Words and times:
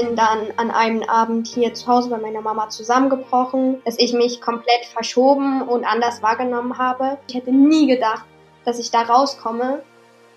bin 0.00 0.16
dann 0.16 0.48
an 0.56 0.70
einem 0.70 1.02
Abend 1.02 1.46
hier 1.46 1.74
zu 1.74 1.86
Hause 1.86 2.10
bei 2.10 2.18
meiner 2.18 2.40
Mama 2.40 2.68
zusammengebrochen, 2.68 3.82
dass 3.84 3.98
ich 3.98 4.12
mich 4.12 4.40
komplett 4.40 4.86
verschoben 4.92 5.62
und 5.62 5.84
anders 5.84 6.22
wahrgenommen 6.22 6.78
habe. 6.78 7.18
Ich 7.28 7.34
hätte 7.34 7.52
nie 7.52 7.86
gedacht, 7.86 8.24
dass 8.64 8.78
ich 8.78 8.90
da 8.90 9.02
rauskomme. 9.02 9.82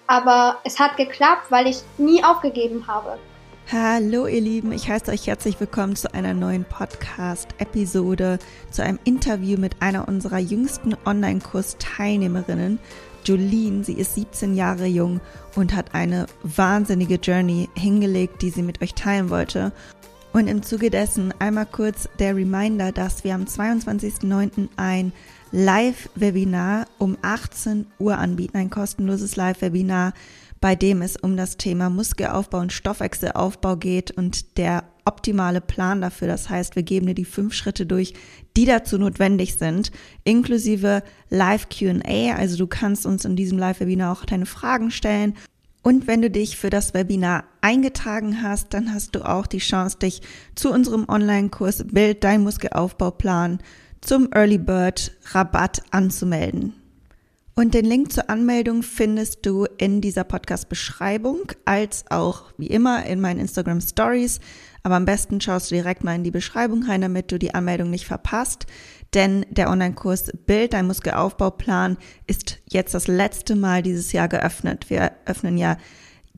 Aber 0.06 0.58
es 0.66 0.80
hat 0.80 0.98
geklappt, 0.98 1.50
weil 1.50 1.68
ich 1.68 1.78
nie 1.98 2.24
aufgegeben 2.24 2.88
habe. 2.88 3.18
Hallo 3.72 4.28
ihr 4.28 4.42
Lieben, 4.42 4.74
ich 4.74 4.90
heiße 4.90 5.10
euch 5.10 5.28
herzlich 5.28 5.58
willkommen 5.58 5.96
zu 5.96 6.14
einer 6.14 6.34
neuen 6.34 6.66
Podcast-Episode, 6.66 8.40
zu 8.70 8.84
einem 8.84 9.00
Interview 9.06 9.58
mit 9.58 9.82
einer 9.82 10.10
unserer 10.10 10.40
jüngsten 10.40 10.98
Online-Kurs-Teilnehmerinnen, 11.06 12.80
Jolene. 13.26 13.84
Sie 13.84 13.94
ist 13.94 14.16
17 14.16 14.56
Jahre 14.56 14.86
jung 14.86 15.22
und 15.56 15.76
hat 15.76 15.94
eine 15.94 16.28
wahnsinnige 16.44 17.16
Journey 17.16 17.70
hingelegt, 17.76 18.42
die 18.42 18.50
sie 18.50 18.64
mit 18.64 18.82
euch 18.82 18.94
teilen 18.94 19.30
wollte. 19.30 19.72
Und 20.34 20.48
im 20.48 20.64
Zuge 20.64 20.90
dessen 20.90 21.34
einmal 21.40 21.68
kurz 21.68 22.10
der 22.18 22.36
Reminder, 22.36 22.92
dass 22.92 23.24
wir 23.24 23.36
am 23.36 23.44
22.09. 23.44 24.70
ein 24.78 25.14
Live-Webinar 25.52 26.88
um 26.98 27.18
18 27.22 27.86
Uhr 28.00 28.18
anbieten, 28.18 28.58
ein 28.58 28.72
kostenloses 28.72 29.36
Live-Webinar, 29.36 30.14
bei 30.64 30.76
dem 30.78 31.02
es 31.02 31.18
um 31.18 31.36
das 31.36 31.58
Thema 31.58 31.90
Muskelaufbau 31.90 32.60
und 32.60 32.72
Stoffwechselaufbau 32.72 33.76
geht 33.76 34.12
und 34.12 34.58
der 34.58 34.86
optimale 35.04 35.60
Plan 35.60 36.00
dafür. 36.00 36.30
Das 36.30 36.50
heißt, 36.50 36.78
wir 36.78 36.84
geben 36.84 37.06
dir 37.06 37.16
die 37.16 37.26
fünf 37.26 37.54
Schritte 37.54 37.86
durch, 37.86 38.14
die 38.56 38.64
dazu 38.64 38.98
notwendig 38.98 39.56
sind, 39.56 39.92
inklusive 40.24 41.04
Live 41.30 41.68
QA. 41.68 42.36
Also 42.38 42.56
du 42.56 42.66
kannst 42.66 43.06
uns 43.06 43.26
in 43.26 43.36
diesem 43.36 43.58
Live-Webinar 43.58 44.14
auch 44.14 44.24
deine 44.24 44.46
Fragen 44.46 44.90
stellen. 44.90 45.36
Und 45.82 46.08
wenn 46.08 46.22
du 46.22 46.30
dich 46.30 46.56
für 46.56 46.70
das 46.70 46.94
Webinar 46.94 47.44
eingetragen 47.60 48.42
hast, 48.42 48.74
dann 48.74 48.94
hast 48.94 49.16
du 49.16 49.28
auch 49.28 49.48
die 49.48 49.58
Chance, 49.58 49.98
dich 49.98 50.22
zu 50.56 50.72
unserem 50.72 51.10
Online-Kurs 51.10 51.88
Bild 51.92 52.24
dein 52.24 52.42
Muskelaufbauplan 52.42 53.60
zum 54.00 54.30
Early 54.34 54.60
Bird 54.60 55.12
Rabatt 55.34 55.84
anzumelden. 55.92 56.74
Und 57.56 57.76
den 57.76 57.86
Link 57.86 58.12
zur 58.12 58.32
Anmeldung 58.32 58.82
findest 58.82 59.46
du 59.46 59.68
in 59.78 60.02
dieser 60.02 60.24
Podcast-Beschreibung, 60.24 61.52
als 61.66 62.04
auch 62.10 62.52
wie 62.58 62.66
immer 62.68 63.06
in 63.06 63.22
meinen 63.22 63.40
Instagram 63.40 63.80
Stories. 63.80 64.40
Aber 64.82 64.96
am 64.96 65.06
besten 65.06 65.40
schaust 65.40 65.70
du 65.70 65.76
direkt 65.76 66.04
mal 66.04 66.16
in 66.16 66.24
die 66.24 66.32
Beschreibung 66.32 66.84
rein, 66.84 67.02
damit 67.02 67.32
du 67.32 67.38
die 67.38 67.54
Anmeldung 67.54 67.92
nicht 67.92 68.08
verpasst. 68.08 68.66
Denn 69.14 69.46
der 69.52 69.70
Online-Kurs 69.70 70.32
Bild, 70.48 70.74
dein 70.74 70.88
Muskelaufbauplan, 70.88 71.98
ist 72.26 72.60
jetzt 72.68 72.96
das 72.96 73.08
letzte 73.08 73.56
Mal 73.56 73.84
dieses 73.84 74.12
Jahr 74.14 74.28
geöffnet. 74.28 74.90
Wir 74.90 75.12
öffnen 75.26 75.58
ja 75.60 75.78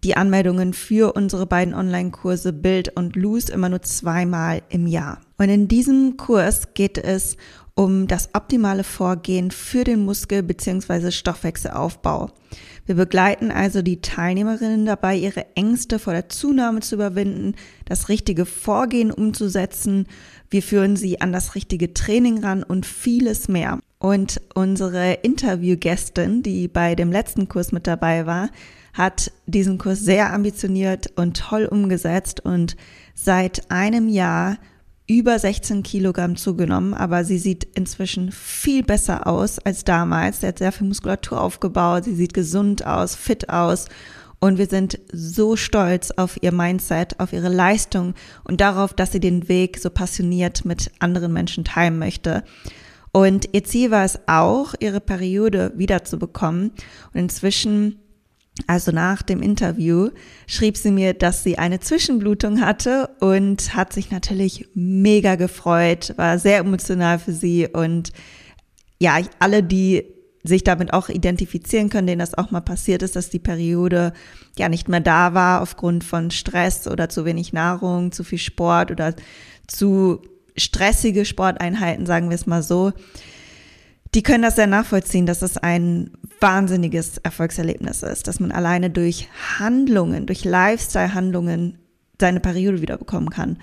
die 0.03 0.17
Anmeldungen 0.17 0.73
für 0.73 1.13
unsere 1.13 1.45
beiden 1.45 1.73
Online-Kurse 1.73 2.53
Bild 2.53 2.95
und 2.95 3.15
Loose 3.15 3.51
immer 3.51 3.69
nur 3.69 3.81
zweimal 3.81 4.61
im 4.69 4.87
Jahr. 4.87 5.21
Und 5.37 5.49
in 5.49 5.67
diesem 5.67 6.17
Kurs 6.17 6.73
geht 6.73 6.97
es 6.97 7.37
um 7.75 8.07
das 8.07 8.29
optimale 8.33 8.83
Vorgehen 8.83 9.51
für 9.51 9.83
den 9.83 10.05
Muskel- 10.05 10.43
bzw. 10.43 11.11
Stoffwechselaufbau. 11.11 12.29
Wir 12.85 12.95
begleiten 12.95 13.51
also 13.51 13.81
die 13.81 13.99
Teilnehmerinnen 13.99 14.85
dabei, 14.85 15.17
ihre 15.17 15.45
Ängste 15.55 15.99
vor 15.99 16.13
der 16.13 16.29
Zunahme 16.29 16.79
zu 16.79 16.95
überwinden, 16.95 17.55
das 17.83 18.07
richtige 18.07 18.45
Vorgehen 18.45 19.11
umzusetzen. 19.11 20.07
Wir 20.49 20.61
führen 20.61 20.95
sie 20.95 21.19
an 21.19 21.33
das 21.33 21.55
richtige 21.55 21.93
Training 21.93 22.43
ran 22.43 22.63
und 22.63 22.85
vieles 22.85 23.47
mehr. 23.47 23.79
Und 23.97 24.39
unsere 24.53 25.13
Interviewgästin, 25.13 26.43
die 26.43 26.67
bei 26.67 26.95
dem 26.95 27.11
letzten 27.11 27.49
Kurs 27.49 27.71
mit 27.71 27.87
dabei 27.87 28.25
war, 28.25 28.49
hat 28.95 29.31
diesen 29.45 29.77
Kurs 29.77 29.99
sehr 29.99 30.33
ambitioniert 30.33 31.11
und 31.15 31.37
toll 31.37 31.65
umgesetzt 31.65 32.39
und 32.39 32.75
seit 33.13 33.69
einem 33.69 34.07
Jahr 34.07 34.57
über 35.07 35.37
16 35.37 35.83
Kilogramm 35.83 36.35
zugenommen, 36.35 36.95
aber 36.95 37.25
sie 37.25 37.37
sieht 37.37 37.63
inzwischen 37.75 38.31
viel 38.31 38.81
besser 38.81 39.27
aus 39.27 39.59
als 39.59 39.83
damals. 39.83 40.41
Sie 40.41 40.47
hat 40.47 40.57
sehr 40.57 40.71
viel 40.71 40.87
Muskulatur 40.87 41.39
aufgebaut, 41.39 42.05
sie 42.05 42.15
sieht 42.15 42.33
gesund 42.33 42.87
aus, 42.87 43.15
fit 43.15 43.49
aus 43.49 43.85
und 44.39 44.57
wir 44.57 44.67
sind 44.67 44.99
so 45.11 45.55
stolz 45.55 46.11
auf 46.11 46.41
ihr 46.41 46.51
Mindset, 46.51 47.19
auf 47.19 47.33
ihre 47.33 47.49
Leistung 47.49 48.13
und 48.43 48.61
darauf, 48.61 48.93
dass 48.93 49.11
sie 49.11 49.19
den 49.19 49.47
Weg 49.47 49.77
so 49.77 49.89
passioniert 49.89 50.65
mit 50.65 50.91
anderen 50.99 51.33
Menschen 51.33 51.65
teilen 51.65 51.99
möchte. 51.99 52.43
Und 53.11 53.49
ihr 53.53 53.63
Ziel 53.63 53.91
war 53.91 54.03
es 54.03 54.19
auch, 54.27 54.73
ihre 54.79 54.99
Periode 54.99 55.71
wiederzubekommen. 55.75 56.71
Und 57.13 57.19
inzwischen 57.19 57.99
also 58.67 58.91
nach 58.91 59.21
dem 59.21 59.41
Interview 59.41 60.09
schrieb 60.47 60.77
sie 60.77 60.91
mir, 60.91 61.13
dass 61.13 61.43
sie 61.43 61.57
eine 61.57 61.79
Zwischenblutung 61.79 62.61
hatte 62.61 63.09
und 63.19 63.75
hat 63.75 63.91
sich 63.91 64.11
natürlich 64.11 64.69
mega 64.73 65.35
gefreut, 65.35 66.13
war 66.17 66.39
sehr 66.39 66.59
emotional 66.59 67.19
für 67.19 67.33
sie 67.33 67.67
und 67.67 68.11
ja, 68.99 69.19
alle, 69.39 69.61
die 69.61 70.05
sich 70.43 70.63
damit 70.63 70.93
auch 70.93 71.09
identifizieren 71.09 71.89
können, 71.89 72.07
denen 72.07 72.19
das 72.19 72.37
auch 72.37 72.51
mal 72.51 72.61
passiert 72.61 73.01
ist, 73.01 73.15
dass 73.15 73.29
die 73.29 73.39
Periode 73.39 74.13
ja 74.57 74.69
nicht 74.69 74.87
mehr 74.87 74.99
da 75.01 75.33
war 75.33 75.61
aufgrund 75.61 76.03
von 76.03 76.31
Stress 76.31 76.87
oder 76.87 77.09
zu 77.09 77.25
wenig 77.25 77.51
Nahrung, 77.51 78.11
zu 78.11 78.23
viel 78.23 78.37
Sport 78.37 78.91
oder 78.91 79.15
zu 79.67 80.21
stressige 80.55 81.25
Sporteinheiten, 81.25 82.05
sagen 82.05 82.29
wir 82.29 82.35
es 82.35 82.45
mal 82.45 82.63
so 82.63 82.93
die 84.15 84.23
können 84.23 84.43
das 84.43 84.55
sehr 84.55 84.67
nachvollziehen, 84.67 85.25
dass 85.25 85.41
es 85.41 85.57
ein 85.57 86.11
wahnsinniges 86.39 87.17
Erfolgserlebnis 87.17 88.01
ist, 88.01 88.27
dass 88.27 88.39
man 88.39 88.51
alleine 88.51 88.89
durch 88.89 89.27
Handlungen, 89.59 90.25
durch 90.25 90.45
Lifestyle-Handlungen 90.45 91.77
seine 92.19 92.39
Periode 92.39 92.81
wiederbekommen 92.81 93.29
kann. 93.29 93.57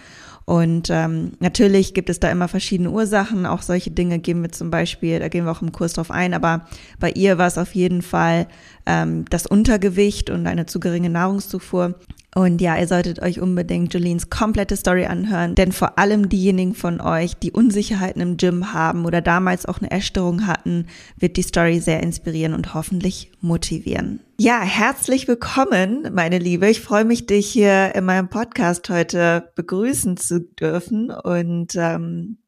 Und 0.45 0.91
ähm, 0.91 1.33
natürlich 1.39 1.95
gibt 1.95 2.11
es 2.11 2.21
da 2.21 2.31
immer 2.31 2.49
verschiedene 2.49 2.91
Ursachen. 2.91 3.47
Auch 3.47 3.63
solche 3.63 3.91
Dinge 3.91 4.19
geben 4.19 4.43
wir 4.43 4.53
zum 4.53 4.71
Beispiel, 4.71 5.21
da 5.21 5.29
gehen 5.29 5.45
wir 5.45 5.53
auch 5.53 5.63
im 5.63 5.73
Kurs 5.73 5.95
drauf 5.95 6.11
ein, 6.11 6.35
aber 6.35 6.67
bei 6.99 7.11
ihr 7.13 7.39
war 7.39 7.47
es 7.47 7.57
auf 7.57 7.75
jeden 7.75 8.03
Fall 8.03 8.47
ähm, 8.85 9.25
das 9.31 9.47
Untergewicht 9.47 10.29
und 10.29 10.47
eine 10.47 10.67
zu 10.67 10.81
geringe 10.81 11.11
Nahrungszufuhr. 11.11 11.95
Und 12.35 12.63
ja, 12.63 12.79
ihr 12.79 12.89
solltet 12.89 13.21
euch 13.21 13.41
unbedingt 13.41 13.93
Jolines 13.93 14.31
komplette 14.31 14.77
Story 14.77 15.05
anhören, 15.05 15.55
denn 15.55 15.71
vor 15.71 15.99
allem 15.99 16.31
diejenigen 16.31 16.75
von 16.75 17.03
euch, 17.03 17.35
die 17.37 17.53
Unsicherheiten 17.53 18.23
im 18.23 18.39
Gym 18.39 18.73
haben 18.73 19.05
oder 19.05 19.21
damals 19.21 19.67
auch 19.67 19.79
eine 19.79 19.91
Essstörung 19.91 20.47
hatten, 20.47 20.87
wird 21.19 21.37
die 21.37 21.43
Story 21.43 21.79
sehr 21.81 22.03
inspirieren 22.03 22.55
und 22.55 22.73
hoffentlich 22.73 23.33
motivieren. 23.43 24.21
Ja, 24.39 24.63
herzlich 24.63 25.29
willkommen, 25.29 26.09
meine 26.15 26.39
Liebe. 26.39 26.71
Ich 26.71 26.81
freue 26.81 27.05
mich, 27.05 27.27
dich 27.27 27.49
hier 27.49 27.95
in 27.95 28.07
meinem 28.07 28.31
Podcast 28.31 28.89
heute 28.89 29.53
begrüßen 29.55 30.17
zu 30.17 30.41
dürfen 30.41 31.11
und 31.11 31.75
ähm, 31.75 32.39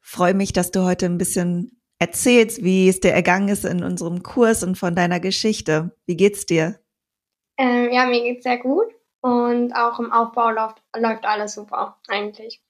freue 0.00 0.34
mich, 0.34 0.52
dass 0.52 0.72
du 0.72 0.82
heute 0.82 1.06
ein 1.06 1.18
bisschen 1.18 1.80
erzählst, 2.00 2.64
wie 2.64 2.88
es 2.88 2.98
dir 2.98 3.12
ergangen 3.12 3.48
ist 3.48 3.64
in 3.64 3.84
unserem 3.84 4.24
Kurs 4.24 4.64
und 4.64 4.76
von 4.76 4.96
deiner 4.96 5.20
Geschichte. 5.20 5.92
Wie 6.06 6.16
geht's 6.16 6.44
dir? 6.44 6.80
Ähm, 7.56 7.90
ja, 7.92 8.06
mir 8.06 8.22
geht's 8.22 8.44
sehr 8.44 8.58
gut 8.58 8.86
und 9.20 9.72
auch 9.74 9.98
im 10.00 10.12
Aufbau 10.12 10.50
läuft, 10.50 10.82
läuft 10.96 11.24
alles 11.24 11.54
super, 11.54 11.98
eigentlich. 12.08 12.64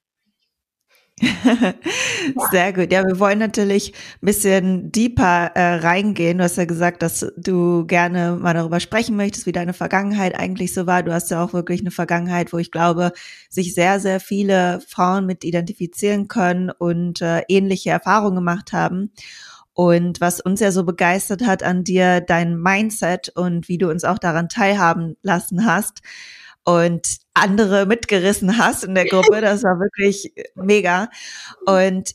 Sehr 2.50 2.72
gut. 2.72 2.90
Ja, 2.90 3.04
wir 3.06 3.20
wollen 3.20 3.38
natürlich 3.38 3.92
ein 4.20 4.26
bisschen 4.26 4.90
deeper 4.90 5.52
äh, 5.54 5.74
reingehen. 5.76 6.38
Du 6.38 6.44
hast 6.44 6.56
ja 6.56 6.64
gesagt, 6.64 7.02
dass 7.02 7.26
du 7.36 7.86
gerne 7.86 8.36
mal 8.40 8.54
darüber 8.54 8.80
sprechen 8.80 9.14
möchtest, 9.16 9.46
wie 9.46 9.52
deine 9.52 9.74
Vergangenheit 9.74 10.38
eigentlich 10.38 10.74
so 10.74 10.86
war. 10.86 11.04
Du 11.04 11.12
hast 11.12 11.30
ja 11.30 11.42
auch 11.44 11.52
wirklich 11.52 11.80
eine 11.80 11.92
Vergangenheit, 11.92 12.52
wo 12.52 12.58
ich 12.58 12.72
glaube, 12.72 13.12
sich 13.48 13.74
sehr, 13.74 14.00
sehr 14.00 14.18
viele 14.18 14.80
Frauen 14.88 15.24
mit 15.26 15.44
identifizieren 15.44 16.26
können 16.26 16.70
und 16.70 17.20
äh, 17.22 17.42
ähnliche 17.48 17.90
Erfahrungen 17.90 18.36
gemacht 18.36 18.72
haben. 18.72 19.12
Und 19.74 20.20
was 20.20 20.40
uns 20.40 20.60
ja 20.60 20.70
so 20.70 20.84
begeistert 20.84 21.44
hat 21.44 21.62
an 21.62 21.82
dir, 21.84 22.20
dein 22.20 22.56
Mindset 22.56 23.30
und 23.34 23.68
wie 23.68 23.78
du 23.78 23.90
uns 23.90 24.04
auch 24.04 24.18
daran 24.18 24.48
teilhaben 24.48 25.16
lassen 25.22 25.66
hast 25.66 26.00
und 26.64 27.18
andere 27.34 27.84
mitgerissen 27.84 28.56
hast 28.56 28.84
in 28.84 28.94
der 28.94 29.06
Gruppe, 29.06 29.40
das 29.40 29.64
war 29.64 29.80
wirklich 29.80 30.32
mega. 30.54 31.10
Und 31.66 32.14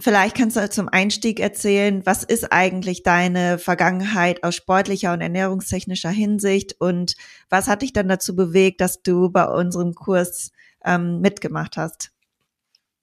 vielleicht 0.00 0.36
kannst 0.36 0.56
du 0.56 0.68
zum 0.70 0.88
Einstieg 0.88 1.40
erzählen, 1.40 2.04
was 2.04 2.24
ist 2.24 2.52
eigentlich 2.52 3.02
deine 3.02 3.58
Vergangenheit 3.58 4.42
aus 4.42 4.54
sportlicher 4.54 5.12
und 5.12 5.20
ernährungstechnischer 5.20 6.10
Hinsicht 6.10 6.80
und 6.80 7.14
was 7.50 7.68
hat 7.68 7.82
dich 7.82 7.92
dann 7.92 8.08
dazu 8.08 8.34
bewegt, 8.34 8.80
dass 8.80 9.02
du 9.02 9.30
bei 9.30 9.44
unserem 9.44 9.94
Kurs 9.94 10.52
ähm, 10.84 11.20
mitgemacht 11.20 11.76
hast? 11.76 12.10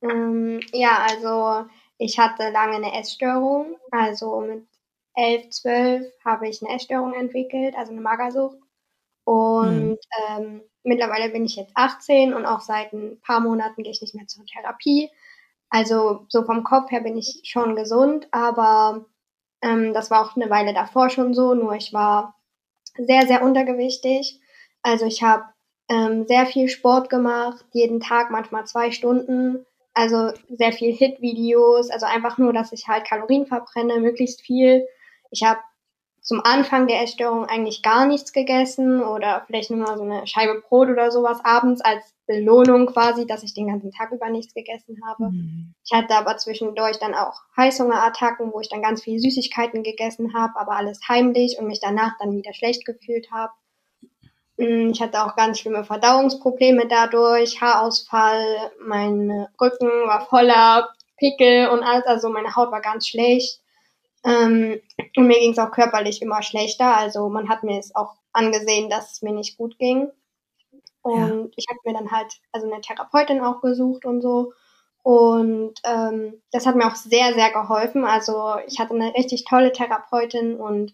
Ähm, 0.01 0.59
ja, 0.73 1.05
also 1.07 1.69
ich 2.01 2.17
hatte 2.17 2.49
lange 2.49 2.77
eine 2.77 2.99
Essstörung, 2.99 3.77
also 3.91 4.41
mit 4.41 4.67
11, 5.15 5.49
12 5.51 6.11
habe 6.25 6.49
ich 6.49 6.61
eine 6.61 6.75
Essstörung 6.75 7.13
entwickelt, 7.13 7.75
also 7.77 7.91
eine 7.91 8.01
Magersucht. 8.01 8.57
Und 9.23 9.89
mhm. 9.89 9.97
ähm, 10.27 10.61
mittlerweile 10.83 11.29
bin 11.29 11.45
ich 11.45 11.57
jetzt 11.57 11.73
18 11.75 12.33
und 12.33 12.47
auch 12.47 12.61
seit 12.61 12.91
ein 12.91 13.21
paar 13.21 13.39
Monaten 13.39 13.83
gehe 13.83 13.91
ich 13.91 14.01
nicht 14.01 14.15
mehr 14.15 14.25
zur 14.25 14.45
Therapie. 14.47 15.11
Also 15.69 16.25
so 16.27 16.43
vom 16.43 16.63
Kopf 16.63 16.89
her 16.89 17.01
bin 17.01 17.17
ich 17.17 17.41
schon 17.43 17.75
gesund, 17.75 18.27
aber 18.31 19.05
ähm, 19.61 19.93
das 19.93 20.09
war 20.09 20.25
auch 20.25 20.35
eine 20.35 20.49
Weile 20.49 20.73
davor 20.73 21.11
schon 21.11 21.35
so, 21.35 21.53
nur 21.53 21.75
ich 21.75 21.93
war 21.93 22.35
sehr, 22.97 23.27
sehr 23.27 23.43
untergewichtig. 23.43 24.41
Also 24.81 25.05
ich 25.05 25.21
habe 25.21 25.43
ähm, 25.87 26.25
sehr 26.27 26.47
viel 26.47 26.67
Sport 26.67 27.11
gemacht, 27.11 27.63
jeden 27.73 27.99
Tag 27.99 28.31
manchmal 28.31 28.65
zwei 28.65 28.89
Stunden. 28.89 29.67
Also 29.93 30.31
sehr 30.49 30.71
viel 30.71 30.93
Hit-Videos, 30.93 31.89
also 31.89 32.05
einfach 32.05 32.37
nur, 32.37 32.53
dass 32.53 32.71
ich 32.71 32.87
halt 32.87 33.05
Kalorien 33.05 33.45
verbrenne, 33.45 33.99
möglichst 33.99 34.41
viel. 34.41 34.87
Ich 35.31 35.43
habe 35.43 35.59
zum 36.21 36.39
Anfang 36.43 36.87
der 36.87 37.01
Essstörung 37.01 37.45
eigentlich 37.45 37.81
gar 37.81 38.05
nichts 38.05 38.31
gegessen 38.31 39.01
oder 39.03 39.43
vielleicht 39.47 39.71
nur 39.71 39.79
mal 39.79 39.97
so 39.97 40.03
eine 40.03 40.27
Scheibe 40.27 40.61
Brot 40.61 40.89
oder 40.89 41.11
sowas 41.11 41.43
abends 41.43 41.81
als 41.81 42.13
Belohnung 42.27 42.85
quasi, 42.85 43.25
dass 43.25 43.43
ich 43.43 43.53
den 43.53 43.67
ganzen 43.67 43.91
Tag 43.91 44.11
über 44.11 44.29
nichts 44.29 44.53
gegessen 44.53 45.01
habe. 45.05 45.31
Mhm. 45.31 45.73
Ich 45.83 45.91
hatte 45.91 46.15
aber 46.15 46.37
zwischendurch 46.37 46.99
dann 46.99 47.15
auch 47.15 47.41
Heißhungerattacken, 47.57 48.53
wo 48.53 48.59
ich 48.59 48.69
dann 48.69 48.83
ganz 48.83 49.03
viel 49.03 49.19
Süßigkeiten 49.19 49.83
gegessen 49.83 50.33
habe, 50.33 50.53
aber 50.57 50.73
alles 50.73 50.99
heimlich 51.09 51.57
und 51.59 51.67
mich 51.67 51.79
danach 51.81 52.13
dann 52.19 52.37
wieder 52.37 52.53
schlecht 52.53 52.85
gefühlt 52.85 53.31
habe. 53.31 53.51
Mm, 54.61 54.91
ich 54.91 55.01
hatte 55.01 55.25
auch 55.25 55.35
ganz 55.35 55.59
schlimme 55.59 55.83
Verdauungsprobleme 55.83 56.87
dadurch, 56.87 57.59
Haarausfall, 57.59 58.71
mein 58.79 59.47
Rücken 59.59 59.89
war 60.05 60.27
voller 60.27 60.89
Pickel 61.17 61.69
und 61.69 61.81
alles, 61.81 62.05
also 62.05 62.29
meine 62.29 62.55
Haut 62.55 62.71
war 62.71 62.81
ganz 62.81 63.07
schlecht. 63.07 63.59
Ähm, 64.23 64.79
und 65.15 65.27
mir 65.27 65.39
ging 65.39 65.51
es 65.51 65.57
auch 65.57 65.71
körperlich 65.71 66.21
immer 66.21 66.43
schlechter. 66.43 66.95
Also 66.95 67.27
man 67.29 67.49
hat 67.49 67.63
mir 67.63 67.79
es 67.79 67.95
auch 67.95 68.13
angesehen, 68.33 68.87
dass 68.89 69.13
es 69.13 69.21
mir 69.23 69.33
nicht 69.33 69.57
gut 69.57 69.79
ging. 69.79 70.11
Und 71.01 71.45
ja. 71.45 71.51
ich 71.55 71.65
habe 71.67 71.79
mir 71.83 71.93
dann 71.93 72.11
halt 72.11 72.31
also 72.51 72.71
eine 72.71 72.81
Therapeutin 72.81 73.41
auch 73.41 73.61
gesucht 73.61 74.05
und 74.05 74.21
so. 74.21 74.53
Und 75.01 75.73
ähm, 75.83 76.39
das 76.51 76.67
hat 76.67 76.75
mir 76.75 76.85
auch 76.85 76.95
sehr, 76.95 77.33
sehr 77.33 77.51
geholfen. 77.51 78.05
Also 78.05 78.57
ich 78.67 78.77
hatte 78.77 78.93
eine 78.93 79.11
richtig 79.15 79.45
tolle 79.45 79.71
Therapeutin 79.71 80.57
und 80.57 80.93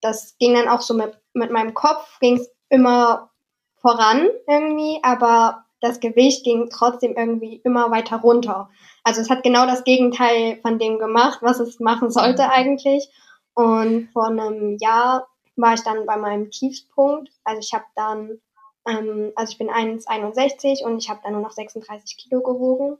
das 0.00 0.36
ging 0.38 0.54
dann 0.54 0.68
auch 0.68 0.82
so 0.82 0.94
mit, 0.94 1.18
mit 1.32 1.50
meinem 1.50 1.74
Kopf, 1.74 2.20
ging 2.20 2.36
es 2.36 2.51
immer 2.72 3.30
voran 3.76 4.28
irgendwie, 4.48 4.98
aber 5.02 5.64
das 5.80 6.00
Gewicht 6.00 6.44
ging 6.44 6.70
trotzdem 6.70 7.14
irgendwie 7.16 7.60
immer 7.64 7.90
weiter 7.90 8.16
runter. 8.20 8.70
Also 9.04 9.20
es 9.20 9.28
hat 9.28 9.42
genau 9.42 9.66
das 9.66 9.84
Gegenteil 9.84 10.58
von 10.62 10.78
dem 10.78 10.98
gemacht, 10.98 11.40
was 11.42 11.60
es 11.60 11.80
machen 11.80 12.10
sollte 12.10 12.50
eigentlich. 12.50 13.10
Und 13.54 14.08
vor 14.12 14.26
einem 14.26 14.78
Jahr 14.78 15.28
war 15.56 15.74
ich 15.74 15.82
dann 15.82 16.06
bei 16.06 16.16
meinem 16.16 16.50
Tiefspunkt. 16.50 17.30
Also 17.44 17.60
ich 17.60 17.74
habe 17.74 17.84
dann, 17.94 18.40
ähm, 18.88 19.32
also 19.34 19.50
ich 19.50 19.58
bin 19.58 19.68
1,61 19.68 20.84
und 20.84 20.98
ich 20.98 21.10
habe 21.10 21.20
dann 21.22 21.32
nur 21.32 21.42
noch 21.42 21.52
36 21.52 22.16
Kilo 22.16 22.40
gewogen. 22.40 22.96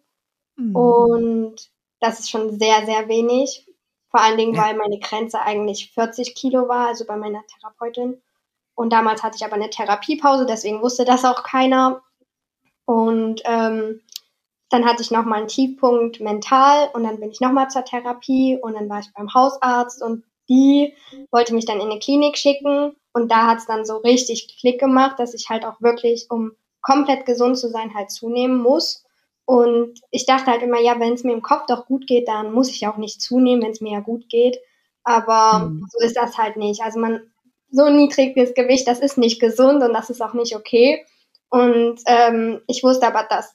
Mhm. 0.57 0.77
Und 0.77 1.71
das 2.01 2.19
ist 2.21 2.31
schon 2.31 2.59
sehr, 2.59 2.85
sehr 2.85 3.09
wenig. 3.09 3.67
Vor 4.11 4.21
allen 4.21 4.37
Dingen, 4.37 4.57
weil 4.57 4.77
meine 4.77 4.99
Grenze 4.99 5.41
eigentlich 5.41 5.93
40 5.95 6.35
Kilo 6.35 6.69
war, 6.69 6.89
also 6.89 7.07
bei 7.07 7.17
meiner 7.17 7.43
Therapeutin. 7.47 8.21
Und 8.83 8.93
damals 8.93 9.23
hatte 9.23 9.37
ich 9.37 9.45
aber 9.45 9.55
eine 9.55 9.71
Therapiepause, 9.71 10.45
deswegen 10.45 10.83
wusste 10.83 11.05
das 11.05 11.25
auch 11.25 11.45
keiner. 11.45 12.03
Und 12.85 13.41
ähm, 13.45 14.01
dann 14.71 14.85
hatte 14.85 15.03
ich 15.03 15.13
nochmal 15.13 15.39
einen 15.39 15.47
Tiefpunkt 15.47 16.19
mental 16.19 16.91
und 16.93 17.05
dann 17.05 17.21
bin 17.21 17.31
ich 17.31 17.41
nochmal 17.41 17.71
zur 17.71 17.85
Therapie 17.85 18.59
und 18.61 18.75
dann 18.75 18.89
war 18.89 18.99
ich 18.99 19.13
beim 19.15 19.33
Hausarzt 19.33 20.03
und 20.03 20.25
die 20.49 20.95
wollte 21.31 21.55
mich 21.55 21.65
dann 21.65 21.79
in 21.79 21.93
eine 21.93 22.01
Klinik 22.01 22.37
schicken 22.37 22.97
und 23.13 23.31
da 23.31 23.47
hat 23.47 23.59
es 23.59 23.67
dann 23.67 23.85
so 23.85 23.99
richtig 23.99 24.59
Klick 24.59 24.81
gemacht, 24.81 25.17
dass 25.21 25.33
ich 25.33 25.49
halt 25.49 25.65
auch 25.65 25.81
wirklich, 25.81 26.27
um 26.29 26.51
komplett 26.81 27.25
gesund 27.25 27.57
zu 27.59 27.69
sein, 27.69 27.95
halt 27.95 28.11
zunehmen 28.11 28.61
muss. 28.61 29.05
Und 29.45 30.01
ich 30.11 30.27
dachte 30.27 30.51
halt 30.51 30.63
immer, 30.63 30.81
ja, 30.81 30.99
wenn 30.99 31.13
es 31.13 31.23
mir 31.23 31.35
im 31.35 31.43
Kopf 31.43 31.67
doch 31.69 31.87
gut 31.87 32.09
geht, 32.09 32.27
dann 32.27 32.53
muss 32.53 32.69
ich 32.69 32.89
auch 32.89 32.97
nicht 32.97 33.23
zunehmen, 33.23 33.63
wenn 33.63 33.71
es 33.71 33.81
mir 33.81 33.93
ja 33.93 34.01
gut 34.01 34.29
geht. 34.29 34.59
Aber 35.05 35.69
mhm. 35.69 35.87
so 35.89 36.05
ist 36.05 36.17
das 36.17 36.37
halt 36.37 36.57
nicht. 36.57 36.83
Also 36.83 36.99
man, 36.99 37.32
so 37.73 37.89
niedriges 37.89 38.55
Gewicht, 38.55 38.87
das 38.87 39.01
ist 39.01 39.19
nicht 39.19 39.41
gesund 39.41 39.83
und 39.83 39.93
das 39.93 40.11
ist 40.11 40.23
auch 40.23 40.35
nicht 40.35 40.55
okay. 40.55 41.05
Und 41.49 42.01
ähm, 42.07 42.63
ich 42.67 42.85
wusste 42.85 43.07
aber, 43.07 43.25
dass 43.29 43.53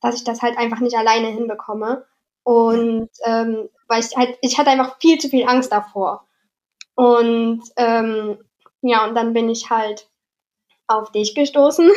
dass 0.00 0.16
ich 0.16 0.24
das 0.24 0.42
halt 0.42 0.56
einfach 0.58 0.80
nicht 0.80 0.96
alleine 0.96 1.28
hinbekomme. 1.28 2.04
Und 2.44 3.10
ähm, 3.24 3.68
weil 3.88 4.00
ich 4.00 4.16
halt, 4.16 4.38
ich 4.40 4.58
hatte 4.58 4.70
einfach 4.70 4.98
viel 5.00 5.18
zu 5.18 5.28
viel 5.28 5.46
Angst 5.46 5.72
davor. 5.72 6.26
Und 6.94 7.62
ähm, 7.76 8.38
ja, 8.80 9.06
und 9.06 9.14
dann 9.14 9.32
bin 9.32 9.48
ich 9.48 9.70
halt 9.70 10.08
auf 10.86 11.12
dich 11.12 11.34
gestoßen 11.34 11.90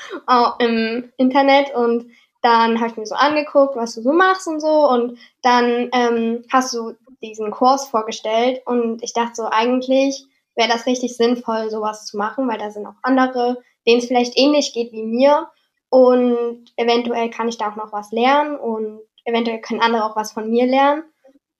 im 0.58 1.12
Internet 1.16 1.74
und 1.74 2.10
dann 2.40 2.80
habe 2.80 2.90
ich 2.90 2.96
mir 2.96 3.06
so 3.06 3.14
angeguckt, 3.14 3.76
was 3.76 3.96
du 3.96 4.02
so 4.02 4.12
machst 4.12 4.46
und 4.46 4.60
so 4.60 4.88
und 4.88 5.18
dann 5.42 5.90
ähm, 5.92 6.44
hast 6.50 6.72
du 6.72 6.94
diesen 7.20 7.50
Kurs 7.50 7.88
vorgestellt 7.88 8.62
und 8.64 9.02
ich 9.02 9.12
dachte 9.12 9.34
so, 9.34 9.48
eigentlich 9.50 10.27
wäre 10.58 10.68
das 10.68 10.86
richtig 10.86 11.16
sinnvoll, 11.16 11.70
sowas 11.70 12.04
zu 12.04 12.18
machen, 12.18 12.48
weil 12.48 12.58
da 12.58 12.70
sind 12.70 12.86
auch 12.86 12.96
andere, 13.02 13.62
denen 13.86 14.00
es 14.00 14.06
vielleicht 14.06 14.36
ähnlich 14.36 14.74
geht 14.74 14.92
wie 14.92 15.04
mir 15.04 15.48
und 15.88 16.66
eventuell 16.76 17.30
kann 17.30 17.48
ich 17.48 17.56
da 17.56 17.70
auch 17.70 17.76
noch 17.76 17.92
was 17.92 18.10
lernen 18.12 18.58
und 18.58 19.00
eventuell 19.24 19.60
können 19.60 19.80
andere 19.80 20.04
auch 20.04 20.16
was 20.16 20.32
von 20.32 20.50
mir 20.50 20.66
lernen. 20.66 21.04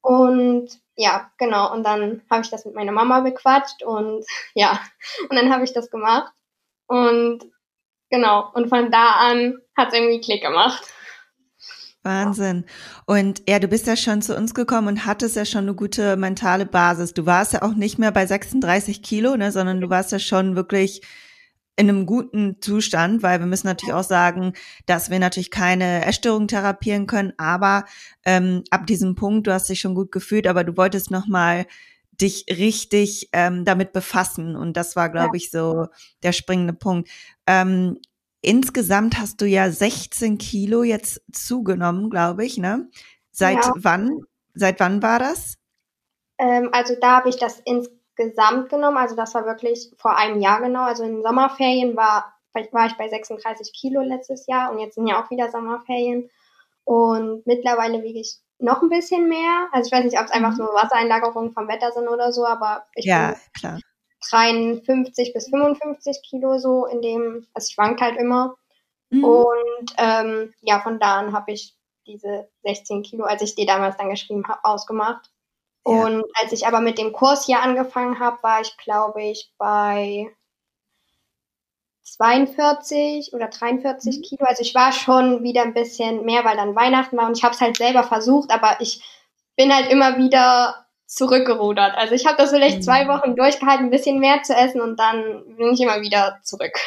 Und 0.01 0.69
ja, 0.97 1.31
genau. 1.39 1.73
Und 1.73 1.85
dann 1.85 2.23
habe 2.31 2.43
ich 2.43 2.51
das 2.51 2.65
mit 2.65 2.75
meiner 2.75 2.93
Mama 2.93 3.21
bequatscht 3.21 3.83
und 3.83 4.25
ja, 4.55 4.81
und 5.31 5.37
dann 5.37 5.53
habe 5.53 5.65
ich 5.65 5.73
das 5.73 5.91
gemacht. 5.91 6.33
Und 6.87 7.45
genau, 8.11 8.51
und 8.53 8.69
von 8.69 8.91
da 8.91 9.13
an 9.13 9.61
hat 9.77 9.89
es 9.89 9.95
irgendwie 9.95 10.21
Klick 10.21 10.43
gemacht. 10.43 10.83
Wahnsinn. 12.03 12.65
Und 13.07 13.43
ja, 13.49 13.59
du 13.59 13.69
bist 13.69 13.87
ja 13.87 13.97
schon 13.97 14.23
zu 14.23 14.37
uns 14.37 14.55
gekommen 14.55 14.89
und 14.89 15.07
hattest 15.07 15.37
ja 15.37 15.45
schon 15.45 15.65
eine 15.65 15.75
gute 15.75 16.17
mentale 16.17 16.67
Basis. 16.67 17.13
Du 17.13 17.27
warst 17.27 17.53
ja 17.53 17.63
auch 17.63 17.75
nicht 17.75 17.99
mehr 17.99 18.13
bei 18.13 18.27
36 18.27 19.03
Kilo, 19.03 19.37
ne, 19.37 19.53
sondern 19.53 19.81
du 19.81 19.91
warst 19.91 20.13
ja 20.13 20.19
schon 20.19 20.57
wirklich 20.57 21.03
in 21.79 21.89
einem 21.89 22.07
guten 22.07 22.61
Zustand, 22.61 23.23
weil 23.23 23.39
wir 23.39 23.47
müssen 23.47 23.69
natürlich 23.69 23.95
auch 23.95 24.05
sagen, 24.05 24.53
dass 24.87 25.11
wir 25.11 25.21
natürlich 25.21 25.53
keine 25.53 26.05
Essstörung 26.05 26.49
therapieren 26.49 27.07
können, 27.07 27.33
aber 27.37 27.85
ähm, 28.25 28.65
ab 28.71 28.89
diesem 28.89 29.15
Punkt, 29.15 29.47
du 29.47 29.53
hast 29.53 29.69
dich 29.69 29.79
schon 29.79 29.95
gut 29.95 30.11
gefühlt, 30.11 30.49
aber 30.49 30.65
du 30.65 30.77
wolltest 30.77 31.13
nochmal 31.13 31.67
dich 32.21 32.47
richtig 32.51 33.29
ähm, 33.33 33.65
damit 33.65 33.93
befassen 33.93 34.57
und 34.57 34.77
das 34.77 34.97
war, 34.97 35.09
glaube 35.09 35.37
ich, 35.37 35.53
so 35.53 35.87
der 36.25 36.33
springende 36.33 36.73
Punkt. 36.73 37.09
Ähm, 37.47 37.99
insgesamt 38.41 39.19
hast 39.19 39.41
du 39.41 39.47
ja 39.47 39.71
16 39.71 40.39
Kilo 40.39 40.83
jetzt 40.83 41.23
zugenommen, 41.33 42.11
glaube 42.11 42.45
ich, 42.45 42.59
ne? 42.59 42.89
Seit 43.31 43.65
ja. 43.65 43.73
wann? 43.77 44.23
Seit 44.55 44.81
wann 44.81 45.03
war 45.03 45.19
das? 45.19 45.55
Ähm, 46.39 46.71
also 46.73 46.95
da 47.01 47.17
habe 47.17 47.29
ich 47.29 47.37
das 47.37 47.61
insgesamt 47.61 47.99
gesamt 48.19 48.69
genommen, 48.69 48.99
also 48.99 49.17
das 49.17 49.33
war 49.35 49.47
wirklich 49.47 49.93
vor 49.97 50.19
einem 50.19 50.41
Jahr 50.41 50.61
genau, 50.61 50.83
also 50.83 51.05
in 51.05 51.15
den 51.15 51.23
Sommerferien 51.23 51.97
war, 51.97 52.35
war 52.73 52.87
ich 52.87 52.97
bei 52.97 53.09
36 53.09 53.73
Kilo 53.73 54.03
letztes 54.03 54.47
Jahr 54.47 54.73
und 54.73 54.81
jetzt 54.81 54.97
sind 54.97 55.07
ja 55.07 55.23
auch 55.23 55.31
wieder 55.31 55.51
Sommerferien 55.51 56.29
und 56.85 57.47
mittlerweile 57.47 58.03
wiege 58.03 58.19
ich 58.19 58.39
noch 58.59 58.83
ein 58.83 58.89
bisschen 58.89 59.29
mehr. 59.29 59.69
Also 59.71 59.87
ich 59.87 59.93
weiß 59.93 60.05
nicht, 60.05 60.19
ob 60.19 60.27
es 60.27 60.33
einfach 60.33 60.53
so 60.55 60.65
mhm. 60.65 60.75
Wassereinlagerungen 60.75 61.53
vom 61.53 61.69
Wetter 61.69 61.93
sind 61.93 62.09
oder 62.09 62.33
so, 62.33 62.45
aber 62.45 62.87
ich 62.97 63.05
ja, 63.05 63.29
bin 63.29 63.37
klar. 63.57 63.79
53 64.21 65.33
bis 65.33 65.49
55 65.49 66.23
Kilo 66.23 66.59
so 66.59 66.87
in 66.87 67.03
dem, 67.03 67.47
also 67.55 67.67
es 67.67 67.73
schwankt 67.73 68.01
halt 68.01 68.17
immer. 68.19 68.57
Mhm. 69.11 69.25
Und 69.25 69.95
ähm, 69.97 70.55
ja, 70.61 70.81
von 70.81 70.99
da 70.99 71.19
an 71.19 71.33
habe 71.33 71.53
ich 71.53 71.75
diese 72.07 72.49
16 72.65 73.03
Kilo, 73.03 73.25
als 73.25 73.43
ich 73.43 73.55
die 73.55 73.67
damals 73.67 73.97
dann 73.97 74.11
geschrieben 74.11 74.47
habe, 74.49 74.65
ausgemacht. 74.65 75.31
Und 75.83 76.25
als 76.35 76.53
ich 76.53 76.67
aber 76.67 76.81
mit 76.81 76.99
dem 76.99 77.13
Kurs 77.13 77.47
hier 77.47 77.63
angefangen 77.63 78.19
habe, 78.19 78.43
war 78.43 78.61
ich, 78.61 78.77
glaube 78.77 79.23
ich, 79.23 79.51
bei 79.57 80.31
42 82.03 83.33
oder 83.33 83.49
43 83.49 84.19
mhm. 84.19 84.23
Kilo. 84.23 84.45
Also 84.45 84.63
ich 84.63 84.75
war 84.75 84.93
schon 84.93 85.43
wieder 85.43 85.63
ein 85.63 85.75
bisschen 85.75 86.25
mehr, 86.25 86.45
weil 86.45 86.57
dann 86.57 86.75
Weihnachten 86.75 87.17
war 87.17 87.27
und 87.27 87.37
ich 87.37 87.45
habe 87.45 87.55
es 87.55 87.61
halt 87.61 87.77
selber 87.77 88.03
versucht, 88.03 88.51
aber 88.51 88.81
ich 88.81 89.03
bin 89.57 89.75
halt 89.75 89.91
immer 89.91 90.19
wieder 90.19 90.87
zurückgerudert. 91.09 91.97
Also 91.97 92.15
ich 92.15 92.27
habe 92.27 92.37
das 92.37 92.51
vielleicht 92.51 92.79
mhm. 92.79 92.83
zwei 92.83 93.09
Wochen 93.09 93.35
durchgehalten, 93.35 93.87
ein 93.87 93.91
bisschen 93.91 94.21
mehr 94.21 94.43
zu 94.43 94.55
essen 94.55 94.81
und 94.81 95.01
dann 95.01 95.43
bin 95.57 95.73
ich 95.73 95.81
immer 95.81 96.01
wieder 96.03 96.39
zurück. 96.43 96.79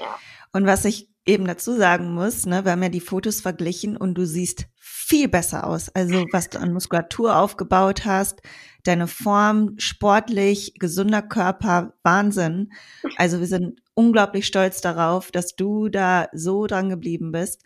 Ja. 0.00 0.18
Und 0.52 0.66
was 0.66 0.84
ich 0.84 1.08
eben 1.26 1.44
dazu 1.46 1.76
sagen 1.76 2.12
muss, 2.14 2.46
ne, 2.46 2.64
wir 2.64 2.72
haben 2.72 2.82
ja 2.82 2.88
die 2.88 3.00
Fotos 3.00 3.40
verglichen 3.40 3.96
und 3.96 4.14
du 4.14 4.26
siehst 4.26 4.66
viel 4.78 5.28
besser 5.28 5.66
aus. 5.66 5.90
Also 5.94 6.24
was 6.32 6.48
du 6.48 6.58
an 6.58 6.72
Muskulatur 6.72 7.36
aufgebaut 7.36 8.06
hast, 8.06 8.40
deine 8.84 9.06
Form, 9.06 9.74
sportlich, 9.78 10.74
gesunder 10.78 11.22
Körper, 11.22 11.92
Wahnsinn. 12.02 12.72
Also 13.16 13.40
wir 13.40 13.46
sind 13.46 13.80
unglaublich 13.94 14.46
stolz 14.46 14.80
darauf, 14.80 15.30
dass 15.30 15.56
du 15.56 15.88
da 15.88 16.28
so 16.32 16.66
dran 16.66 16.88
geblieben 16.88 17.32
bist. 17.32 17.62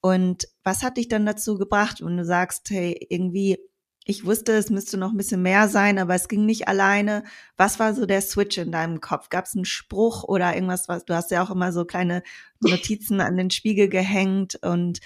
Und 0.00 0.48
was 0.64 0.82
hat 0.82 0.96
dich 0.96 1.08
dann 1.08 1.26
dazu 1.26 1.58
gebracht, 1.58 2.02
wenn 2.02 2.16
du 2.16 2.24
sagst, 2.24 2.70
hey, 2.70 3.06
irgendwie 3.10 3.58
ich 4.04 4.24
wusste, 4.24 4.52
es 4.52 4.70
müsste 4.70 4.96
noch 4.96 5.10
ein 5.10 5.16
bisschen 5.16 5.42
mehr 5.42 5.68
sein, 5.68 5.98
aber 5.98 6.14
es 6.14 6.26
ging 6.26 6.46
nicht 6.46 6.68
alleine. 6.68 7.22
Was 7.56 7.78
war 7.78 7.94
so 7.94 8.06
der 8.06 8.22
Switch 8.22 8.56
in 8.56 8.72
deinem 8.72 9.00
Kopf? 9.00 9.28
Gab 9.28 9.44
es 9.44 9.54
einen 9.54 9.66
Spruch 9.66 10.24
oder 10.24 10.54
irgendwas, 10.54 10.88
was 10.88 11.04
du 11.04 11.14
hast 11.14 11.30
ja 11.30 11.44
auch 11.44 11.50
immer 11.50 11.70
so 11.70 11.84
kleine 11.84 12.22
Notizen 12.60 13.20
an 13.20 13.36
den 13.36 13.50
Spiegel 13.50 13.88
gehängt 13.88 14.58
und 14.62 15.00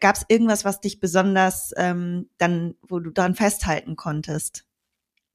gab 0.00 0.16
es 0.16 0.24
irgendwas, 0.28 0.64
was 0.64 0.80
dich 0.80 0.98
besonders 0.98 1.72
ähm, 1.76 2.28
dann, 2.38 2.74
wo 2.82 2.98
du 2.98 3.10
daran 3.10 3.34
festhalten 3.34 3.96
konntest? 3.96 4.64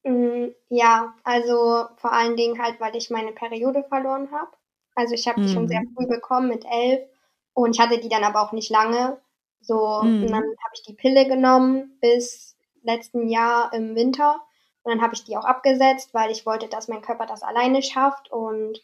Mm, 0.04 0.48
ja, 0.70 1.16
also 1.24 1.86
vor 1.96 2.12
allen 2.12 2.36
Dingen 2.36 2.62
halt, 2.62 2.80
weil 2.80 2.96
ich 2.96 3.10
meine 3.10 3.32
Periode 3.32 3.84
verloren 3.88 4.30
habe. 4.32 4.52
Also 4.96 5.14
ich 5.14 5.28
habe 5.28 5.42
die 5.42 5.50
schon 5.50 5.68
sehr 5.68 5.82
mhm. 5.82 5.94
früh 5.96 6.08
bekommen 6.08 6.50
mit 6.50 6.66
elf 6.66 7.08
und 7.54 7.76
ich 7.76 7.82
hatte 7.82 8.00
die 8.00 8.10
dann 8.10 8.24
aber 8.24 8.42
auch 8.42 8.52
nicht 8.52 8.70
lange. 8.70 9.22
So, 9.62 10.02
mhm. 10.04 10.24
und 10.24 10.32
dann 10.32 10.44
habe 10.44 10.74
ich 10.74 10.84
die 10.84 10.94
Pille 10.94 11.28
genommen 11.28 11.98
bis 12.02 12.57
letzten 12.88 13.28
Jahr 13.30 13.72
im 13.74 13.96
Winter. 13.96 14.42
Und 14.84 14.94
dann 14.94 15.02
habe 15.02 15.14
ich 15.14 15.24
die 15.24 15.38
auch 15.38 15.46
abgesetzt, 15.46 16.14
weil 16.14 16.32
ich 16.32 16.46
wollte, 16.46 16.68
dass 16.68 16.88
mein 16.88 17.02
Körper 17.02 17.26
das 17.26 17.44
alleine 17.44 17.84
schafft. 17.84 18.32
Und 18.32 18.80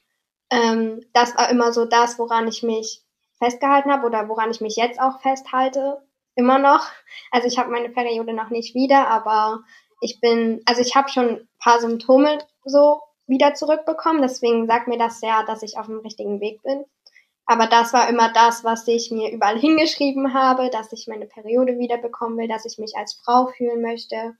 ähm, 0.51 1.03
das 1.13 1.35
war 1.35 1.49
immer 1.49 1.73
so 1.73 1.85
das, 1.85 2.19
woran 2.19 2.47
ich 2.47 2.61
mich 2.61 3.01
festgehalten 3.39 3.91
habe 3.91 4.05
oder 4.05 4.29
woran 4.29 4.51
ich 4.51 4.61
mich 4.61 4.75
jetzt 4.75 4.99
auch 4.99 5.21
festhalte. 5.21 6.05
Immer 6.35 6.59
noch. 6.59 6.85
Also 7.31 7.47
ich 7.47 7.57
habe 7.57 7.71
meine 7.71 7.89
Periode 7.89 8.33
noch 8.33 8.49
nicht 8.49 8.75
wieder, 8.75 9.07
aber 9.07 9.63
ich 10.01 10.19
bin, 10.19 10.61
also 10.65 10.81
ich 10.81 10.95
habe 10.95 11.09
schon 11.09 11.29
ein 11.29 11.49
paar 11.59 11.79
Symptome 11.79 12.39
so 12.65 13.01
wieder 13.27 13.53
zurückbekommen. 13.53 14.21
Deswegen 14.21 14.67
sagt 14.67 14.87
mir 14.87 14.97
das 14.97 15.21
ja, 15.21 15.43
dass 15.43 15.63
ich 15.63 15.77
auf 15.77 15.85
dem 15.85 15.99
richtigen 15.99 16.41
Weg 16.41 16.61
bin. 16.63 16.85
Aber 17.45 17.67
das 17.67 17.91
war 17.93 18.09
immer 18.09 18.31
das, 18.31 18.63
was 18.63 18.87
ich 18.87 19.11
mir 19.11 19.31
überall 19.31 19.59
hingeschrieben 19.59 20.33
habe, 20.33 20.69
dass 20.69 20.93
ich 20.93 21.07
meine 21.07 21.25
Periode 21.25 21.77
wiederbekommen 21.77 22.37
will, 22.37 22.47
dass 22.47 22.65
ich 22.65 22.77
mich 22.77 22.95
als 22.95 23.13
Frau 23.13 23.47
fühlen 23.47 23.81
möchte 23.81 24.35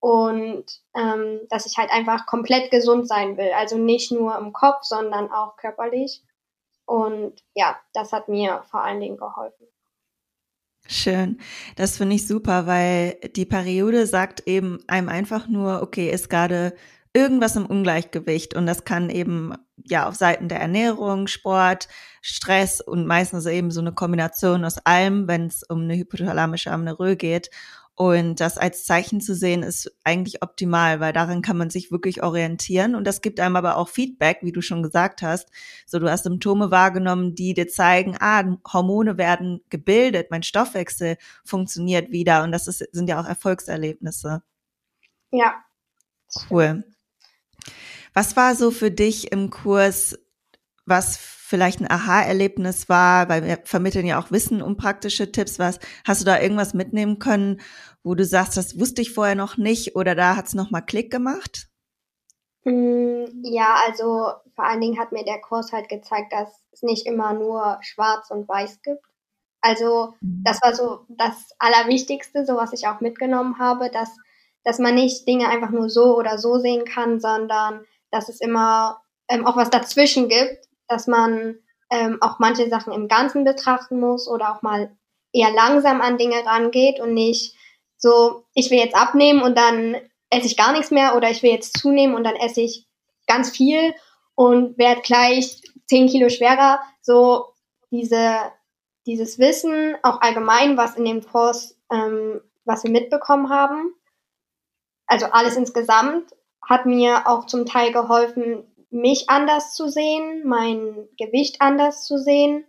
und 0.00 0.64
ähm, 0.94 1.40
dass 1.48 1.64
ich 1.64 1.78
halt 1.78 1.90
einfach 1.90 2.26
komplett 2.26 2.70
gesund 2.70 3.08
sein 3.08 3.36
will. 3.36 3.52
Also 3.56 3.78
nicht 3.78 4.12
nur 4.12 4.36
im 4.36 4.52
Kopf, 4.52 4.82
sondern 4.82 5.30
auch 5.30 5.56
körperlich. 5.56 6.22
Und 6.84 7.42
ja, 7.54 7.78
das 7.94 8.12
hat 8.12 8.28
mir 8.28 8.64
vor 8.70 8.82
allen 8.82 9.00
Dingen 9.00 9.16
geholfen. 9.16 9.66
Schön. 10.88 11.38
Das 11.76 11.96
finde 11.96 12.16
ich 12.16 12.26
super, 12.26 12.66
weil 12.66 13.14
die 13.36 13.46
Periode 13.46 14.06
sagt 14.06 14.46
eben 14.46 14.80
einem 14.88 15.08
einfach 15.08 15.46
nur, 15.46 15.80
okay, 15.80 16.10
ist 16.10 16.28
gerade 16.28 16.74
irgendwas 17.14 17.56
im 17.56 17.66
Ungleichgewicht 17.66 18.54
und 18.54 18.66
das 18.66 18.84
kann 18.84 19.10
eben 19.10 19.54
ja 19.76 20.08
auf 20.08 20.14
Seiten 20.14 20.48
der 20.48 20.60
Ernährung, 20.60 21.26
Sport, 21.26 21.88
Stress 22.22 22.80
und 22.80 23.06
meistens 23.06 23.46
eben 23.46 23.70
so 23.70 23.80
eine 23.80 23.92
Kombination 23.92 24.64
aus 24.64 24.78
allem, 24.78 25.28
wenn 25.28 25.46
es 25.46 25.62
um 25.62 25.82
eine 25.82 25.96
hypothalamische 25.96 26.70
Amenorrhoe 26.70 27.16
geht. 27.16 27.50
Und 27.94 28.40
das 28.40 28.56
als 28.56 28.86
Zeichen 28.86 29.20
zu 29.20 29.34
sehen, 29.34 29.62
ist 29.62 29.94
eigentlich 30.02 30.42
optimal, 30.42 30.98
weil 31.00 31.12
daran 31.12 31.42
kann 31.42 31.58
man 31.58 31.68
sich 31.68 31.92
wirklich 31.92 32.22
orientieren. 32.22 32.94
Und 32.94 33.06
das 33.06 33.20
gibt 33.20 33.38
einem 33.38 33.54
aber 33.56 33.76
auch 33.76 33.88
Feedback, 33.90 34.38
wie 34.40 34.52
du 34.52 34.62
schon 34.62 34.82
gesagt 34.82 35.20
hast. 35.20 35.50
So, 35.86 35.98
du 35.98 36.10
hast 36.10 36.24
Symptome 36.24 36.70
wahrgenommen, 36.70 37.34
die 37.34 37.52
dir 37.52 37.68
zeigen, 37.68 38.16
ah, 38.18 38.44
Hormone 38.72 39.18
werden 39.18 39.60
gebildet, 39.68 40.30
mein 40.30 40.42
Stoffwechsel 40.42 41.18
funktioniert 41.44 42.10
wieder. 42.10 42.42
Und 42.44 42.52
das 42.52 42.66
ist, 42.66 42.78
sind 42.92 43.08
ja 43.10 43.20
auch 43.20 43.26
Erfolgserlebnisse. 43.26 44.42
Ja. 45.30 45.62
Cool. 46.50 46.84
Was 48.14 48.36
war 48.36 48.54
so 48.54 48.70
für 48.70 48.90
dich 48.90 49.32
im 49.32 49.50
Kurs, 49.50 50.18
was 50.84 51.16
vielleicht 51.16 51.80
ein 51.80 51.90
Aha-Erlebnis 51.90 52.88
war, 52.88 53.28
weil 53.28 53.44
wir 53.44 53.58
vermitteln 53.64 54.06
ja 54.06 54.18
auch 54.18 54.30
Wissen 54.30 54.62
und 54.62 54.78
praktische 54.78 55.32
Tipps. 55.32 55.58
Was 55.58 55.80
hast 56.06 56.22
du 56.22 56.24
da 56.24 56.40
irgendwas 56.40 56.72
mitnehmen 56.72 57.18
können, 57.18 57.60
wo 58.02 58.14
du 58.14 58.24
sagst, 58.24 58.56
das 58.56 58.80
wusste 58.80 59.02
ich 59.02 59.12
vorher 59.12 59.34
noch 59.34 59.58
nicht 59.58 59.94
oder 59.94 60.14
da 60.14 60.34
hat 60.34 60.46
es 60.46 60.54
nochmal 60.54 60.84
Klick 60.84 61.10
gemacht? 61.10 61.68
Mm, 62.64 63.24
ja, 63.42 63.76
also 63.86 64.32
vor 64.54 64.64
allen 64.64 64.80
Dingen 64.80 64.98
hat 64.98 65.12
mir 65.12 65.24
der 65.24 65.40
Kurs 65.42 65.72
halt 65.72 65.90
gezeigt, 65.90 66.32
dass 66.32 66.48
es 66.72 66.82
nicht 66.82 67.06
immer 67.06 67.34
nur 67.34 67.78
Schwarz 67.82 68.30
und 68.30 68.48
Weiß 68.48 68.80
gibt. 68.82 69.04
Also 69.60 70.14
mhm. 70.20 70.42
das 70.44 70.60
war 70.62 70.74
so 70.74 71.04
das 71.08 71.50
Allerwichtigste, 71.58 72.46
so 72.46 72.56
was 72.56 72.72
ich 72.72 72.86
auch 72.88 73.00
mitgenommen 73.00 73.58
habe, 73.58 73.90
dass 73.90 74.08
dass 74.64 74.78
man 74.78 74.94
nicht 74.94 75.26
Dinge 75.26 75.48
einfach 75.48 75.70
nur 75.70 75.90
so 75.90 76.16
oder 76.16 76.38
so 76.38 76.58
sehen 76.58 76.84
kann, 76.84 77.20
sondern 77.20 77.84
dass 78.12 78.28
es 78.28 78.40
immer 78.40 79.02
ähm, 79.28 79.44
auch 79.46 79.56
was 79.56 79.70
dazwischen 79.70 80.28
gibt, 80.28 80.68
dass 80.86 81.08
man 81.08 81.56
ähm, 81.90 82.18
auch 82.20 82.38
manche 82.38 82.68
Sachen 82.68 82.92
im 82.92 83.08
Ganzen 83.08 83.44
betrachten 83.44 83.98
muss 83.98 84.28
oder 84.28 84.54
auch 84.54 84.62
mal 84.62 84.96
eher 85.32 85.50
langsam 85.50 86.00
an 86.00 86.18
Dinge 86.18 86.44
rangeht 86.44 87.00
und 87.00 87.14
nicht 87.14 87.56
so, 87.96 88.44
ich 88.54 88.70
will 88.70 88.78
jetzt 88.78 88.94
abnehmen 88.94 89.42
und 89.42 89.56
dann 89.56 89.96
esse 90.30 90.46
ich 90.46 90.56
gar 90.56 90.72
nichts 90.72 90.90
mehr 90.90 91.16
oder 91.16 91.30
ich 91.30 91.42
will 91.42 91.50
jetzt 91.50 91.78
zunehmen 91.78 92.14
und 92.14 92.24
dann 92.24 92.36
esse 92.36 92.60
ich 92.60 92.86
ganz 93.26 93.50
viel 93.50 93.94
und 94.34 94.78
werde 94.78 95.02
gleich 95.02 95.62
zehn 95.86 96.08
Kilo 96.08 96.28
schwerer. 96.28 96.80
So 97.00 97.54
diese, 97.90 98.38
dieses 99.06 99.38
Wissen, 99.38 99.94
auch 100.02 100.20
allgemein, 100.20 100.76
was 100.76 100.96
in 100.96 101.04
dem 101.04 101.24
Kurs, 101.24 101.78
ähm, 101.92 102.40
was 102.64 102.84
wir 102.84 102.90
mitbekommen 102.90 103.50
haben, 103.50 103.94
also 105.06 105.26
alles 105.26 105.56
insgesamt, 105.56 106.32
hat 106.68 106.86
mir 106.86 107.26
auch 107.26 107.46
zum 107.46 107.66
Teil 107.66 107.92
geholfen, 107.92 108.64
mich 108.90 109.30
anders 109.30 109.74
zu 109.74 109.88
sehen, 109.88 110.42
mein 110.44 111.08
Gewicht 111.18 111.60
anders 111.60 112.04
zu 112.04 112.18
sehen 112.18 112.64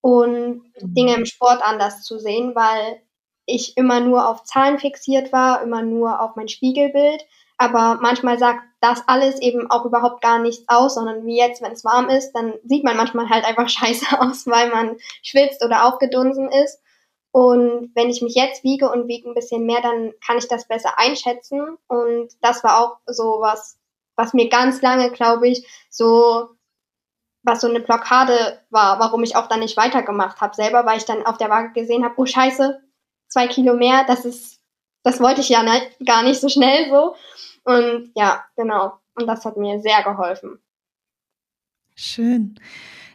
und 0.00 0.62
mhm. 0.80 0.94
Dinge 0.94 1.14
im 1.14 1.26
Sport 1.26 1.62
anders 1.62 2.02
zu 2.02 2.18
sehen, 2.18 2.54
weil 2.54 3.02
ich 3.44 3.76
immer 3.76 4.00
nur 4.00 4.28
auf 4.28 4.44
Zahlen 4.44 4.78
fixiert 4.78 5.32
war, 5.32 5.62
immer 5.62 5.82
nur 5.82 6.20
auf 6.20 6.36
mein 6.36 6.48
Spiegelbild. 6.48 7.24
Aber 7.58 7.98
manchmal 8.02 8.38
sagt 8.38 8.60
das 8.80 9.02
alles 9.06 9.40
eben 9.40 9.70
auch 9.70 9.86
überhaupt 9.86 10.20
gar 10.20 10.38
nichts 10.38 10.68
aus, 10.68 10.94
sondern 10.94 11.24
wie 11.24 11.38
jetzt, 11.38 11.62
wenn 11.62 11.72
es 11.72 11.84
warm 11.84 12.08
ist, 12.08 12.32
dann 12.32 12.54
sieht 12.64 12.84
man 12.84 12.96
manchmal 12.96 13.28
halt 13.28 13.44
einfach 13.44 13.68
scheiße 13.70 14.20
aus, 14.20 14.46
weil 14.46 14.70
man 14.70 14.96
schwitzt 15.22 15.64
oder 15.64 15.86
aufgedunsen 15.86 16.50
ist. 16.50 16.80
Und 17.36 17.90
wenn 17.94 18.08
ich 18.08 18.22
mich 18.22 18.34
jetzt 18.34 18.64
wiege 18.64 18.90
und 18.90 19.08
wiege 19.08 19.28
ein 19.28 19.34
bisschen 19.34 19.66
mehr, 19.66 19.82
dann 19.82 20.14
kann 20.26 20.38
ich 20.38 20.48
das 20.48 20.66
besser 20.66 20.98
einschätzen. 20.98 21.76
Und 21.86 22.30
das 22.40 22.64
war 22.64 22.80
auch 22.80 22.96
so 23.04 23.42
was, 23.42 23.78
was 24.14 24.32
mir 24.32 24.48
ganz 24.48 24.80
lange, 24.80 25.10
glaube 25.10 25.46
ich, 25.46 25.66
so 25.90 26.48
was 27.42 27.60
so 27.60 27.68
eine 27.68 27.80
Blockade 27.80 28.62
war, 28.70 28.98
warum 29.00 29.22
ich 29.22 29.36
auch 29.36 29.48
dann 29.48 29.60
nicht 29.60 29.76
weitergemacht 29.76 30.40
habe 30.40 30.54
selber, 30.54 30.86
weil 30.86 30.96
ich 30.96 31.04
dann 31.04 31.26
auf 31.26 31.36
der 31.36 31.50
Waage 31.50 31.74
gesehen 31.74 32.06
habe, 32.06 32.14
oh 32.16 32.24
scheiße, 32.24 32.80
zwei 33.28 33.48
Kilo 33.48 33.74
mehr, 33.74 34.04
das 34.06 34.24
ist, 34.24 34.62
das 35.02 35.20
wollte 35.20 35.42
ich 35.42 35.50
ja 35.50 35.62
nicht, 35.62 36.06
gar 36.06 36.22
nicht 36.22 36.40
so 36.40 36.48
schnell 36.48 36.88
so. 36.88 37.16
Und 37.64 38.12
ja, 38.14 38.46
genau. 38.56 38.94
Und 39.14 39.26
das 39.26 39.44
hat 39.44 39.58
mir 39.58 39.78
sehr 39.80 40.02
geholfen. 40.02 40.58
Schön. 41.94 42.58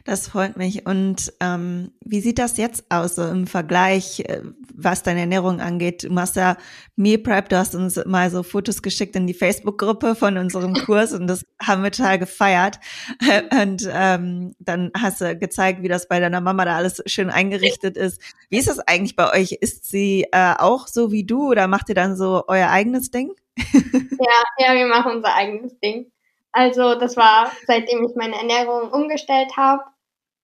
Das 0.04 0.26
freut 0.26 0.56
mich. 0.56 0.84
Und 0.86 1.32
ähm, 1.40 1.92
wie 2.04 2.20
sieht 2.20 2.38
das 2.38 2.56
jetzt 2.56 2.84
aus, 2.90 3.14
so 3.14 3.22
im 3.26 3.46
Vergleich, 3.46 4.20
äh, 4.20 4.42
was 4.74 5.04
deine 5.04 5.20
Ernährung 5.20 5.60
angeht? 5.60 6.02
Du 6.02 6.10
machst 6.10 6.34
ja 6.34 6.56
Meal 6.96 7.18
Prep, 7.18 7.48
du 7.48 7.56
hast 7.56 7.74
uns 7.76 8.04
mal 8.04 8.30
so 8.30 8.42
Fotos 8.42 8.82
geschickt 8.82 9.14
in 9.14 9.28
die 9.28 9.34
Facebook-Gruppe 9.34 10.16
von 10.16 10.38
unserem 10.38 10.74
Kurs 10.86 11.12
und 11.12 11.28
das 11.28 11.46
haben 11.62 11.84
wir 11.84 11.92
total 11.92 12.18
gefeiert. 12.18 12.80
Und 13.62 13.88
ähm, 13.92 14.54
dann 14.58 14.90
hast 14.98 15.20
du 15.20 15.36
gezeigt, 15.36 15.82
wie 15.82 15.88
das 15.88 16.08
bei 16.08 16.20
deiner 16.20 16.40
Mama 16.40 16.64
da 16.64 16.76
alles 16.76 17.02
schön 17.06 17.30
eingerichtet 17.30 17.96
ist. 17.96 18.20
Wie 18.48 18.58
ist 18.58 18.68
das 18.68 18.80
eigentlich 18.80 19.16
bei 19.16 19.32
euch? 19.32 19.52
Ist 19.52 19.88
sie 19.88 20.26
äh, 20.32 20.54
auch 20.58 20.88
so 20.88 21.12
wie 21.12 21.24
du 21.24 21.50
oder 21.50 21.68
macht 21.68 21.88
ihr 21.88 21.94
dann 21.94 22.16
so 22.16 22.44
euer 22.48 22.70
eigenes 22.70 23.10
Ding? 23.10 23.32
ja, 23.56 24.42
ja, 24.58 24.74
wir 24.74 24.86
machen 24.86 25.16
unser 25.16 25.34
eigenes 25.34 25.78
Ding. 25.80 26.11
Also 26.52 26.94
das 26.94 27.16
war, 27.16 27.50
seitdem 27.66 28.04
ich 28.04 28.14
meine 28.14 28.36
Ernährung 28.36 28.90
umgestellt 28.90 29.56
habe, 29.56 29.84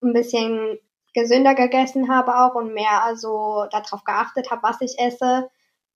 ein 0.03 0.12
bisschen 0.12 0.79
gesünder 1.15 1.55
gegessen 1.55 2.09
habe 2.09 2.35
auch 2.37 2.55
und 2.55 2.75
mehr 2.75 3.03
also 3.03 3.67
darauf 3.71 4.05
geachtet 4.05 4.50
habe, 4.50 4.62
was 4.62 4.81
ich 4.81 4.99
esse. 4.99 5.50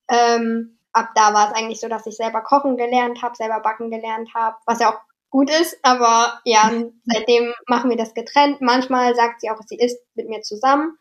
Ähm, 0.09 0.79
ab 0.93 1.11
da 1.15 1.33
war 1.33 1.49
es 1.49 1.57
eigentlich 1.57 1.81
so, 1.81 1.89
dass 1.89 2.07
ich 2.07 2.17
selber 2.17 2.43
kochen 2.43 2.77
gelernt 2.77 3.23
habe, 3.23 3.37
selber 3.37 3.61
backen 3.61 3.91
gelernt 3.91 4.35
habe, 4.35 4.57
was 4.67 4.81
ja 4.81 4.93
auch 4.93 5.01
gut 5.31 5.51
ist, 5.51 5.79
aber 5.83 6.41
ja, 6.45 6.71
seitdem 7.05 7.55
machen 7.67 7.89
wir 7.89 7.97
das 7.97 8.15
getrennt. 8.15 8.61
Manchmal 8.61 9.15
sagt 9.15 9.41
sie 9.41 9.51
auch, 9.51 9.59
sie 9.65 9.79
isst 9.79 9.99
mit 10.15 10.29
mir 10.29 10.43
zusammen, 10.43 10.99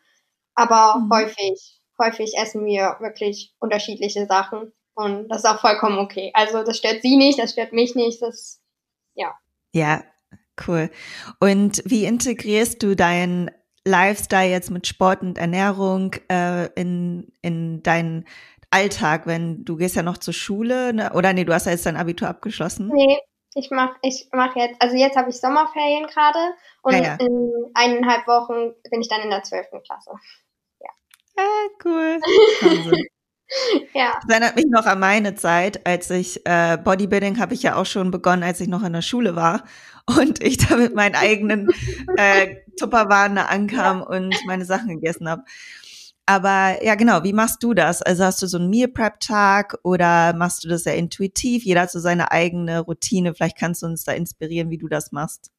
aber 0.54 0.98
mhm. 0.98 1.10
häufig, 1.12 1.80
häufig 1.98 2.34
essen 2.38 2.64
wir 2.64 2.96
wirklich 3.00 3.54
unterschiedliche 3.58 4.26
Sachen 4.26 4.72
und 4.94 5.28
das 5.28 5.44
ist 5.44 5.50
auch 5.50 5.60
vollkommen 5.60 5.98
okay. 5.98 6.30
Also 6.34 6.62
das 6.62 6.78
stört 6.78 7.02
sie 7.02 7.16
nicht, 7.16 7.38
das 7.38 7.52
stört 7.52 7.72
mich 7.72 7.94
nicht, 7.94 8.22
das 8.22 8.61
ja. 9.14 9.34
Ja, 9.74 10.02
cool. 10.66 10.90
Und 11.40 11.82
wie 11.84 12.04
integrierst 12.04 12.82
du 12.82 12.94
deinen 12.94 13.50
Lifestyle 13.84 14.50
jetzt 14.50 14.70
mit 14.70 14.86
Sport 14.86 15.22
und 15.22 15.38
Ernährung 15.38 16.14
äh, 16.30 16.66
in, 16.74 17.32
in 17.42 17.82
deinen 17.82 18.26
Alltag, 18.70 19.26
wenn 19.26 19.64
du 19.64 19.76
gehst 19.76 19.96
ja 19.96 20.02
noch 20.02 20.18
zur 20.18 20.34
Schule, 20.34 20.94
ne? 20.94 21.12
oder 21.14 21.32
nee, 21.32 21.44
du 21.44 21.52
hast 21.52 21.66
ja 21.66 21.72
jetzt 21.72 21.84
dein 21.84 21.96
Abitur 21.96 22.28
abgeschlossen? 22.28 22.90
Nee, 22.92 23.18
ich 23.54 23.70
mach, 23.70 23.94
ich 24.02 24.28
mach 24.32 24.56
jetzt, 24.56 24.80
also 24.80 24.96
jetzt 24.96 25.16
habe 25.16 25.30
ich 25.30 25.38
Sommerferien 25.38 26.06
gerade 26.06 26.38
und 26.82 26.94
ja, 26.94 27.02
ja. 27.02 27.14
in 27.16 27.52
eineinhalb 27.74 28.26
Wochen 28.26 28.74
bin 28.90 29.00
ich 29.00 29.08
dann 29.08 29.20
in 29.22 29.30
der 29.30 29.42
zwölften 29.42 29.82
Klasse. 29.82 30.12
Ja. 30.80 30.90
Ah, 31.36 31.68
cool. 31.84 32.20
Ja. 33.94 34.18
Das 34.26 34.30
erinnert 34.30 34.56
mich 34.56 34.66
noch 34.68 34.86
an 34.86 35.00
meine 35.00 35.34
Zeit, 35.34 35.86
als 35.86 36.10
ich 36.10 36.46
äh, 36.46 36.78
Bodybuilding 36.82 37.38
habe 37.38 37.54
ich 37.54 37.62
ja 37.62 37.76
auch 37.76 37.86
schon 37.86 38.10
begonnen, 38.10 38.42
als 38.42 38.60
ich 38.60 38.68
noch 38.68 38.82
in 38.82 38.92
der 38.92 39.02
Schule 39.02 39.36
war 39.36 39.64
und 40.06 40.42
ich 40.42 40.56
da 40.56 40.76
mit 40.76 40.94
meinen 40.94 41.14
eigenen 41.14 41.68
äh, 42.16 42.56
Tupperwaren 42.78 43.38
ankam 43.38 43.98
ja. 43.98 44.06
und 44.06 44.34
meine 44.46 44.64
Sachen 44.64 44.88
gegessen 44.88 45.28
habe. 45.28 45.42
Aber 46.24 46.82
ja, 46.84 46.94
genau, 46.94 47.24
wie 47.24 47.32
machst 47.32 47.62
du 47.62 47.74
das? 47.74 48.00
Also 48.00 48.24
hast 48.24 48.40
du 48.42 48.46
so 48.46 48.56
einen 48.56 48.70
Meal 48.70 48.88
Prep 48.88 49.20
Tag 49.20 49.78
oder 49.82 50.32
machst 50.34 50.64
du 50.64 50.68
das 50.68 50.84
sehr 50.84 50.96
intuitiv? 50.96 51.64
Jeder 51.64 51.82
hat 51.82 51.90
so 51.90 51.98
seine 51.98 52.30
eigene 52.30 52.80
Routine. 52.80 53.34
Vielleicht 53.34 53.58
kannst 53.58 53.82
du 53.82 53.86
uns 53.86 54.04
da 54.04 54.12
inspirieren, 54.12 54.70
wie 54.70 54.78
du 54.78 54.88
das 54.88 55.10
machst. 55.10 55.50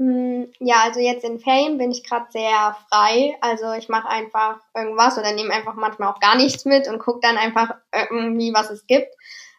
Hm, 0.00 0.50
ja, 0.60 0.76
also 0.84 0.98
jetzt 0.98 1.24
in 1.24 1.40
Ferien 1.40 1.76
bin 1.76 1.90
ich 1.90 2.08
gerade 2.08 2.24
sehr 2.30 2.74
frei. 2.88 3.36
Also 3.42 3.70
ich 3.74 3.90
mache 3.90 4.08
einfach 4.08 4.58
irgendwas 4.74 5.18
oder 5.18 5.32
nehme 5.32 5.52
einfach 5.52 5.74
manchmal 5.74 6.08
auch 6.08 6.20
gar 6.20 6.36
nichts 6.36 6.64
mit 6.64 6.88
und 6.88 6.98
gucke 6.98 7.20
dann 7.20 7.36
einfach 7.36 7.74
irgendwie, 7.92 8.54
was 8.54 8.70
es 8.70 8.86
gibt. 8.86 9.14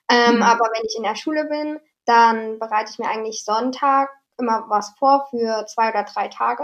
Ähm, 0.10 0.38
mhm. 0.38 0.41
Aber 0.41 0.65
wenn 0.74 0.83
ich 0.83 0.98
in 0.98 1.03
der 1.03 1.15
Schule 1.15 1.45
bin, 1.45 1.79
dann 2.05 2.57
bereite 2.57 2.89
ich 2.91 2.98
mir 2.98 3.07
eigentlich 3.07 3.45
Sonntag 3.45 4.10
immer 4.39 4.65
was 4.67 4.95
vor 4.98 5.27
für 5.29 5.67
zwei 5.67 5.91
oder 5.91 6.05
drei 6.05 6.27
Tage. 6.27 6.63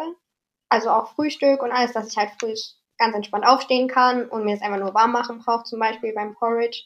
Also 0.69 0.89
auch 0.89 1.13
Frühstück 1.13 1.61
und 1.61 1.71
alles, 1.71 1.93
dass 1.93 2.09
ich 2.09 2.17
halt 2.17 2.31
früh 2.39 2.55
ganz 2.97 3.15
entspannt 3.15 3.45
aufstehen 3.45 3.87
kann 3.87 4.27
und 4.27 4.43
mir 4.43 4.55
das 4.55 4.63
einfach 4.63 4.79
nur 4.79 4.95
warm 4.95 5.11
machen 5.11 5.37
brauche, 5.45 5.65
zum 5.65 5.79
Beispiel 5.79 6.13
beim 6.13 6.33
Porridge. 6.33 6.81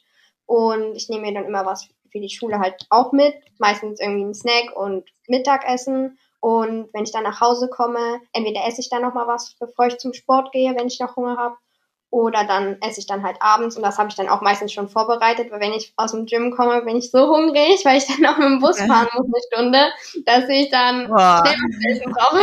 Und 0.45 0.93
ich 0.98 1.07
nehme 1.07 1.27
mir 1.27 1.33
dann 1.36 1.45
immer 1.45 1.65
was 1.65 1.88
für 2.12 2.19
die 2.19 2.29
Schule 2.29 2.60
halt 2.60 2.86
auch 2.89 3.13
mit, 3.13 3.33
meistens 3.60 4.01
irgendwie 4.01 4.25
ein 4.25 4.36
Snack 4.36 4.75
und 4.75 5.10
Mittagessen. 5.27 6.19
Und 6.41 6.89
wenn 6.93 7.03
ich 7.03 7.12
dann 7.12 7.24
nach 7.24 7.39
Hause 7.39 7.69
komme, 7.69 8.19
entweder 8.33 8.65
esse 8.67 8.81
ich 8.81 8.89
dann 8.89 9.03
noch 9.03 9.13
mal 9.13 9.27
was, 9.27 9.55
bevor 9.60 9.86
ich 9.86 9.98
zum 9.98 10.13
Sport 10.13 10.51
gehe, 10.51 10.75
wenn 10.75 10.88
ich 10.88 11.00
noch 11.00 11.15
Hunger 11.15 11.38
habe, 11.38 11.55
oder 12.12 12.43
dann 12.43 12.77
esse 12.81 13.00
ich 13.00 13.07
dann 13.07 13.24
halt 13.24 13.38
abends 13.39 13.77
und 13.77 13.83
das 13.83 13.98
habe 13.98 14.10
ich 14.10 14.15
dann 14.15 14.27
auch 14.27 14.41
meistens 14.41 14.74
schon 14.74 14.89
vorbereitet, 14.89 15.50
weil 15.50 15.62
wenn 15.62 15.71
ich 15.71 15.93
aus 15.95 16.12
dem 16.12 16.25
Gym 16.25 16.51
komme, 16.51 16.81
bin 16.81 16.98
ich 16.98 17.10
so 17.10 17.27
hungrig, 17.27 17.81
weil 17.86 17.98
ich 17.98 18.05
dann 18.05 18.25
auch 18.25 18.38
mit 18.38 18.48
dem 18.48 18.60
Bus 18.60 18.79
fahren 18.81 19.07
muss 19.13 19.25
eine 19.25 19.43
Stunde, 19.48 19.91
dass 20.25 20.50
ich 20.50 20.69
dann 20.69 21.07
Boah. 21.07 21.41
schnell 21.45 21.55
was 21.55 21.95
essen 21.95 22.12
brauche. 22.12 22.41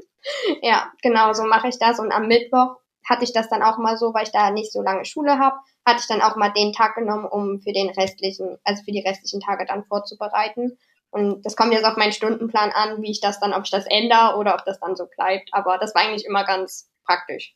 ja, 0.62 0.92
genau, 1.02 1.32
so 1.32 1.44
mache 1.44 1.68
ich 1.68 1.78
das 1.78 1.98
und 1.98 2.12
am 2.12 2.28
Mittwoch 2.28 2.76
hatte 3.08 3.24
ich 3.24 3.32
das 3.32 3.48
dann 3.48 3.62
auch 3.62 3.78
mal 3.78 3.96
so, 3.96 4.12
weil 4.12 4.24
ich 4.24 4.32
da 4.32 4.50
nicht 4.50 4.70
so 4.70 4.82
lange 4.82 5.06
Schule 5.06 5.38
habe, 5.38 5.56
hatte 5.86 6.00
ich 6.00 6.06
dann 6.06 6.20
auch 6.20 6.36
mal 6.36 6.50
den 6.50 6.74
Tag 6.74 6.94
genommen, 6.94 7.24
um 7.24 7.60
für 7.60 7.72
den 7.72 7.88
restlichen, 7.88 8.58
also 8.64 8.82
für 8.82 8.92
die 8.92 9.00
restlichen 9.00 9.40
Tage 9.40 9.64
dann 9.64 9.84
vorzubereiten. 9.84 10.76
Und 11.10 11.44
das 11.44 11.56
kommt 11.56 11.72
jetzt 11.72 11.86
auf 11.86 11.96
meinen 11.96 12.12
Stundenplan 12.12 12.70
an, 12.70 13.02
wie 13.02 13.10
ich 13.10 13.20
das 13.20 13.40
dann, 13.40 13.54
ob 13.54 13.64
ich 13.64 13.70
das 13.70 13.86
ändere 13.86 14.36
oder 14.36 14.54
ob 14.54 14.64
das 14.64 14.78
dann 14.80 14.94
so 14.94 15.06
bleibt. 15.06 15.48
Aber 15.52 15.78
das 15.78 15.94
war 15.94 16.02
eigentlich 16.02 16.26
immer 16.26 16.44
ganz 16.44 16.90
praktisch. 17.04 17.54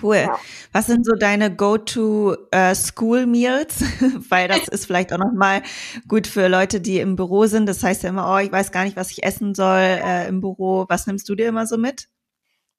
Cool. 0.00 0.16
Ja. 0.16 0.38
Was 0.72 0.86
sind 0.86 1.04
so 1.04 1.14
deine 1.14 1.54
Go-to-School-Meals? 1.54 3.82
Äh, 3.82 3.86
Weil 4.30 4.48
das 4.48 4.68
ist 4.68 4.86
vielleicht 4.86 5.12
auch 5.12 5.18
nochmal 5.18 5.62
gut 6.06 6.26
für 6.26 6.48
Leute, 6.48 6.80
die 6.80 7.00
im 7.00 7.16
Büro 7.16 7.44
sind. 7.46 7.66
Das 7.66 7.82
heißt 7.82 8.04
ja 8.04 8.10
immer, 8.10 8.32
oh, 8.32 8.38
ich 8.38 8.52
weiß 8.52 8.72
gar 8.72 8.84
nicht, 8.84 8.96
was 8.96 9.10
ich 9.10 9.24
essen 9.24 9.54
soll 9.54 9.80
äh, 9.80 10.28
im 10.28 10.40
Büro. 10.40 10.86
Was 10.88 11.06
nimmst 11.06 11.28
du 11.28 11.34
dir 11.34 11.48
immer 11.48 11.66
so 11.66 11.76
mit? 11.76 12.08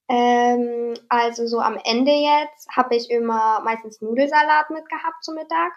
Ähm, 0.10 0.96
also 1.10 1.46
so 1.48 1.60
am 1.60 1.78
Ende 1.84 2.12
jetzt 2.12 2.70
habe 2.76 2.96
ich 2.96 3.10
immer 3.10 3.62
meistens 3.64 4.02
Nudelsalat 4.02 4.70
mitgehabt 4.70 5.24
zum 5.24 5.36
Mittag 5.36 5.72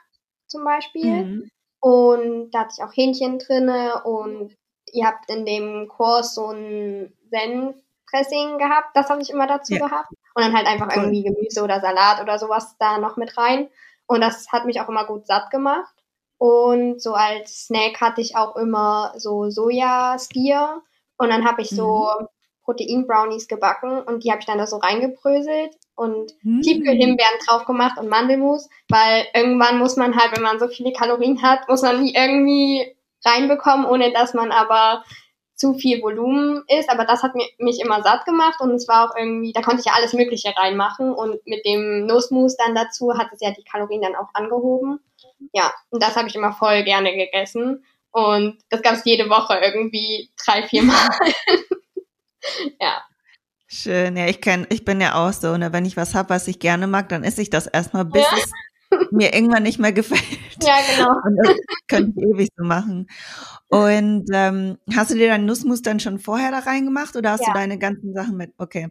zum 0.47 0.65
Beispiel. 0.65 1.25
Mhm. 1.25 1.51
Und 1.85 2.53
da 2.53 2.61
hatte 2.61 2.77
ich 2.79 2.83
auch 2.83 2.97
Hähnchen 2.97 3.39
drinne 3.39 4.05
und 4.05 4.57
ihr 4.95 5.07
habt 5.07 5.29
in 5.29 5.45
dem 5.45 5.87
Kurs 5.87 6.35
so 6.35 6.47
ein 6.47 7.13
Senfdressing 7.29 8.57
gehabt. 8.57 8.89
Das 8.95 9.11
habe 9.11 9.21
ich 9.21 9.29
immer 9.29 9.47
dazu 9.47 9.75
ja. 9.75 9.87
gehabt. 9.87 10.09
Und 10.35 10.43
dann 10.43 10.57
halt 10.57 10.67
einfach 10.67 10.97
irgendwie 10.97 11.23
Gemüse 11.23 11.63
oder 11.63 11.83
Salat 11.83 12.23
oder 12.23 12.39
sowas 12.39 12.75
da 12.79 12.97
noch 12.97 13.19
mit 13.19 13.37
rein. 13.37 13.69
Und 14.07 14.23
das 14.23 14.51
hat 14.51 14.65
mich 14.65 14.81
auch 14.81 14.89
immer 14.89 15.05
gut 15.05 15.27
satt 15.27 15.51
gemacht. 15.51 15.95
Und 16.39 17.03
so 17.03 17.13
als 17.13 17.67
Snack 17.67 18.01
hatte 18.01 18.23
ich 18.23 18.35
auch 18.35 18.57
immer 18.57 19.13
so 19.19 19.51
Sojaskier. 19.51 20.81
Und 21.19 21.29
dann 21.29 21.45
habe 21.45 21.61
ich 21.61 21.69
so 21.69 22.09
mhm. 22.19 22.27
Protein-Brownies 22.65 23.49
gebacken 23.49 24.03
und 24.03 24.25
die 24.25 24.31
habe 24.31 24.41
ich 24.41 24.47
dann 24.47 24.59
da 24.59 24.67
so 24.67 24.79
reingebröselt 24.79 25.77
und 25.95 26.33
mm. 26.43 26.61
Tiefkühlhimbeeren 26.61 27.39
drauf 27.47 27.65
gemacht 27.67 27.99
und 27.99 28.09
Mandelmus, 28.09 28.69
weil 28.89 29.27
irgendwann 29.35 29.79
muss 29.79 29.97
man 29.97 30.17
halt, 30.17 30.37
wenn 30.37 30.43
man 30.43 30.59
so 30.59 30.69
viele 30.69 30.93
Kalorien 30.93 31.43
hat, 31.43 31.69
muss 31.69 31.83
man 31.83 32.05
die 32.05 32.15
irgendwie 32.15 32.97
reinbekommen, 33.25 33.87
ohne 33.87 34.13
dass 34.13 34.35
man 34.35 34.51
aber 34.51 35.05
zu 35.55 35.75
viel 35.75 36.03
Volumen 36.03 36.65
ist. 36.69 36.91
Aber 36.91 37.05
das 37.05 37.23
hat 37.23 37.33
mich 37.35 37.81
immer 37.81 38.03
satt 38.03 38.25
gemacht 38.25 38.61
und 38.61 38.73
es 38.73 38.89
war 38.89 39.09
auch 39.09 39.17
irgendwie, 39.17 39.53
da 39.53 39.63
konnte 39.63 39.81
ich 39.81 39.87
ja 39.87 39.93
alles 39.95 40.13
Mögliche 40.13 40.55
reinmachen 40.57 41.13
und 41.13 41.47
mit 41.47 41.65
dem 41.65 42.07
Nussmus 42.07 42.57
dann 42.57 42.75
dazu 42.75 43.17
hat 43.17 43.29
es 43.33 43.41
ja 43.41 43.51
die 43.53 43.65
Kalorien 43.65 44.03
dann 44.03 44.17
auch 44.17 44.29
angehoben. 44.35 45.01
Ja, 45.53 45.73
und 45.91 46.03
das 46.03 46.17
habe 46.17 46.29
ich 46.29 46.35
immer 46.35 46.53
voll 46.53 46.83
gerne 46.85 47.15
gegessen. 47.15 47.85
Und 48.11 48.59
das 48.71 48.83
gab 48.83 48.95
es 48.95 49.05
jede 49.05 49.29
Woche 49.29 49.59
irgendwie 49.63 50.31
drei, 50.45 50.63
vier 50.63 50.85
Mal. 50.85 51.09
ja. 52.81 53.03
Schön, 53.67 54.17
ja, 54.17 54.27
ich 54.27 54.41
kenn, 54.41 54.67
ich 54.71 54.85
bin 54.85 55.01
ja 55.01 55.15
auch 55.15 55.33
so, 55.33 55.57
ne, 55.57 55.73
wenn 55.73 55.87
ich 55.87 55.97
was 55.97 56.15
hab, 56.15 56.31
was 56.31 56.47
ich 56.49 56.59
gerne 56.59 56.87
mag, 56.87 57.09
dann 57.09 57.25
esse 57.25 57.43
ich 57.43 57.51
das 57.51 57.67
erstmal, 57.67 58.05
bis 58.05 58.23
ja. 58.23 58.37
es 58.37 58.51
mir 59.11 59.35
irgendwann 59.35 59.63
nicht 59.63 59.79
mehr 59.79 59.93
gefällt. 59.93 60.23
Ja, 60.63 60.77
genau. 60.95 61.11
Und 61.25 61.37
das 61.43 61.57
könnte 61.89 62.21
ich 62.21 62.27
ewig 62.27 62.49
so 62.57 62.65
machen. 62.65 63.09
Und 63.69 64.27
ähm, 64.33 64.79
hast 64.95 65.11
du 65.11 65.15
dir 65.15 65.29
deinen 65.29 65.47
Nussmus 65.47 65.83
dann 65.83 65.99
schon 65.99 66.19
vorher 66.19 66.51
da 66.51 66.61
reingemacht 66.61 67.17
oder 67.17 67.33
hast 67.33 67.41
ja. 67.41 67.49
du 67.49 67.53
deine 67.55 67.79
ganzen 67.79 68.15
Sachen 68.15 68.37
mit? 68.37 68.53
Okay. 68.59 68.89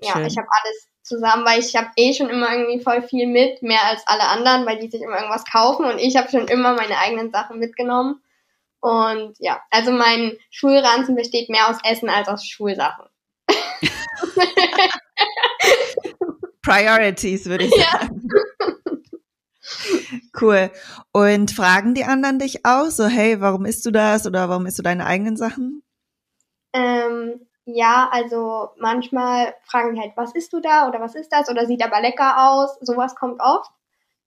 Ja, 0.00 0.20
ich 0.20 0.36
habe 0.36 0.48
alles 0.48 0.88
zusammen, 1.02 1.44
weil 1.44 1.60
ich 1.60 1.74
habe 1.74 1.88
eh 1.96 2.14
schon 2.14 2.30
immer 2.30 2.52
irgendwie 2.52 2.82
voll 2.82 3.02
viel 3.02 3.26
mit, 3.26 3.62
mehr 3.62 3.84
als 3.84 4.02
alle 4.06 4.24
anderen, 4.24 4.66
weil 4.66 4.78
die 4.78 4.90
sich 4.90 5.02
immer 5.02 5.16
irgendwas 5.16 5.44
kaufen 5.44 5.84
und 5.86 5.98
ich 5.98 6.16
habe 6.16 6.30
schon 6.30 6.48
immer 6.48 6.74
meine 6.74 6.98
eigenen 6.98 7.30
Sachen 7.30 7.58
mitgenommen. 7.58 8.20
Und 8.82 9.36
ja, 9.38 9.62
also 9.70 9.92
mein 9.92 10.36
Schulranzen 10.50 11.14
besteht 11.14 11.48
mehr 11.48 11.70
aus 11.70 11.78
Essen 11.84 12.10
als 12.10 12.26
aus 12.26 12.44
Schulsachen. 12.44 13.06
Priorities, 16.62 17.46
würde 17.46 17.66
ich 17.66 17.74
sagen. 17.74 18.28
Ja. 18.28 18.36
Cool. 20.40 20.70
Und 21.12 21.52
fragen 21.52 21.94
die 21.94 22.04
anderen 22.04 22.40
dich 22.40 22.66
auch 22.66 22.90
so, 22.90 23.06
hey, 23.06 23.40
warum 23.40 23.64
isst 23.66 23.86
du 23.86 23.92
das 23.92 24.26
oder 24.26 24.48
warum 24.48 24.66
isst 24.66 24.80
du 24.80 24.82
deine 24.82 25.06
eigenen 25.06 25.36
Sachen? 25.36 25.84
Ähm, 26.72 27.46
ja, 27.64 28.08
also 28.10 28.70
manchmal 28.78 29.54
fragen 29.62 29.94
die 29.94 30.00
halt, 30.00 30.14
was 30.16 30.34
isst 30.34 30.52
du 30.52 30.58
da 30.60 30.88
oder 30.88 31.00
was 31.00 31.14
ist 31.14 31.30
das 31.30 31.48
oder 31.48 31.66
sieht 31.66 31.84
aber 31.84 32.00
lecker 32.00 32.50
aus. 32.50 32.76
Sowas 32.80 33.14
kommt 33.14 33.40
oft. 33.40 33.70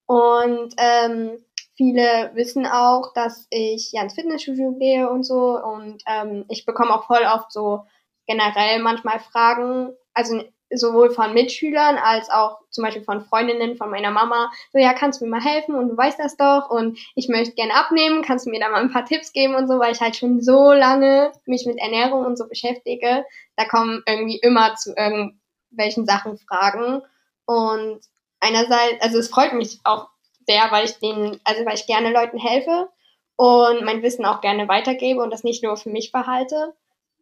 Und 0.05 0.73
ähm, 0.77 1.43
Viele 1.75 2.31
wissen 2.33 2.65
auch, 2.65 3.13
dass 3.13 3.47
ich 3.49 3.91
ja 3.91 4.01
ins 4.01 4.13
Fitnessstudio 4.13 4.73
gehe 4.73 5.09
und 5.09 5.23
so. 5.23 5.61
Und 5.61 6.01
ähm, 6.07 6.45
ich 6.49 6.65
bekomme 6.65 6.93
auch 6.93 7.05
voll 7.05 7.23
oft 7.23 7.51
so 7.51 7.85
generell 8.27 8.79
manchmal 8.79 9.19
Fragen, 9.19 9.93
also 10.13 10.41
sowohl 10.73 11.11
von 11.11 11.33
Mitschülern 11.33 11.97
als 11.97 12.29
auch 12.29 12.59
zum 12.69 12.83
Beispiel 12.83 13.03
von 13.03 13.25
Freundinnen 13.25 13.77
von 13.77 13.89
meiner 13.89 14.11
Mama. 14.11 14.51
So, 14.71 14.79
ja, 14.79 14.93
kannst 14.93 15.21
du 15.21 15.25
mir 15.25 15.31
mal 15.31 15.43
helfen 15.43 15.75
und 15.75 15.89
du 15.89 15.97
weißt 15.97 16.19
das 16.19 16.37
doch 16.37 16.69
und 16.69 16.97
ich 17.15 17.27
möchte 17.27 17.55
gerne 17.55 17.75
abnehmen, 17.75 18.23
kannst 18.23 18.45
du 18.45 18.49
mir 18.49 18.59
da 18.59 18.69
mal 18.69 18.81
ein 18.81 18.91
paar 18.91 19.05
Tipps 19.05 19.31
geben 19.31 19.55
und 19.55 19.67
so, 19.67 19.79
weil 19.79 19.91
ich 19.91 20.01
halt 20.01 20.15
schon 20.15 20.41
so 20.41 20.73
lange 20.73 21.31
mich 21.45 21.65
mit 21.65 21.77
Ernährung 21.77 22.25
und 22.25 22.37
so 22.37 22.47
beschäftige. 22.47 23.25
Da 23.55 23.65
kommen 23.65 24.01
irgendwie 24.07 24.39
immer 24.39 24.75
zu 24.75 24.93
irgendwelchen 24.95 26.05
Sachen 26.05 26.37
Fragen 26.37 27.01
und 27.45 27.99
einerseits, 28.39 29.01
also 29.01 29.19
es 29.19 29.29
freut 29.29 29.53
mich 29.53 29.79
auch 29.83 30.09
sehr, 30.45 30.71
weil 30.71 30.85
ich 30.85 30.99
denen, 30.99 31.39
also 31.43 31.65
weil 31.65 31.75
ich 31.75 31.87
gerne 31.87 32.11
Leuten 32.11 32.37
helfe 32.37 32.89
und 33.35 33.83
mein 33.83 34.01
Wissen 34.01 34.25
auch 34.25 34.41
gerne 34.41 34.67
weitergebe 34.67 35.21
und 35.21 35.31
das 35.31 35.43
nicht 35.43 35.63
nur 35.63 35.77
für 35.77 35.89
mich 35.89 36.11
behalte. 36.11 36.73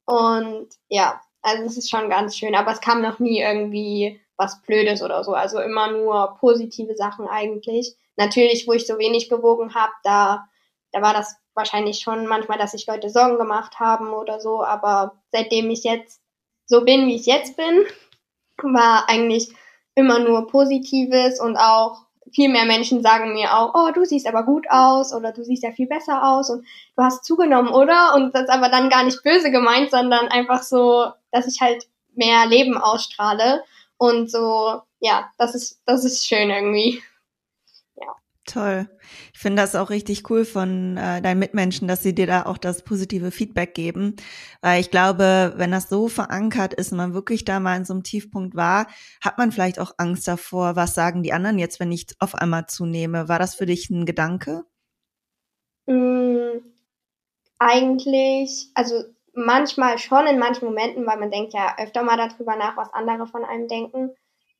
Und 0.05 0.69
ja, 0.89 1.21
also 1.41 1.63
es 1.63 1.77
ist 1.77 1.89
schon 1.89 2.09
ganz 2.09 2.37
schön, 2.37 2.55
aber 2.55 2.71
es 2.71 2.81
kam 2.81 3.01
noch 3.01 3.19
nie 3.19 3.41
irgendwie 3.41 4.19
was 4.37 4.61
Blödes 4.61 5.01
oder 5.01 5.23
so. 5.23 5.33
Also 5.33 5.59
immer 5.59 5.91
nur 5.91 6.37
positive 6.39 6.95
Sachen 6.95 7.27
eigentlich. 7.27 7.95
Natürlich, 8.15 8.67
wo 8.67 8.73
ich 8.73 8.85
so 8.85 8.97
wenig 8.97 9.29
gewogen 9.29 9.73
habe, 9.75 9.93
da, 10.03 10.47
da 10.91 11.01
war 11.01 11.13
das 11.13 11.35
wahrscheinlich 11.53 11.99
schon 11.99 12.27
manchmal, 12.27 12.57
dass 12.57 12.71
sich 12.71 12.87
Leute 12.87 13.09
Sorgen 13.09 13.37
gemacht 13.37 13.79
haben 13.79 14.13
oder 14.13 14.39
so. 14.39 14.63
Aber 14.63 15.21
seitdem 15.31 15.69
ich 15.69 15.83
jetzt 15.83 16.21
so 16.65 16.83
bin, 16.83 17.07
wie 17.07 17.15
ich 17.15 17.25
jetzt 17.25 17.57
bin, 17.57 17.85
war 18.61 19.09
eigentlich 19.09 19.49
immer 19.95 20.19
nur 20.19 20.47
Positives 20.47 21.39
und 21.39 21.57
auch 21.57 22.05
viel 22.31 22.49
mehr 22.49 22.65
Menschen 22.65 23.01
sagen 23.01 23.33
mir 23.33 23.57
auch, 23.57 23.73
oh, 23.73 23.91
du 23.93 24.05
siehst 24.05 24.27
aber 24.27 24.43
gut 24.43 24.65
aus 24.69 25.13
oder 25.13 25.31
du 25.31 25.43
siehst 25.43 25.63
ja 25.63 25.71
viel 25.71 25.87
besser 25.87 26.27
aus 26.27 26.49
und 26.49 26.65
du 26.95 27.03
hast 27.03 27.25
zugenommen, 27.25 27.71
oder? 27.71 28.15
Und 28.15 28.33
das 28.33 28.43
ist 28.43 28.49
aber 28.49 28.69
dann 28.69 28.89
gar 28.89 29.03
nicht 29.03 29.23
böse 29.23 29.51
gemeint, 29.51 29.91
sondern 29.91 30.27
einfach 30.27 30.63
so, 30.63 31.11
dass 31.31 31.47
ich 31.47 31.61
halt 31.61 31.85
mehr 32.15 32.45
Leben 32.45 32.77
ausstrahle 32.77 33.63
und 33.97 34.29
so, 34.31 34.81
ja, 34.99 35.29
das 35.37 35.55
ist, 35.55 35.81
das 35.85 36.05
ist 36.05 36.25
schön 36.25 36.49
irgendwie. 36.49 37.01
Toll. 38.45 38.89
Ich 39.33 39.39
finde 39.39 39.61
das 39.61 39.73
auch 39.73 39.89
richtig 39.89 40.29
cool 40.29 40.43
von 40.43 40.97
äh, 40.97 41.21
deinen 41.21 41.39
Mitmenschen, 41.39 41.87
dass 41.87 42.03
sie 42.03 42.13
dir 42.13 42.27
da 42.27 42.45
auch 42.45 42.57
das 42.57 42.83
positive 42.83 43.31
Feedback 43.31 43.73
geben. 43.73 44.17
Weil 44.61 44.81
ich 44.81 44.91
glaube, 44.91 45.53
wenn 45.55 45.71
das 45.71 45.87
so 45.87 46.09
verankert 46.09 46.73
ist 46.73 46.91
und 46.91 46.97
man 46.97 47.13
wirklich 47.13 47.45
da 47.45 47.61
mal 47.61 47.77
in 47.77 47.85
so 47.85 47.93
einem 47.93 48.03
Tiefpunkt 48.03 48.53
war, 48.53 48.87
hat 49.21 49.37
man 49.37 49.53
vielleicht 49.53 49.79
auch 49.79 49.93
Angst 49.97 50.27
davor, 50.27 50.75
was 50.75 50.93
sagen 50.93 51.23
die 51.23 51.31
anderen 51.31 51.57
jetzt, 51.57 51.79
wenn 51.79 51.91
ich 51.93 52.05
auf 52.19 52.35
einmal 52.35 52.65
zunehme. 52.67 53.29
War 53.29 53.39
das 53.39 53.55
für 53.55 53.65
dich 53.65 53.89
ein 53.89 54.05
Gedanke? 54.05 54.65
Mm, 55.85 56.59
eigentlich, 57.59 58.71
also 58.73 59.03
manchmal 59.33 59.99
schon 59.99 60.27
in 60.27 60.37
manchen 60.37 60.65
Momenten, 60.65 61.07
weil 61.07 61.17
man 61.17 61.31
denkt 61.31 61.53
ja 61.53 61.77
öfter 61.77 62.03
mal 62.03 62.17
darüber 62.17 62.57
nach, 62.57 62.75
was 62.75 62.93
andere 62.93 63.25
von 63.25 63.45
einem 63.45 63.69
denken. 63.69 64.11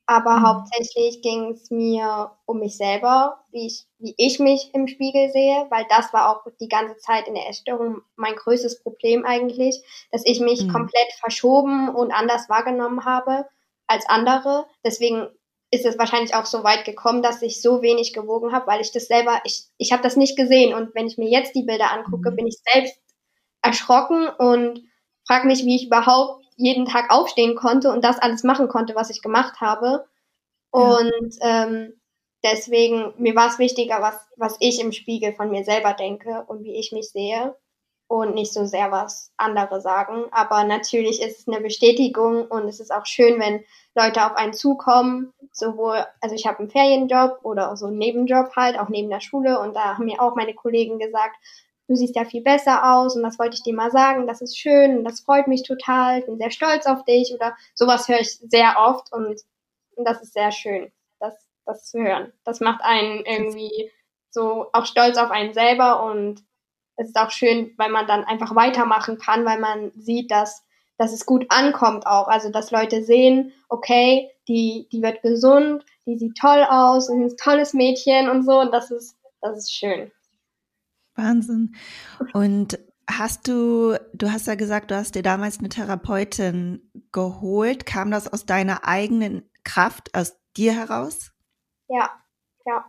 Aber 0.05 0.37
mhm. 0.37 0.47
hauptsächlich 0.47 1.21
ging 1.21 1.51
es 1.51 1.71
mir 1.71 2.31
um 2.45 2.59
mich 2.59 2.75
selber, 2.75 3.43
wie 3.51 3.67
ich, 3.67 3.85
wie 3.99 4.13
ich 4.17 4.39
mich 4.39 4.73
im 4.73 4.87
Spiegel 4.87 5.29
sehe, 5.31 5.65
weil 5.69 5.85
das 5.89 6.11
war 6.11 6.29
auch 6.29 6.45
die 6.59 6.67
ganze 6.67 6.97
Zeit 6.97 7.27
in 7.27 7.35
der 7.35 7.47
Essstörung 7.47 8.01
mein 8.15 8.35
größtes 8.35 8.83
Problem 8.83 9.25
eigentlich, 9.25 9.81
dass 10.11 10.25
ich 10.25 10.41
mich 10.41 10.63
mhm. 10.63 10.71
komplett 10.71 11.13
verschoben 11.19 11.89
und 11.89 12.11
anders 12.11 12.49
wahrgenommen 12.49 13.05
habe 13.05 13.47
als 13.87 14.07
andere. 14.09 14.65
Deswegen 14.83 15.29
ist 15.71 15.85
es 15.85 15.97
wahrscheinlich 15.97 16.35
auch 16.35 16.45
so 16.45 16.63
weit 16.63 16.83
gekommen, 16.85 17.23
dass 17.23 17.41
ich 17.41 17.61
so 17.61 17.81
wenig 17.81 18.13
gewogen 18.13 18.51
habe, 18.51 18.67
weil 18.67 18.81
ich 18.81 18.91
das 18.91 19.07
selber, 19.07 19.41
ich, 19.45 19.63
ich 19.77 19.91
habe 19.93 20.03
das 20.03 20.17
nicht 20.17 20.37
gesehen. 20.37 20.73
Und 20.73 20.93
wenn 20.95 21.07
ich 21.07 21.17
mir 21.17 21.29
jetzt 21.29 21.55
die 21.55 21.63
Bilder 21.63 21.91
angucke, 21.91 22.29
mhm. 22.31 22.35
bin 22.35 22.47
ich 22.47 22.57
selbst 22.71 22.99
erschrocken 23.61 24.27
und 24.27 24.83
frage 25.25 25.47
mich, 25.47 25.63
wie 25.65 25.77
ich 25.77 25.87
überhaupt 25.87 26.42
jeden 26.57 26.85
Tag 26.85 27.11
aufstehen 27.11 27.55
konnte 27.55 27.91
und 27.91 28.03
das 28.03 28.19
alles 28.19 28.43
machen 28.43 28.67
konnte, 28.67 28.95
was 28.95 29.09
ich 29.09 29.21
gemacht 29.21 29.61
habe. 29.61 30.05
Und 30.71 31.37
ja. 31.39 31.65
ähm, 31.65 31.99
deswegen, 32.43 33.13
mir 33.17 33.35
war 33.35 33.47
es 33.47 33.59
wichtiger, 33.59 34.01
was, 34.01 34.15
was 34.37 34.57
ich 34.59 34.79
im 34.79 34.91
Spiegel 34.91 35.33
von 35.33 35.51
mir 35.51 35.63
selber 35.63 35.93
denke 35.93 36.43
und 36.47 36.63
wie 36.63 36.75
ich 36.75 36.91
mich 36.91 37.09
sehe 37.11 37.55
und 38.07 38.35
nicht 38.35 38.53
so 38.53 38.65
sehr, 38.65 38.91
was 38.91 39.31
andere 39.37 39.81
sagen. 39.81 40.25
Aber 40.31 40.63
natürlich 40.63 41.21
ist 41.21 41.39
es 41.39 41.47
eine 41.47 41.61
Bestätigung 41.61 42.45
und 42.45 42.67
es 42.67 42.79
ist 42.79 42.91
auch 42.91 43.05
schön, 43.05 43.39
wenn 43.39 43.63
Leute 43.95 44.25
auf 44.25 44.35
einen 44.35 44.53
zukommen. 44.53 45.33
Sowohl, 45.51 46.05
also 46.21 46.35
ich 46.35 46.45
habe 46.45 46.59
einen 46.59 46.69
Ferienjob 46.69 47.39
oder 47.43 47.71
auch 47.71 47.75
so 47.75 47.87
einen 47.87 47.97
Nebenjob 47.97 48.55
halt, 48.55 48.77
auch 48.77 48.89
neben 48.89 49.09
der 49.09 49.21
Schule. 49.21 49.59
Und 49.59 49.75
da 49.75 49.95
haben 49.95 50.05
mir 50.05 50.21
auch 50.21 50.35
meine 50.35 50.53
Kollegen 50.53 50.99
gesagt, 50.99 51.35
du 51.93 51.97
siehst 51.97 52.15
ja 52.15 52.25
viel 52.25 52.41
besser 52.41 52.95
aus 52.95 53.15
und 53.15 53.23
das 53.23 53.37
wollte 53.37 53.55
ich 53.55 53.63
dir 53.63 53.75
mal 53.75 53.91
sagen, 53.91 54.27
das 54.27 54.41
ist 54.41 54.57
schön 54.57 54.97
und 54.97 55.03
das 55.03 55.21
freut 55.21 55.47
mich 55.47 55.63
total, 55.63 56.19
ich 56.19 56.25
bin 56.25 56.37
sehr 56.37 56.51
stolz 56.51 56.85
auf 56.85 57.03
dich 57.05 57.33
oder 57.33 57.55
sowas 57.75 58.07
höre 58.07 58.19
ich 58.19 58.31
sehr 58.31 58.75
oft 58.79 59.11
und, 59.13 59.39
und 59.95 60.05
das 60.05 60.21
ist 60.21 60.33
sehr 60.33 60.51
schön, 60.51 60.91
das, 61.19 61.33
das 61.65 61.85
zu 61.85 61.99
hören. 61.99 62.33
Das 62.43 62.59
macht 62.59 62.83
einen 62.83 63.23
irgendwie 63.25 63.91
so 64.31 64.67
auch 64.73 64.85
stolz 64.85 65.17
auf 65.17 65.29
einen 65.29 65.53
selber 65.53 66.03
und 66.03 66.43
es 66.95 67.09
ist 67.09 67.17
auch 67.17 67.31
schön, 67.31 67.73
weil 67.77 67.89
man 67.89 68.07
dann 68.07 68.23
einfach 68.23 68.55
weitermachen 68.55 69.17
kann, 69.17 69.45
weil 69.45 69.59
man 69.59 69.91
sieht, 69.91 70.31
dass, 70.31 70.65
dass 70.97 71.13
es 71.13 71.25
gut 71.25 71.45
ankommt 71.49 72.05
auch. 72.05 72.27
Also, 72.27 72.49
dass 72.49 72.71
Leute 72.71 73.03
sehen, 73.03 73.51
okay, 73.69 74.29
die, 74.47 74.87
die 74.91 75.01
wird 75.01 75.21
gesund, 75.21 75.85
die 76.05 76.17
sieht 76.17 76.37
toll 76.37 76.65
aus, 76.69 77.09
ist 77.09 77.15
ein 77.15 77.37
tolles 77.37 77.73
Mädchen 77.73 78.29
und 78.29 78.43
so. 78.43 78.59
Und 78.59 78.71
das 78.71 78.91
ist, 78.91 79.17
das 79.41 79.57
ist 79.57 79.73
schön. 79.73 80.11
Wahnsinn. 81.15 81.75
Und 82.33 82.79
hast 83.09 83.47
du, 83.47 83.97
du 84.13 84.31
hast 84.31 84.47
ja 84.47 84.55
gesagt, 84.55 84.91
du 84.91 84.95
hast 84.95 85.15
dir 85.15 85.23
damals 85.23 85.59
eine 85.59 85.69
Therapeutin 85.69 86.89
geholt. 87.11 87.85
Kam 87.85 88.11
das 88.11 88.31
aus 88.31 88.45
deiner 88.45 88.87
eigenen 88.87 89.49
Kraft, 89.63 90.15
aus 90.15 90.37
dir 90.55 90.73
heraus? 90.73 91.31
Ja, 91.87 92.09
ja. 92.65 92.85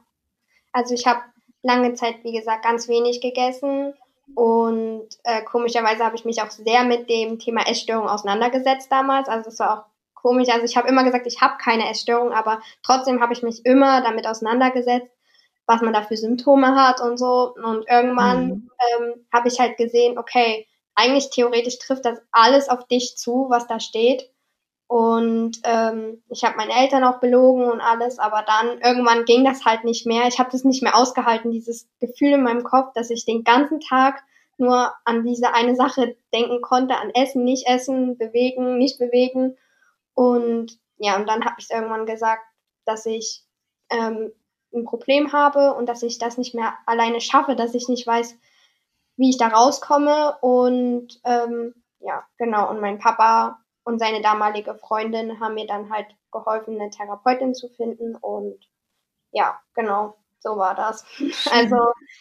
Also 0.72 0.94
ich 0.94 1.06
habe 1.06 1.20
lange 1.62 1.94
Zeit, 1.94 2.22
wie 2.22 2.32
gesagt, 2.32 2.64
ganz 2.64 2.88
wenig 2.88 3.20
gegessen 3.20 3.94
und 4.34 5.08
äh, 5.24 5.42
komischerweise 5.42 6.04
habe 6.04 6.16
ich 6.16 6.24
mich 6.24 6.42
auch 6.42 6.50
sehr 6.50 6.84
mit 6.84 7.08
dem 7.08 7.38
Thema 7.38 7.68
Essstörung 7.68 8.08
auseinandergesetzt 8.08 8.90
damals. 8.90 9.28
Also 9.28 9.50
es 9.50 9.58
war 9.58 9.78
auch 9.78 9.84
komisch. 10.14 10.48
Also 10.48 10.64
ich 10.64 10.76
habe 10.76 10.88
immer 10.88 11.04
gesagt, 11.04 11.26
ich 11.26 11.40
habe 11.40 11.58
keine 11.58 11.88
Essstörung, 11.90 12.32
aber 12.32 12.60
trotzdem 12.82 13.20
habe 13.20 13.32
ich 13.32 13.42
mich 13.42 13.64
immer 13.66 14.02
damit 14.02 14.26
auseinandergesetzt 14.26 15.13
was 15.66 15.80
man 15.80 15.92
da 15.92 16.02
für 16.02 16.16
Symptome 16.16 16.74
hat 16.74 17.00
und 17.00 17.18
so. 17.18 17.54
Und 17.54 17.88
irgendwann 17.88 18.46
mhm. 18.46 18.70
ähm, 18.98 19.26
habe 19.32 19.48
ich 19.48 19.58
halt 19.60 19.76
gesehen, 19.76 20.18
okay, 20.18 20.66
eigentlich 20.94 21.30
theoretisch 21.30 21.78
trifft 21.78 22.04
das 22.04 22.20
alles 22.30 22.68
auf 22.68 22.86
dich 22.86 23.16
zu, 23.16 23.46
was 23.48 23.66
da 23.66 23.80
steht. 23.80 24.30
Und 24.86 25.60
ähm, 25.64 26.22
ich 26.28 26.44
habe 26.44 26.56
meine 26.56 26.74
Eltern 26.74 27.04
auch 27.04 27.18
belogen 27.18 27.64
und 27.64 27.80
alles, 27.80 28.18
aber 28.18 28.44
dann 28.46 28.80
irgendwann 28.80 29.24
ging 29.24 29.44
das 29.44 29.64
halt 29.64 29.84
nicht 29.84 30.06
mehr. 30.06 30.28
Ich 30.28 30.38
habe 30.38 30.50
das 30.52 30.62
nicht 30.62 30.82
mehr 30.82 30.96
ausgehalten, 30.96 31.50
dieses 31.50 31.88
Gefühl 32.00 32.32
in 32.32 32.42
meinem 32.42 32.64
Kopf, 32.64 32.92
dass 32.94 33.10
ich 33.10 33.24
den 33.24 33.44
ganzen 33.44 33.80
Tag 33.80 34.22
nur 34.56 34.92
an 35.04 35.24
diese 35.24 35.52
eine 35.52 35.74
Sache 35.74 36.16
denken 36.32 36.60
konnte, 36.60 36.96
an 36.96 37.10
Essen, 37.10 37.44
nicht 37.44 37.66
essen, 37.66 38.18
bewegen, 38.18 38.78
nicht 38.78 38.98
bewegen. 38.98 39.56
Und 40.12 40.78
ja, 40.98 41.16
und 41.16 41.28
dann 41.28 41.44
habe 41.44 41.56
ich 41.58 41.70
irgendwann 41.70 42.06
gesagt, 42.06 42.44
dass 42.84 43.06
ich 43.06 43.42
ähm, 43.90 44.32
ein 44.74 44.84
Problem 44.84 45.32
habe 45.32 45.74
und 45.74 45.88
dass 45.88 46.02
ich 46.02 46.18
das 46.18 46.38
nicht 46.38 46.54
mehr 46.54 46.74
alleine 46.86 47.20
schaffe, 47.20 47.56
dass 47.56 47.74
ich 47.74 47.88
nicht 47.88 48.06
weiß, 48.06 48.36
wie 49.16 49.30
ich 49.30 49.38
da 49.38 49.48
rauskomme. 49.48 50.36
Und 50.40 51.20
ähm, 51.24 51.74
ja, 52.00 52.24
genau. 52.36 52.70
Und 52.70 52.80
mein 52.80 52.98
Papa 52.98 53.60
und 53.84 53.98
seine 53.98 54.20
damalige 54.22 54.74
Freundin 54.74 55.40
haben 55.40 55.54
mir 55.54 55.66
dann 55.66 55.90
halt 55.90 56.06
geholfen, 56.32 56.80
eine 56.80 56.90
Therapeutin 56.90 57.54
zu 57.54 57.68
finden. 57.68 58.16
Und 58.16 58.58
ja, 59.30 59.60
genau, 59.74 60.16
so 60.40 60.56
war 60.56 60.74
das. 60.74 61.04
Also 61.50 61.76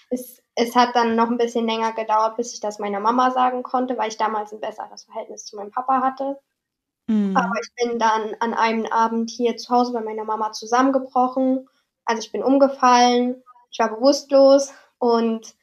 es, 0.09 0.41
es 0.55 0.75
hat 0.75 0.95
dann 0.95 1.15
noch 1.15 1.29
ein 1.29 1.37
bisschen 1.37 1.65
länger 1.65 1.93
gedauert, 1.93 2.37
bis 2.37 2.53
ich 2.53 2.59
das 2.59 2.79
meiner 2.79 2.99
Mama 2.99 3.31
sagen 3.31 3.63
konnte, 3.63 3.97
weil 3.97 4.09
ich 4.09 4.17
damals 4.17 4.53
ein 4.53 4.61
besseres 4.61 5.05
Verhältnis 5.05 5.45
zu 5.45 5.55
meinem 5.55 5.71
Papa 5.71 6.01
hatte. 6.01 6.39
Mhm. 7.07 7.35
Aber 7.35 7.53
ich 7.61 7.73
bin 7.75 7.99
dann 7.99 8.35
an 8.39 8.53
einem 8.53 8.85
Abend 8.85 9.29
hier 9.29 9.57
zu 9.57 9.73
Hause 9.73 9.93
bei 9.93 10.01
meiner 10.01 10.23
Mama 10.23 10.51
zusammengebrochen 10.51 11.67
also 12.05 12.21
ich 12.21 12.31
bin 12.31 12.43
umgefallen, 12.43 13.43
ich 13.71 13.79
war 13.79 13.95
bewusstlos 13.95 14.71
und 14.99 15.53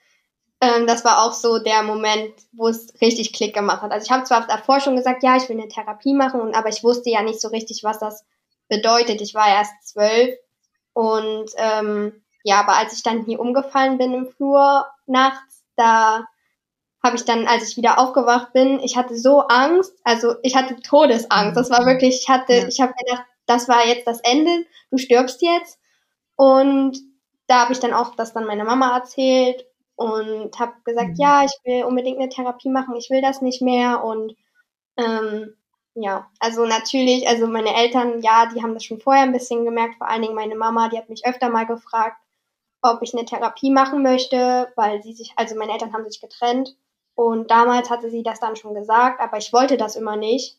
ähm, 0.60 0.86
das 0.86 1.04
war 1.04 1.24
auch 1.24 1.32
so 1.32 1.58
der 1.58 1.82
Moment, 1.82 2.34
wo 2.52 2.68
es 2.68 2.92
richtig 3.00 3.32
Klick 3.32 3.54
gemacht 3.54 3.82
hat. 3.82 3.92
Also 3.92 4.04
ich 4.04 4.10
habe 4.10 4.24
zwar 4.24 4.46
davor 4.46 4.80
schon 4.80 4.96
gesagt, 4.96 5.22
ja, 5.22 5.36
ich 5.36 5.48
will 5.48 5.58
eine 5.58 5.68
Therapie 5.68 6.12
machen, 6.12 6.54
aber 6.54 6.68
ich 6.68 6.84
wusste 6.84 7.10
ja 7.10 7.22
nicht 7.22 7.40
so 7.40 7.48
richtig, 7.48 7.82
was 7.82 7.98
das 7.98 8.24
bedeutet. 8.68 9.20
Ich 9.20 9.34
war 9.34 9.48
erst 9.48 9.72
zwölf 9.86 10.36
und 10.92 11.50
ähm, 11.56 12.22
ja, 12.42 12.60
aber 12.60 12.76
als 12.76 12.92
ich 12.94 13.02
dann 13.02 13.24
hier 13.24 13.40
umgefallen 13.40 13.98
bin 13.98 14.12
im 14.14 14.26
Flur 14.26 14.86
nachts, 15.06 15.62
da 15.76 16.24
habe 17.02 17.16
ich 17.16 17.24
dann, 17.24 17.46
als 17.46 17.68
ich 17.68 17.76
wieder 17.76 17.98
aufgewacht 17.98 18.52
bin, 18.52 18.80
ich 18.80 18.96
hatte 18.96 19.16
so 19.16 19.40
Angst, 19.40 19.92
also 20.04 20.34
ich 20.42 20.54
hatte 20.54 20.76
Todesangst. 20.76 21.56
Das 21.56 21.70
war 21.70 21.86
wirklich, 21.86 22.20
ich 22.22 22.28
hatte, 22.28 22.52
ja. 22.52 22.68
ich 22.68 22.80
habe 22.80 22.92
gedacht, 22.92 23.24
das 23.46 23.68
war 23.68 23.86
jetzt 23.86 24.06
das 24.06 24.20
Ende, 24.20 24.66
du 24.90 24.98
stirbst 24.98 25.40
jetzt. 25.42 25.78
Und 26.40 26.96
da 27.48 27.60
habe 27.60 27.74
ich 27.74 27.80
dann 27.80 27.92
auch 27.92 28.14
das 28.14 28.32
dann 28.32 28.46
meiner 28.46 28.64
Mama 28.64 28.96
erzählt 28.96 29.66
und 29.94 30.58
habe 30.58 30.72
gesagt, 30.84 31.10
mhm. 31.10 31.16
ja, 31.18 31.44
ich 31.44 31.52
will 31.64 31.84
unbedingt 31.84 32.18
eine 32.18 32.30
Therapie 32.30 32.70
machen, 32.70 32.96
ich 32.96 33.10
will 33.10 33.20
das 33.20 33.42
nicht 33.42 33.60
mehr. 33.60 34.02
Und 34.02 34.34
ähm, 34.96 35.54
ja, 35.94 36.30
also 36.38 36.64
natürlich, 36.64 37.28
also 37.28 37.46
meine 37.46 37.74
Eltern, 37.74 38.22
ja, 38.22 38.46
die 38.46 38.62
haben 38.62 38.72
das 38.72 38.84
schon 38.84 39.02
vorher 39.02 39.24
ein 39.24 39.34
bisschen 39.34 39.66
gemerkt, 39.66 39.96
vor 39.96 40.08
allen 40.08 40.22
Dingen 40.22 40.34
meine 40.34 40.54
Mama, 40.54 40.88
die 40.88 40.96
hat 40.96 41.10
mich 41.10 41.26
öfter 41.26 41.50
mal 41.50 41.66
gefragt, 41.66 42.16
ob 42.80 43.02
ich 43.02 43.12
eine 43.12 43.26
Therapie 43.26 43.70
machen 43.70 44.02
möchte, 44.02 44.72
weil 44.76 45.02
sie 45.02 45.12
sich, 45.12 45.34
also 45.36 45.56
meine 45.56 45.72
Eltern 45.72 45.92
haben 45.92 46.08
sich 46.08 46.22
getrennt 46.22 46.74
und 47.14 47.50
damals 47.50 47.90
hatte 47.90 48.08
sie 48.08 48.22
das 48.22 48.40
dann 48.40 48.56
schon 48.56 48.72
gesagt, 48.72 49.20
aber 49.20 49.36
ich 49.36 49.52
wollte 49.52 49.76
das 49.76 49.94
immer 49.94 50.16
nicht. 50.16 50.56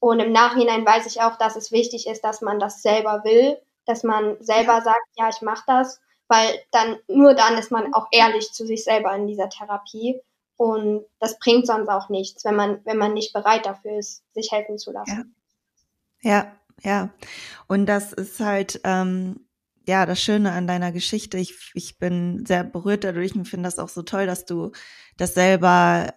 Und 0.00 0.20
im 0.20 0.32
Nachhinein 0.32 0.84
weiß 0.84 1.06
ich 1.06 1.22
auch, 1.22 1.36
dass 1.38 1.56
es 1.56 1.72
wichtig 1.72 2.08
ist, 2.08 2.24
dass 2.24 2.42
man 2.42 2.58
das 2.58 2.82
selber 2.82 3.24
will 3.24 3.56
dass 3.86 4.02
man 4.02 4.36
selber 4.40 4.80
sagt, 4.82 5.06
ja, 5.16 5.28
ich 5.28 5.42
mache 5.42 5.64
das, 5.66 6.00
weil 6.28 6.58
dann 6.70 6.96
nur 7.08 7.34
dann 7.34 7.58
ist 7.58 7.70
man 7.70 7.92
auch 7.94 8.08
ehrlich 8.10 8.52
zu 8.52 8.66
sich 8.66 8.84
selber 8.84 9.14
in 9.14 9.26
dieser 9.26 9.48
Therapie 9.48 10.20
und 10.56 11.04
das 11.18 11.38
bringt 11.38 11.66
sonst 11.66 11.88
auch 11.88 12.08
nichts, 12.08 12.44
wenn 12.44 12.56
man 12.56 12.80
wenn 12.84 12.96
man 12.96 13.14
nicht 13.14 13.32
bereit 13.32 13.66
dafür 13.66 13.98
ist, 13.98 14.22
sich 14.34 14.52
helfen 14.52 14.78
zu 14.78 14.92
lassen. 14.92 15.34
Ja, 16.22 16.46
ja, 16.82 16.90
ja. 16.90 17.10
und 17.66 17.86
das 17.86 18.12
ist 18.12 18.40
halt 18.40 18.80
ähm, 18.84 19.46
ja 19.86 20.06
das 20.06 20.20
Schöne 20.20 20.52
an 20.52 20.66
deiner 20.66 20.92
Geschichte. 20.92 21.38
Ich 21.38 21.72
ich 21.74 21.98
bin 21.98 22.46
sehr 22.46 22.64
berührt 22.64 23.04
dadurch 23.04 23.34
und 23.34 23.46
finde 23.46 23.66
das 23.66 23.78
auch 23.78 23.88
so 23.88 24.02
toll, 24.02 24.26
dass 24.26 24.46
du 24.46 24.72
das 25.16 25.34
selber 25.34 26.14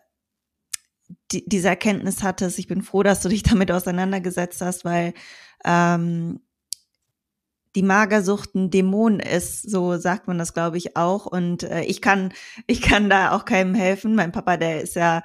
die, 1.31 1.47
diese 1.47 1.69
Erkenntnis 1.69 2.23
hattest. 2.23 2.59
Ich 2.59 2.67
bin 2.67 2.81
froh, 2.81 3.03
dass 3.03 3.21
du 3.21 3.29
dich 3.29 3.43
damit 3.43 3.71
auseinandergesetzt 3.71 4.61
hast, 4.61 4.85
weil 4.85 5.13
ähm, 5.65 6.39
die 7.77 7.83
Magersucht 7.83 8.55
ein 8.55 8.71
Dämon 8.71 9.19
ist, 9.19 9.69
so 9.69 9.97
sagt 9.97 10.27
man 10.27 10.39
das, 10.39 10.55
glaube 10.55 10.79
ich, 10.79 10.97
auch. 10.97 11.27
Und 11.27 11.61
äh, 11.61 11.83
ich 11.83 12.01
kann, 12.01 12.33
ich 12.67 12.81
kann 12.81 13.07
da 13.07 13.33
auch 13.33 13.45
keinem 13.45 13.75
helfen. 13.75 14.15
Mein 14.15 14.31
Papa, 14.31 14.57
der 14.57 14.81
ist 14.81 14.95
ja 14.95 15.21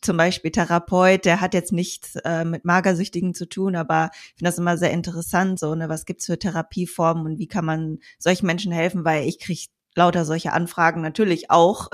zum 0.00 0.16
Beispiel 0.16 0.52
Therapeut, 0.52 1.24
der 1.24 1.40
hat 1.40 1.54
jetzt 1.54 1.72
nichts 1.72 2.14
äh, 2.24 2.44
mit 2.44 2.64
Magersüchtigen 2.64 3.34
zu 3.34 3.48
tun, 3.48 3.74
aber 3.74 4.10
ich 4.12 4.34
finde 4.36 4.50
das 4.50 4.58
immer 4.58 4.78
sehr 4.78 4.92
interessant, 4.92 5.58
so, 5.58 5.74
ne, 5.74 5.88
was 5.88 6.06
gibt's 6.06 6.26
für 6.26 6.38
Therapieformen 6.38 7.26
und 7.26 7.38
wie 7.40 7.48
kann 7.48 7.64
man 7.64 7.98
solchen 8.16 8.46
Menschen 8.46 8.70
helfen, 8.70 9.04
weil 9.04 9.26
ich 9.26 9.40
kriege 9.40 9.62
lauter 9.96 10.24
solche 10.24 10.52
Anfragen 10.52 11.00
natürlich 11.00 11.50
auch. 11.50 11.88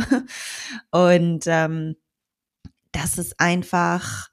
und 0.90 1.44
ähm, 1.46 1.96
das 2.92 3.16
ist 3.16 3.40
einfach 3.40 4.28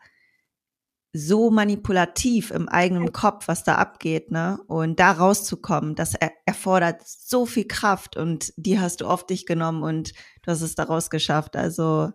so 1.13 1.51
manipulativ 1.51 2.51
im 2.51 2.69
eigenen 2.69 3.11
Kopf, 3.11 3.47
was 3.47 3.63
da 3.63 3.75
abgeht, 3.75 4.31
ne? 4.31 4.59
Und 4.67 4.99
da 4.99 5.11
rauszukommen, 5.11 5.95
das 5.95 6.15
er 6.15 6.31
erfordert 6.45 7.01
so 7.05 7.45
viel 7.45 7.67
Kraft 7.67 8.15
und 8.15 8.53
die 8.55 8.79
hast 8.79 9.01
du 9.01 9.07
auf 9.07 9.25
dich 9.25 9.45
genommen 9.45 9.83
und 9.83 10.13
du 10.43 10.51
hast 10.51 10.61
es 10.61 10.75
daraus 10.75 11.09
geschafft. 11.09 11.57
Also 11.57 12.11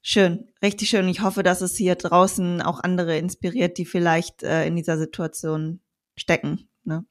schön, 0.00 0.50
richtig 0.62 0.88
schön. 0.88 1.08
Ich 1.08 1.20
hoffe, 1.20 1.42
dass 1.42 1.60
es 1.60 1.76
hier 1.76 1.94
draußen 1.94 2.62
auch 2.62 2.80
andere 2.80 3.18
inspiriert, 3.18 3.76
die 3.76 3.84
vielleicht 3.84 4.42
äh, 4.42 4.66
in 4.66 4.76
dieser 4.76 4.96
Situation 4.96 5.80
stecken. 6.16 6.70
Ne? 6.84 7.04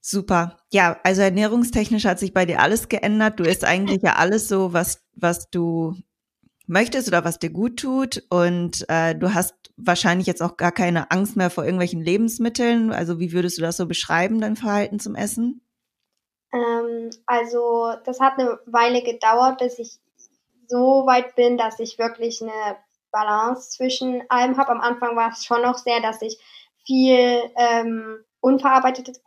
Super. 0.00 0.56
Ja, 0.72 0.98
also 1.02 1.20
ernährungstechnisch 1.20 2.04
hat 2.06 2.18
sich 2.18 2.32
bei 2.32 2.46
dir 2.46 2.60
alles 2.60 2.88
geändert. 2.88 3.40
Du 3.40 3.44
isst 3.44 3.64
eigentlich 3.64 4.02
ja 4.02 4.14
alles 4.14 4.48
so, 4.48 4.72
was, 4.72 5.02
was 5.14 5.50
du 5.50 5.96
möchtest 6.66 7.08
oder 7.08 7.24
was 7.24 7.38
dir 7.38 7.50
gut 7.50 7.78
tut. 7.78 8.22
Und 8.30 8.84
äh, 8.88 9.14
du 9.14 9.34
hast 9.34 9.54
wahrscheinlich 9.76 10.26
jetzt 10.26 10.42
auch 10.42 10.56
gar 10.56 10.72
keine 10.72 11.10
Angst 11.10 11.36
mehr 11.36 11.50
vor 11.50 11.64
irgendwelchen 11.64 12.00
Lebensmitteln. 12.00 12.92
Also 12.92 13.18
wie 13.20 13.32
würdest 13.32 13.58
du 13.58 13.62
das 13.62 13.76
so 13.76 13.86
beschreiben, 13.86 14.40
dein 14.40 14.56
Verhalten 14.56 14.98
zum 14.98 15.14
Essen? 15.14 15.60
Ähm, 16.52 17.10
also 17.26 17.92
das 18.04 18.20
hat 18.20 18.38
eine 18.38 18.58
Weile 18.66 19.02
gedauert, 19.02 19.58
bis 19.58 19.78
ich 19.78 19.98
so 20.68 21.06
weit 21.06 21.34
bin, 21.36 21.58
dass 21.58 21.78
ich 21.78 21.98
wirklich 21.98 22.42
eine 22.42 22.76
Balance 23.12 23.70
zwischen 23.70 24.22
allem 24.28 24.56
habe. 24.56 24.70
Am 24.70 24.80
Anfang 24.80 25.16
war 25.16 25.30
es 25.30 25.44
schon 25.44 25.62
noch 25.62 25.78
sehr, 25.78 26.00
dass 26.00 26.22
ich 26.22 26.38
viel 26.84 27.42
ähm, 27.56 28.24
unverarbeitetes 28.40 29.20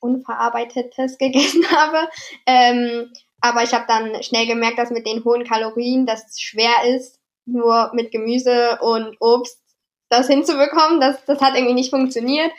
Unverarbeitetes 0.00 1.16
gegessen 1.18 1.64
habe. 1.70 2.08
Ähm, 2.46 3.10
aber 3.44 3.62
ich 3.62 3.74
habe 3.74 3.84
dann 3.86 4.22
schnell 4.22 4.46
gemerkt, 4.46 4.78
dass 4.78 4.90
mit 4.90 5.06
den 5.06 5.22
hohen 5.22 5.44
Kalorien 5.44 6.06
das 6.06 6.40
schwer 6.40 6.86
ist, 6.96 7.20
nur 7.44 7.90
mit 7.92 8.10
Gemüse 8.10 8.78
und 8.80 9.18
Obst 9.20 9.60
das 10.08 10.28
hinzubekommen. 10.28 10.98
Das, 10.98 11.22
das 11.26 11.42
hat 11.42 11.54
irgendwie 11.54 11.74
nicht 11.74 11.90
funktioniert. 11.90 12.50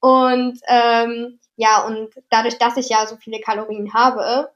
Und 0.00 0.60
ähm, 0.68 1.40
ja, 1.56 1.86
und 1.86 2.10
dadurch, 2.28 2.58
dass 2.58 2.76
ich 2.76 2.90
ja 2.90 3.06
so 3.06 3.16
viele 3.16 3.40
Kalorien 3.40 3.94
habe, 3.94 4.52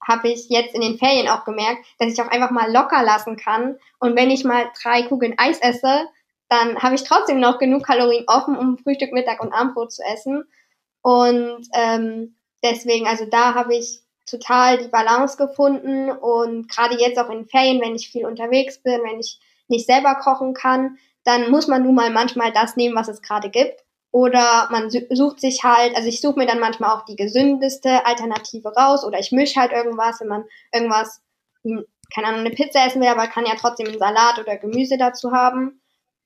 habe 0.00 0.28
ich 0.30 0.48
jetzt 0.48 0.74
in 0.74 0.80
den 0.80 0.96
Ferien 0.96 1.28
auch 1.28 1.44
gemerkt, 1.44 1.84
dass 1.98 2.14
ich 2.14 2.22
auch 2.22 2.30
einfach 2.30 2.50
mal 2.50 2.72
locker 2.72 3.02
lassen 3.02 3.36
kann. 3.36 3.76
Und 3.98 4.16
wenn 4.16 4.30
ich 4.30 4.42
mal 4.42 4.70
drei 4.82 5.02
Kugeln 5.02 5.34
Eis 5.36 5.58
esse, 5.58 6.08
dann 6.48 6.82
habe 6.82 6.94
ich 6.94 7.04
trotzdem 7.04 7.40
noch 7.40 7.58
genug 7.58 7.84
Kalorien 7.84 8.24
offen, 8.26 8.56
um 8.56 8.78
Frühstück, 8.78 9.12
Mittag 9.12 9.42
und 9.42 9.52
Abendbrot 9.52 9.92
zu 9.92 10.02
essen. 10.02 10.44
Und 11.02 11.68
ähm, 11.74 12.36
deswegen, 12.62 13.06
also 13.06 13.26
da 13.26 13.52
habe 13.52 13.76
ich 13.76 14.05
total 14.26 14.78
die 14.78 14.88
Balance 14.88 15.36
gefunden 15.36 16.10
und 16.10 16.68
gerade 16.68 16.98
jetzt 16.98 17.18
auch 17.18 17.30
in 17.30 17.46
Ferien, 17.46 17.80
wenn 17.80 17.94
ich 17.94 18.10
viel 18.10 18.26
unterwegs 18.26 18.82
bin, 18.82 19.00
wenn 19.04 19.20
ich 19.20 19.40
nicht 19.68 19.86
selber 19.86 20.16
kochen 20.16 20.54
kann, 20.54 20.98
dann 21.24 21.50
muss 21.50 21.68
man 21.68 21.82
nun 21.82 21.94
mal 21.94 22.10
manchmal 22.10 22.52
das 22.52 22.76
nehmen, 22.76 22.94
was 22.94 23.08
es 23.08 23.22
gerade 23.22 23.50
gibt. 23.50 23.84
Oder 24.12 24.68
man 24.70 24.88
sucht 24.90 25.40
sich 25.40 25.62
halt, 25.62 25.94
also 25.94 26.08
ich 26.08 26.20
suche 26.20 26.38
mir 26.38 26.46
dann 26.46 26.60
manchmal 26.60 26.96
auch 26.96 27.04
die 27.04 27.16
gesündeste 27.16 28.06
Alternative 28.06 28.72
raus 28.74 29.04
oder 29.04 29.18
ich 29.18 29.32
mische 29.32 29.60
halt 29.60 29.72
irgendwas, 29.72 30.20
wenn 30.20 30.28
man 30.28 30.44
irgendwas, 30.72 31.20
keine 32.14 32.28
Ahnung, 32.28 32.40
eine 32.40 32.50
Pizza 32.50 32.86
essen 32.86 33.02
will, 33.02 33.08
aber 33.08 33.26
kann 33.26 33.44
ja 33.44 33.54
trotzdem 33.60 33.88
einen 33.88 33.98
Salat 33.98 34.38
oder 34.38 34.56
Gemüse 34.56 34.96
dazu 34.96 35.32
haben. 35.32 35.82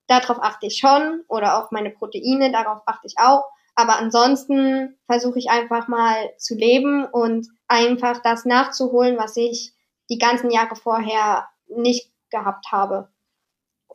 Darauf 0.07 0.39
achte 0.41 0.67
ich 0.67 0.77
schon 0.77 1.25
oder 1.27 1.59
auch 1.59 1.71
meine 1.71 1.91
Proteine, 1.91 2.53
darauf 2.53 2.83
achte 2.87 3.07
ich 3.07 3.15
auch. 3.19 3.45
Aber 3.81 3.97
ansonsten 3.97 4.99
versuche 5.07 5.39
ich 5.39 5.49
einfach 5.49 5.89
mal 5.89 6.37
zu 6.37 6.55
leben 6.55 7.07
und 7.07 7.49
einfach 7.67 8.21
das 8.23 8.45
nachzuholen, 8.45 9.17
was 9.17 9.39
ich 9.39 9.73
die 10.11 10.19
ganzen 10.19 10.51
Jahre 10.51 10.77
vorher 10.77 11.49
nicht 11.67 12.13
gehabt 12.29 12.67
habe. 12.71 13.09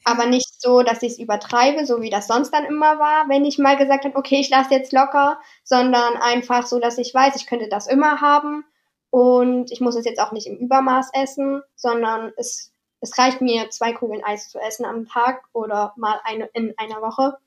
Aber 0.03 0.25
nicht 0.25 0.59
so, 0.59 0.81
dass 0.81 1.03
ich 1.03 1.13
es 1.13 1.19
übertreibe, 1.19 1.85
so 1.85 2.01
wie 2.01 2.09
das 2.09 2.25
sonst 2.25 2.49
dann 2.49 2.65
immer 2.65 2.97
war, 2.97 3.29
wenn 3.29 3.45
ich 3.45 3.59
mal 3.59 3.77
gesagt 3.77 4.05
habe, 4.05 4.15
okay, 4.15 4.39
ich 4.39 4.49
lasse 4.49 4.73
jetzt 4.73 4.91
locker, 4.91 5.39
sondern 5.63 6.17
einfach 6.17 6.65
so, 6.65 6.79
dass 6.79 6.97
ich 6.97 7.13
weiß, 7.13 7.35
ich 7.35 7.45
könnte 7.45 7.69
das 7.69 7.85
immer 7.85 8.21
haben 8.21 8.65
und 9.11 9.71
ich 9.71 9.81
muss 9.81 9.95
es 9.95 10.05
jetzt 10.05 10.19
auch 10.19 10.31
nicht 10.31 10.47
im 10.47 10.57
Übermaß 10.57 11.11
essen, 11.13 11.61
sondern 11.75 12.33
es, 12.37 12.73
es 13.01 13.15
reicht 13.19 13.39
mir, 13.39 13.69
zwei 13.69 13.93
Kugeln 13.93 14.23
Eis 14.23 14.49
zu 14.49 14.57
essen 14.57 14.83
am 14.83 15.05
Tag 15.05 15.43
oder 15.53 15.93
mal 15.95 16.19
eine 16.23 16.49
in 16.53 16.73
einer 16.77 17.03
Woche. 17.03 17.37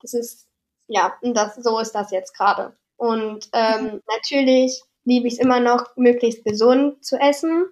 Das 0.00 0.12
ist 0.12 0.48
ja, 0.88 1.14
das, 1.22 1.56
so 1.56 1.78
ist 1.78 1.92
das 1.92 2.10
jetzt 2.10 2.36
gerade. 2.36 2.76
Und 2.96 3.48
ähm, 3.52 3.84
mhm. 3.84 4.02
natürlich 4.06 4.82
liebe 5.04 5.26
ich 5.28 5.34
es 5.34 5.40
immer 5.40 5.60
noch, 5.60 5.96
möglichst 5.96 6.44
gesund 6.44 7.04
zu 7.04 7.16
essen. 7.16 7.66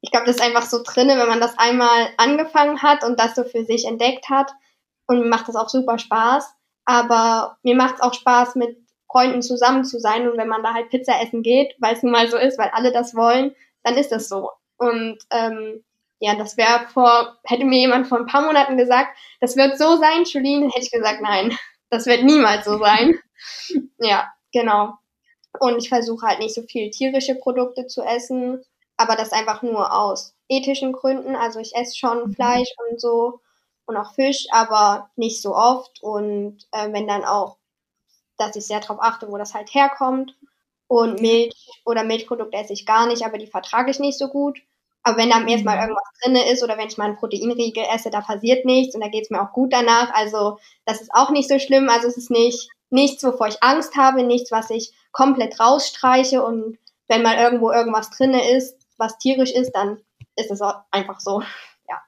Ich 0.00 0.10
glaube, 0.10 0.26
das 0.26 0.36
ist 0.36 0.42
einfach 0.42 0.62
so 0.62 0.82
drinne, 0.84 1.18
wenn 1.18 1.28
man 1.28 1.40
das 1.40 1.58
einmal 1.58 2.08
angefangen 2.16 2.82
hat 2.82 3.02
und 3.02 3.18
das 3.18 3.34
so 3.34 3.44
für 3.44 3.64
sich 3.64 3.84
entdeckt 3.84 4.28
hat. 4.28 4.52
Und 5.06 5.20
mir 5.20 5.28
macht 5.28 5.48
das 5.48 5.56
auch 5.56 5.68
super 5.68 5.98
Spaß. 5.98 6.54
Aber 6.84 7.58
mir 7.62 7.74
macht 7.74 7.96
es 7.96 8.00
auch 8.00 8.14
Spaß, 8.14 8.54
mit 8.54 8.78
Freunden 9.10 9.42
zusammen 9.42 9.84
zu 9.84 9.98
sein. 9.98 10.28
Und 10.28 10.38
wenn 10.38 10.48
man 10.48 10.62
da 10.62 10.74
halt 10.74 10.90
Pizza 10.90 11.20
essen 11.20 11.42
geht, 11.42 11.74
weil 11.80 11.94
es 11.94 12.02
nun 12.02 12.12
mal 12.12 12.28
so 12.28 12.36
ist, 12.36 12.58
weil 12.58 12.70
alle 12.72 12.92
das 12.92 13.14
wollen, 13.14 13.54
dann 13.82 13.96
ist 13.96 14.12
das 14.12 14.28
so. 14.28 14.50
Und 14.76 15.18
ähm, 15.30 15.82
ja, 16.20 16.34
das 16.36 16.56
wäre 16.56 16.86
vor, 16.92 17.38
hätte 17.44 17.64
mir 17.64 17.80
jemand 17.80 18.06
vor 18.06 18.18
ein 18.18 18.26
paar 18.26 18.42
Monaten 18.42 18.76
gesagt, 18.76 19.16
das 19.40 19.56
wird 19.56 19.78
so 19.78 19.96
sein, 19.96 20.24
Julien, 20.24 20.70
hätte 20.70 20.84
ich 20.84 20.90
gesagt, 20.90 21.20
nein. 21.20 21.56
Das 21.90 22.06
wird 22.06 22.24
niemals 22.24 22.64
so 22.64 22.78
sein. 22.78 23.18
ja, 23.98 24.32
genau. 24.52 24.94
Und 25.58 25.78
ich 25.78 25.88
versuche 25.88 26.26
halt 26.26 26.38
nicht 26.40 26.54
so 26.54 26.62
viel 26.62 26.90
tierische 26.90 27.34
Produkte 27.34 27.86
zu 27.86 28.02
essen, 28.02 28.62
aber 28.96 29.16
das 29.16 29.32
einfach 29.32 29.62
nur 29.62 29.92
aus 29.92 30.34
ethischen 30.48 30.92
Gründen. 30.92 31.34
Also 31.36 31.60
ich 31.60 31.74
esse 31.74 31.96
schon 31.96 32.28
mhm. 32.28 32.34
Fleisch 32.34 32.68
und 32.90 33.00
so 33.00 33.40
und 33.86 33.96
auch 33.96 34.12
Fisch, 34.14 34.46
aber 34.50 35.10
nicht 35.16 35.40
so 35.40 35.54
oft. 35.54 36.02
Und 36.02 36.58
äh, 36.72 36.92
wenn 36.92 37.08
dann 37.08 37.24
auch, 37.24 37.56
dass 38.36 38.54
ich 38.54 38.66
sehr 38.66 38.80
darauf 38.80 39.00
achte, 39.00 39.28
wo 39.28 39.38
das 39.38 39.54
halt 39.54 39.72
herkommt. 39.74 40.36
Und 40.86 41.20
Milch 41.20 41.54
oder 41.84 42.02
Milchprodukte 42.02 42.56
esse 42.56 42.72
ich 42.72 42.86
gar 42.86 43.06
nicht, 43.06 43.22
aber 43.22 43.36
die 43.36 43.46
vertrage 43.46 43.90
ich 43.90 43.98
nicht 43.98 44.18
so 44.18 44.28
gut. 44.28 44.58
Aber 45.02 45.16
wenn 45.16 45.30
da 45.30 45.44
erstmal 45.46 45.76
mhm. 45.76 45.82
irgendwas 45.82 46.08
drin 46.22 46.36
ist 46.36 46.62
oder 46.62 46.76
wenn 46.76 46.88
ich 46.88 46.98
mal 46.98 47.06
einen 47.06 47.16
Proteinriegel 47.16 47.84
esse, 47.94 48.10
da 48.10 48.20
passiert 48.20 48.64
nichts 48.64 48.94
und 48.94 49.00
da 49.00 49.08
geht's 49.08 49.30
mir 49.30 49.42
auch 49.42 49.52
gut 49.52 49.72
danach. 49.72 50.12
Also 50.12 50.58
das 50.84 51.00
ist 51.00 51.10
auch 51.14 51.30
nicht 51.30 51.48
so 51.48 51.58
schlimm. 51.58 51.88
Also 51.88 52.08
es 52.08 52.16
ist 52.16 52.30
nicht 52.30 52.68
nichts, 52.90 53.22
wovor 53.24 53.48
ich 53.48 53.62
Angst 53.62 53.96
habe, 53.96 54.22
nichts, 54.22 54.50
was 54.50 54.70
ich 54.70 54.92
komplett 55.12 55.60
rausstreiche. 55.60 56.44
Und 56.44 56.78
wenn 57.06 57.22
mal 57.22 57.38
irgendwo 57.38 57.70
irgendwas 57.70 58.10
drin 58.10 58.34
ist, 58.34 58.76
was 58.96 59.18
tierisch 59.18 59.52
ist, 59.52 59.72
dann 59.72 60.02
ist 60.36 60.50
es 60.50 60.60
einfach 60.90 61.20
so. 61.20 61.42
Ja, 61.88 62.02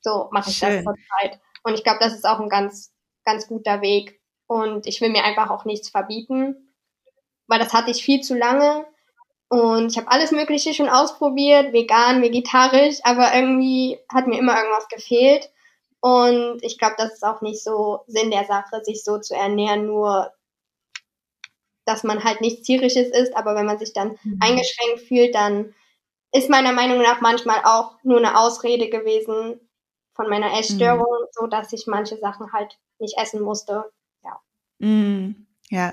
so 0.00 0.28
mache 0.30 0.50
ich 0.50 0.56
Schön. 0.56 0.84
das 0.84 0.84
zurzeit. 0.84 1.40
Und 1.62 1.74
ich 1.74 1.84
glaube, 1.84 1.98
das 2.00 2.14
ist 2.14 2.26
auch 2.26 2.40
ein 2.40 2.48
ganz, 2.48 2.92
ganz 3.24 3.46
guter 3.48 3.80
Weg. 3.80 4.20
Und 4.46 4.86
ich 4.86 5.00
will 5.00 5.10
mir 5.10 5.24
einfach 5.24 5.50
auch 5.50 5.64
nichts 5.64 5.90
verbieten, 5.90 6.74
weil 7.46 7.60
das 7.60 7.72
hatte 7.72 7.90
ich 7.90 8.02
viel 8.02 8.20
zu 8.20 8.34
lange 8.36 8.84
und 9.50 9.90
ich 9.90 9.98
habe 9.98 10.10
alles 10.12 10.30
Mögliche 10.30 10.72
schon 10.74 10.88
ausprobiert, 10.88 11.72
vegan, 11.72 12.22
vegetarisch, 12.22 12.98
aber 13.02 13.34
irgendwie 13.34 13.98
hat 14.08 14.28
mir 14.28 14.38
immer 14.38 14.56
irgendwas 14.56 14.86
gefehlt. 14.86 15.50
Und 15.98 16.62
ich 16.62 16.78
glaube, 16.78 16.94
das 16.96 17.14
ist 17.14 17.24
auch 17.24 17.40
nicht 17.40 17.60
so 17.60 18.04
Sinn 18.06 18.30
der 18.30 18.44
Sache, 18.44 18.80
sich 18.84 19.02
so 19.02 19.18
zu 19.18 19.34
ernähren, 19.34 19.86
nur 19.86 20.32
dass 21.84 22.04
man 22.04 22.22
halt 22.22 22.40
nichts 22.40 22.62
tierisches 22.62 23.08
isst, 23.08 23.36
aber 23.36 23.56
wenn 23.56 23.66
man 23.66 23.80
sich 23.80 23.92
dann 23.92 24.16
mhm. 24.22 24.38
eingeschränkt 24.40 25.00
fühlt, 25.08 25.34
dann 25.34 25.74
ist 26.30 26.48
meiner 26.48 26.72
Meinung 26.72 27.02
nach 27.02 27.20
manchmal 27.20 27.60
auch 27.64 27.96
nur 28.04 28.18
eine 28.18 28.38
Ausrede 28.38 28.88
gewesen 28.88 29.58
von 30.14 30.28
meiner 30.28 30.56
Essstörung, 30.60 31.00
mhm. 31.00 31.26
so 31.32 31.48
dass 31.48 31.72
ich 31.72 31.88
manche 31.88 32.18
Sachen 32.18 32.52
halt 32.52 32.78
nicht 33.00 33.18
essen 33.18 33.42
musste. 33.42 33.90
Ja. 34.22 34.40
Mhm. 34.78 35.48
Ja. 35.70 35.92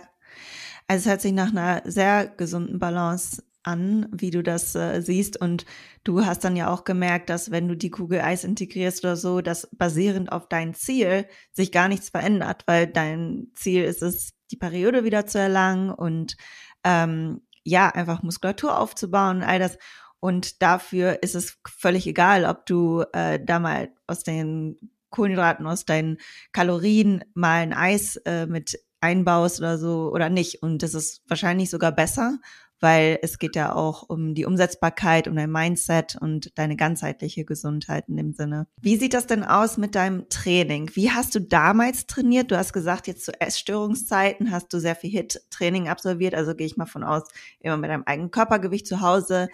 Also 0.88 1.02
es 1.02 1.10
hört 1.10 1.22
sich 1.22 1.34
nach 1.34 1.50
einer 1.50 1.82
sehr 1.86 2.28
gesunden 2.28 2.78
Balance 2.78 3.43
an, 3.67 4.08
wie 4.12 4.32
du 4.32 4.41
das 4.41 4.73
äh, 4.75 5.01
siehst. 5.01 5.39
Und 5.39 5.65
du 6.03 6.25
hast 6.25 6.43
dann 6.43 6.56
ja 6.56 6.71
auch 6.71 6.86
gemerkt, 6.86 7.30
dass 7.30 7.51
wenn 7.51 7.67
du 7.67 7.75
die 7.75 7.91
Kugel 7.91 8.21
Eis 8.21 8.43
integrierst 8.43 9.03
oder 9.03 9.15
so, 9.15 9.41
dass 9.41 9.69
basierend 9.73 10.32
auf 10.32 10.47
dein 10.47 10.73
Ziel 10.73 11.27
sich 11.51 11.71
gar 11.71 11.88
nichts 11.88 12.10
verändert, 12.10 12.63
weil 12.65 12.88
dein 12.88 13.47
Ziel 13.53 13.84
ist 13.84 14.01
es, 14.01 14.34
die 14.49 14.58
Periode 14.58 15.03
wieder 15.03 15.27
zu 15.27 15.38
erlangen 15.38 15.91
und 15.91 16.38
ähm, 16.84 17.41
ja, 17.63 17.89
einfach 17.89 18.23
Muskulatur 18.23 18.80
aufzubauen 18.80 19.38
und 19.38 19.43
all 19.43 19.60
das. 19.60 19.77
Und 20.19 20.62
dafür 20.62 21.21
ist 21.21 21.36
es 21.36 21.58
völlig 21.67 22.08
egal, 22.08 22.45
ob 22.45 22.65
du 22.65 23.03
äh, 23.13 23.39
da 23.43 23.60
mal 23.60 23.89
aus 24.08 24.23
den 24.23 24.77
Kohlenhydraten, 25.10 25.67
aus 25.67 25.86
deinen 25.86 26.17
Kalorien 26.53 27.23
mal 27.34 27.62
ein 27.62 27.73
Eis 27.73 28.15
äh, 28.25 28.47
mit 28.47 28.80
einbaust 29.01 29.60
oder 29.60 29.77
so 29.77 30.12
oder 30.12 30.30
nicht. 30.30 30.63
Und 30.63 30.82
das 30.82 30.93
ist 30.93 31.21
wahrscheinlich 31.27 31.69
sogar 31.69 31.91
besser, 31.91 32.39
weil 32.80 33.20
es 33.22 33.40
geht 33.40 33.56
ja 33.56 33.74
auch 33.74 34.04
um 34.08 34.34
die 34.34 34.46
Umsetzbarkeit, 34.46 35.28
um 35.28 35.36
dein 35.36 35.52
Mindset 35.52 36.16
und 36.20 36.58
deine 36.58 36.76
ganzheitliche 36.76 37.46
Gesundheit 37.46 38.08
in 38.08 38.18
dem 38.18 38.34
Sinne. 38.34 38.68
Wie 38.80 38.98
sieht 38.98 39.13
das 39.13 39.28
denn 39.28 39.44
aus 39.44 39.78
mit 39.78 39.96
deinem 39.96 40.30
Training? 40.30 40.92
Wie 40.94 41.12
hast 41.12 41.34
du 41.36 41.40
damals 41.40 42.08
trainiert? 42.08 42.52
Du 42.52 42.58
hast 42.58 42.74
gesagt, 42.74 43.08
jetzt 43.08 43.26
zu 43.26 43.40
Essstörungszeiten 43.40 44.52
hast 44.52 44.74
du 44.74 44.80
sehr 44.80 44.96
viel 44.96 45.12
HIT-Training 45.12 45.88
absolviert, 45.88 46.36
also 46.36 46.56
gehe 46.56 46.68
ich 46.68 46.78
mal 46.78 46.86
von 46.86 47.04
aus, 47.04 47.24
immer 47.60 47.78
mit 47.78 47.90
deinem 47.90 48.04
eigenen 48.06 48.32
Körpergewicht 48.32 48.88
zu 48.88 49.02
Hause. 49.02 49.50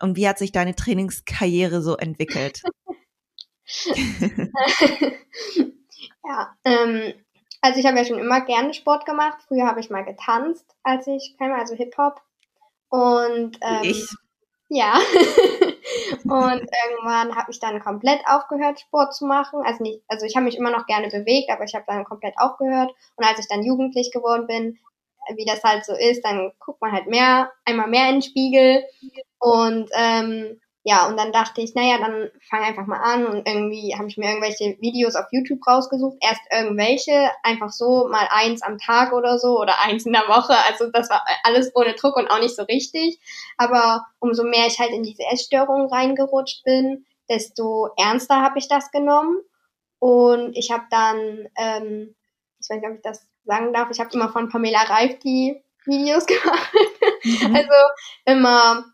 Und 0.00 0.16
wie 0.16 0.28
hat 0.28 0.38
sich 0.38 0.52
deine 0.52 0.74
Trainingskarriere 0.74 1.82
so 1.82 1.96
entwickelt? 1.96 2.62
ja, 6.24 6.56
ähm, 6.64 7.14
also 7.60 7.78
ich 7.78 7.86
habe 7.86 7.98
ja 7.98 8.04
schon 8.04 8.18
immer 8.18 8.40
gerne 8.40 8.72
Sport 8.74 9.04
gemacht. 9.06 9.42
Früher 9.46 9.66
habe 9.66 9.80
ich 9.80 9.90
mal 9.90 10.04
getanzt, 10.04 10.74
als 10.82 11.06
ich 11.06 11.36
kam, 11.38 11.52
also 11.52 11.74
Hip-Hop. 11.74 12.20
Und 12.90 13.58
ähm, 13.62 13.82
ich. 13.82 14.06
ja. 14.68 14.94
und 16.24 16.62
irgendwann 16.84 17.34
habe 17.36 17.50
ich 17.50 17.60
dann 17.60 17.80
komplett 17.80 18.20
aufgehört, 18.26 18.80
Sport 18.80 19.14
zu 19.14 19.24
machen. 19.26 19.62
Also 19.64 19.82
nicht, 19.82 20.02
also 20.08 20.26
ich 20.26 20.36
habe 20.36 20.44
mich 20.44 20.56
immer 20.56 20.70
noch 20.70 20.86
gerne 20.86 21.08
bewegt, 21.08 21.50
aber 21.50 21.64
ich 21.64 21.74
habe 21.74 21.84
dann 21.86 22.04
komplett 22.04 22.34
aufgehört. 22.36 22.92
Und 23.16 23.24
als 23.24 23.38
ich 23.38 23.48
dann 23.48 23.62
jugendlich 23.62 24.10
geworden 24.12 24.46
bin, 24.46 24.78
wie 25.34 25.44
das 25.44 25.62
halt 25.62 25.84
so 25.84 25.94
ist, 25.94 26.24
dann 26.24 26.52
guckt 26.58 26.80
man 26.80 26.92
halt 26.92 27.06
mehr, 27.06 27.52
einmal 27.64 27.88
mehr 27.88 28.08
in 28.08 28.16
den 28.16 28.22
Spiegel 28.22 28.84
und 29.38 29.88
ähm, 29.94 30.60
ja, 30.82 31.06
und 31.08 31.18
dann 31.18 31.30
dachte 31.30 31.60
ich, 31.60 31.74
naja, 31.74 31.98
dann 31.98 32.30
fang 32.48 32.62
einfach 32.62 32.86
mal 32.86 33.00
an 33.00 33.26
und 33.26 33.46
irgendwie 33.46 33.94
habe 33.98 34.08
ich 34.08 34.16
mir 34.16 34.30
irgendwelche 34.30 34.78
Videos 34.80 35.14
auf 35.14 35.26
YouTube 35.30 35.60
rausgesucht. 35.66 36.16
Erst 36.22 36.40
irgendwelche, 36.50 37.30
einfach 37.42 37.68
so 37.68 38.08
mal 38.08 38.26
eins 38.30 38.62
am 38.62 38.78
Tag 38.78 39.12
oder 39.12 39.38
so 39.38 39.60
oder 39.60 39.78
eins 39.82 40.06
in 40.06 40.12
der 40.12 40.22
Woche. 40.22 40.54
Also 40.68 40.90
das 40.90 41.10
war 41.10 41.22
alles 41.42 41.70
ohne 41.74 41.94
Druck 41.94 42.16
und 42.16 42.28
auch 42.28 42.40
nicht 42.40 42.56
so 42.56 42.62
richtig. 42.62 43.20
Aber 43.58 44.06
umso 44.20 44.42
mehr 44.42 44.66
ich 44.66 44.78
halt 44.78 44.92
in 44.92 45.02
diese 45.02 45.22
Essstörung 45.30 45.92
reingerutscht 45.92 46.64
bin, 46.64 47.04
desto 47.28 47.90
ernster 47.98 48.40
habe 48.40 48.58
ich 48.58 48.66
das 48.66 48.90
genommen. 48.90 49.38
Und 49.98 50.56
ich 50.56 50.70
habe 50.70 50.84
dann, 50.90 51.46
ähm, 51.58 52.14
ich 52.58 52.70
weiß 52.70 52.78
nicht, 52.78 52.88
ob 52.88 52.96
ich 52.96 53.02
das 53.02 53.28
sagen 53.44 53.74
darf, 53.74 53.90
ich 53.90 54.00
habe 54.00 54.10
immer 54.14 54.30
von 54.30 54.48
Pamela 54.48 54.82
Reif 54.84 55.18
die 55.18 55.62
Videos 55.84 56.24
gemacht. 56.26 56.72
Mhm. 57.22 57.54
Also 57.54 57.74
immer 58.24 58.84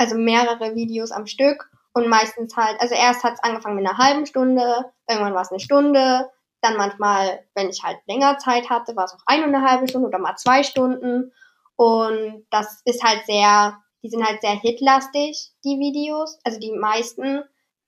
also 0.00 0.16
mehrere 0.16 0.74
Videos 0.74 1.12
am 1.12 1.26
Stück 1.26 1.70
und 1.92 2.08
meistens 2.08 2.56
halt, 2.56 2.80
also 2.80 2.94
erst 2.94 3.22
hat 3.22 3.34
es 3.34 3.42
angefangen 3.42 3.76
mit 3.76 3.86
einer 3.86 3.98
halben 3.98 4.24
Stunde, 4.24 4.86
irgendwann 5.06 5.34
war 5.34 5.42
es 5.42 5.50
eine 5.50 5.60
Stunde, 5.60 6.30
dann 6.62 6.78
manchmal, 6.78 7.44
wenn 7.54 7.68
ich 7.68 7.82
halt 7.82 7.98
länger 8.06 8.38
Zeit 8.38 8.70
hatte, 8.70 8.96
war 8.96 9.04
es 9.04 9.12
auch 9.12 9.22
eine 9.26 9.44
und 9.44 9.54
eine 9.54 9.68
halbe 9.68 9.86
Stunde 9.88 10.08
oder 10.08 10.18
mal 10.18 10.36
zwei 10.36 10.62
Stunden 10.62 11.32
und 11.76 12.46
das 12.50 12.80
ist 12.86 13.04
halt 13.04 13.26
sehr, 13.26 13.76
die 14.02 14.08
sind 14.08 14.26
halt 14.26 14.40
sehr 14.40 14.52
hitlastig, 14.52 15.52
die 15.64 15.78
Videos, 15.78 16.38
also 16.44 16.58
die 16.58 16.72
meisten 16.72 17.42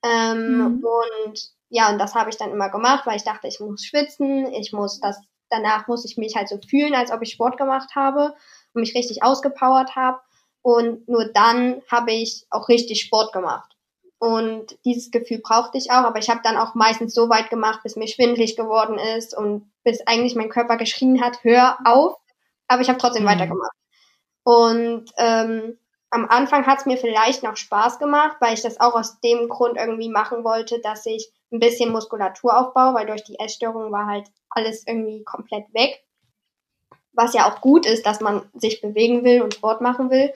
ähm, 0.05 0.59
mhm. 0.59 0.85
und 0.85 1.51
ja, 1.70 1.90
und 1.90 1.98
das 1.98 2.14
habe 2.14 2.29
ich 2.29 2.37
dann 2.37 2.51
immer 2.51 2.68
gemacht, 2.68 3.07
weil 3.07 3.16
ich 3.16 3.25
dachte, 3.25 3.48
ich 3.48 3.59
muss 3.59 3.87
schwitzen, 3.87 4.53
ich 4.53 4.75
muss 4.75 5.01
das, 5.01 5.18
danach 5.48 5.88
muss 5.88 6.05
ich 6.05 6.18
mich 6.18 6.37
halt 6.37 6.51
so 6.51 6.59
fühlen, 6.68 6.94
als 6.94 7.11
ob 7.11 7.22
ich 7.22 7.33
Sport 7.33 7.57
gemacht 7.57 7.94
habe 7.94 8.35
und 8.75 8.83
mich 8.83 8.94
richtig 8.94 9.22
ausgepowert 9.22 9.96
habe. 9.96 10.20
Und 10.62 11.09
nur 11.09 11.25
dann 11.27 11.83
habe 11.90 12.12
ich 12.12 12.46
auch 12.51 12.68
richtig 12.68 13.03
Sport 13.03 13.33
gemacht. 13.33 13.77
Und 14.18 14.79
dieses 14.85 15.11
Gefühl 15.11 15.40
brauchte 15.42 15.77
ich 15.77 15.90
auch, 15.90 16.05
aber 16.05 16.20
ich 16.20 16.31
habe 16.31 16.40
dann 16.44 16.57
auch 16.57 16.77
meistens 16.77 17.12
so 17.12 17.29
weit 17.29 17.51
gemacht, 17.51 17.81
bis 17.83 17.96
mir 17.96 18.07
schwindlig 18.07 18.55
geworden 18.55 18.96
ist 19.18 19.37
und 19.37 19.68
bis 19.83 20.07
eigentlich 20.07 20.37
mein 20.37 20.48
Körper 20.48 20.77
geschrien 20.77 21.20
hat, 21.20 21.42
hör 21.42 21.77
auf. 21.85 22.14
Aber 22.68 22.83
ich 22.83 22.88
habe 22.88 23.01
trotzdem 23.01 23.25
mhm. 23.25 23.29
weitergemacht. 23.31 23.77
Und 24.44 25.07
ähm, 25.16 25.77
am 26.11 26.29
Anfang 26.29 26.66
hat 26.66 26.79
es 26.79 26.87
mir 26.87 26.98
vielleicht 26.98 27.42
noch 27.42 27.57
Spaß 27.57 27.98
gemacht, 27.98 28.37
weil 28.38 28.55
ich 28.55 28.62
das 28.62 28.79
auch 28.79 28.94
aus 28.94 29.18
dem 29.20 29.48
Grund 29.48 29.77
irgendwie 29.77 30.09
machen 30.09 30.44
wollte, 30.44 30.79
dass 30.81 31.05
ich 31.07 31.33
ein 31.51 31.59
bisschen 31.59 31.90
Muskulatur 31.90 32.57
aufbaue, 32.57 32.94
weil 32.94 33.07
durch 33.07 33.25
die 33.25 33.40
Essstörung 33.40 33.90
war 33.90 34.07
halt 34.07 34.29
alles 34.51 34.87
irgendwie 34.87 35.25
komplett 35.25 35.64
weg. 35.75 36.05
Was 37.12 37.35
ja 37.35 37.51
auch 37.51 37.61
gut 37.61 37.87
ist, 37.87 38.07
dass 38.07 38.20
man 38.20 38.48
sich 38.55 38.81
bewegen 38.81 39.25
will 39.25 39.42
und 39.42 39.55
Sport 39.55 39.81
machen 39.81 40.11
will 40.11 40.33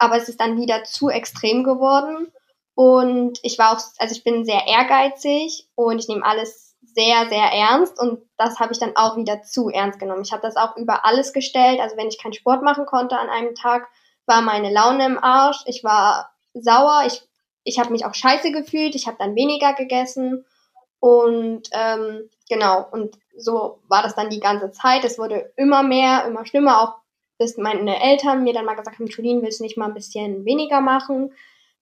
aber 0.00 0.16
es 0.16 0.28
ist 0.28 0.40
dann 0.40 0.56
wieder 0.56 0.82
zu 0.84 1.10
extrem 1.10 1.62
geworden. 1.62 2.32
Und 2.74 3.38
ich 3.42 3.58
war 3.58 3.72
auch, 3.72 3.80
also 3.98 4.14
ich 4.14 4.24
bin 4.24 4.44
sehr 4.44 4.66
ehrgeizig 4.66 5.68
und 5.74 5.98
ich 5.98 6.08
nehme 6.08 6.24
alles 6.24 6.74
sehr, 6.82 7.28
sehr 7.28 7.44
ernst 7.52 8.00
und 8.00 8.22
das 8.36 8.58
habe 8.58 8.72
ich 8.72 8.78
dann 8.78 8.96
auch 8.96 9.16
wieder 9.16 9.42
zu 9.42 9.68
ernst 9.68 10.00
genommen. 10.00 10.22
Ich 10.22 10.32
habe 10.32 10.42
das 10.42 10.56
auch 10.56 10.76
über 10.76 11.04
alles 11.04 11.32
gestellt. 11.32 11.78
Also 11.80 11.96
wenn 11.96 12.08
ich 12.08 12.20
keinen 12.20 12.32
Sport 12.32 12.62
machen 12.62 12.86
konnte 12.86 13.18
an 13.18 13.28
einem 13.28 13.54
Tag, 13.54 13.88
war 14.26 14.40
meine 14.40 14.72
Laune 14.72 15.04
im 15.04 15.22
Arsch. 15.22 15.62
Ich 15.66 15.84
war 15.84 16.30
sauer. 16.54 17.02
Ich, 17.06 17.22
ich 17.64 17.78
habe 17.78 17.90
mich 17.90 18.06
auch 18.06 18.14
scheiße 18.14 18.50
gefühlt. 18.50 18.94
Ich 18.94 19.06
habe 19.06 19.18
dann 19.18 19.34
weniger 19.34 19.74
gegessen. 19.74 20.46
Und 21.00 21.68
ähm, 21.72 22.30
genau, 22.48 22.86
und 22.90 23.18
so 23.36 23.80
war 23.88 24.02
das 24.02 24.14
dann 24.14 24.30
die 24.30 24.40
ganze 24.40 24.70
Zeit. 24.70 25.04
Es 25.04 25.18
wurde 25.18 25.52
immer 25.56 25.82
mehr, 25.82 26.24
immer 26.24 26.46
schlimmer, 26.46 26.82
auch 26.82 26.99
bis 27.40 27.56
meine 27.56 28.00
Eltern 28.02 28.44
mir 28.44 28.52
dann 28.52 28.66
mal 28.66 28.74
gesagt 28.74 28.98
haben, 28.98 29.06
Julien, 29.06 29.40
willst 29.40 29.60
du 29.60 29.64
nicht 29.64 29.78
mal 29.78 29.86
ein 29.86 29.94
bisschen 29.94 30.44
weniger 30.44 30.82
machen? 30.82 31.32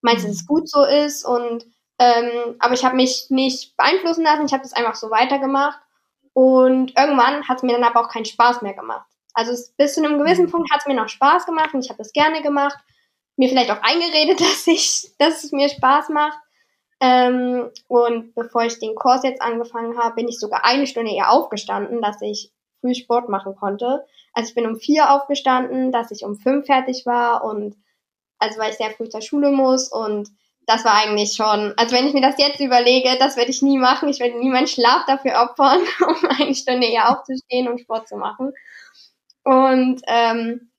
Meinst 0.03 0.23
du, 0.23 0.29
dass 0.29 0.37
es 0.37 0.42
mhm. 0.44 0.47
gut 0.47 0.71
so 0.71 0.85
ist? 0.85 1.25
Und 1.25 1.66
ähm, 1.99 2.55
aber 2.61 2.75
ich 2.75 2.85
habe 2.85 2.94
mich 2.94 3.27
nicht 3.29 3.77
beeinflussen 3.77 4.23
lassen, 4.23 4.47
ich 4.47 4.53
habe 4.53 4.62
das 4.62 4.73
einfach 4.73 4.94
so 4.94 5.11
weitergemacht. 5.11 5.81
Und 6.33 6.97
irgendwann 6.97 7.49
hat 7.49 7.57
es 7.57 7.62
mir 7.64 7.73
dann 7.73 7.83
aber 7.83 8.01
auch 8.01 8.09
keinen 8.09 8.25
Spaß 8.25 8.62
mehr 8.62 8.75
gemacht. 8.75 9.05
Also 9.35 9.51
es, 9.51 9.73
bis 9.73 9.94
zu 9.94 10.05
einem 10.05 10.18
gewissen 10.18 10.47
mhm. 10.47 10.53
Punkt 10.53 10.71
hat 10.73 10.81
es 10.81 10.87
mir 10.87 10.94
noch 10.94 11.09
Spaß 11.09 11.44
gemacht 11.44 11.75
und 11.75 11.85
ich 11.85 11.90
habe 11.90 11.99
das 11.99 12.12
gerne 12.12 12.40
gemacht. 12.40 12.79
Mir 13.37 13.49
vielleicht 13.49 13.73
auch 13.73 13.83
eingeredet, 13.83 14.40
dass 14.40 14.64
ich, 14.68 15.11
dass 15.18 15.42
es 15.42 15.51
mir 15.51 15.68
Spaß 15.68 16.11
macht. 16.11 16.38
Ähm, 17.01 17.68
und 17.88 18.33
bevor 18.37 18.62
ich 18.62 18.79
den 18.79 18.94
Kurs 18.94 19.25
jetzt 19.25 19.42
angefangen 19.42 19.99
habe, 19.99 20.14
bin 20.14 20.29
ich 20.29 20.38
sogar 20.38 20.64
eine 20.64 20.87
Stunde 20.87 21.12
eher 21.12 21.33
aufgestanden, 21.33 22.01
dass 22.01 22.23
ich 22.23 22.53
früh 22.81 22.94
Sport 22.94 23.29
machen 23.29 23.57
konnte. 23.57 24.05
Also 24.38 24.51
ich 24.51 24.55
bin 24.55 24.68
um 24.68 24.77
vier 24.77 25.11
aufgestanden, 25.11 25.90
dass 25.90 26.12
ich 26.12 26.24
um 26.24 26.37
fünf 26.37 26.66
fertig 26.66 27.05
war 27.07 27.42
und 27.42 27.74
also 28.38 28.61
weil 28.61 28.70
ich 28.70 28.77
sehr 28.77 28.92
früh 28.92 29.09
zur 29.09 29.20
Schule 29.20 29.51
muss 29.51 29.90
und 29.90 30.29
das 30.64 30.85
war 30.85 30.94
eigentlich 30.94 31.33
schon, 31.33 31.74
also 31.77 31.96
wenn 31.96 32.07
ich 32.07 32.14
mir 32.14 32.20
das 32.20 32.38
jetzt 32.38 32.61
überlege, 32.61 33.18
das 33.18 33.37
werde 33.37 33.51
ich 33.51 33.62
nie 33.62 33.79
machen. 33.79 34.09
Ich 34.09 34.20
werde 34.20 34.38
nie 34.38 34.51
meinen 34.51 34.68
Schlaf 34.68 35.07
dafür 35.09 35.42
opfern, 35.42 35.81
um 36.07 36.29
eine 36.38 36.55
Stunde 36.55 36.87
eher 36.87 37.11
aufzustehen 37.11 37.66
und 37.66 37.81
Sport 37.81 38.07
zu 38.07 38.14
machen. 38.14 38.53
Und 39.42 40.03
ähm, 40.07 40.70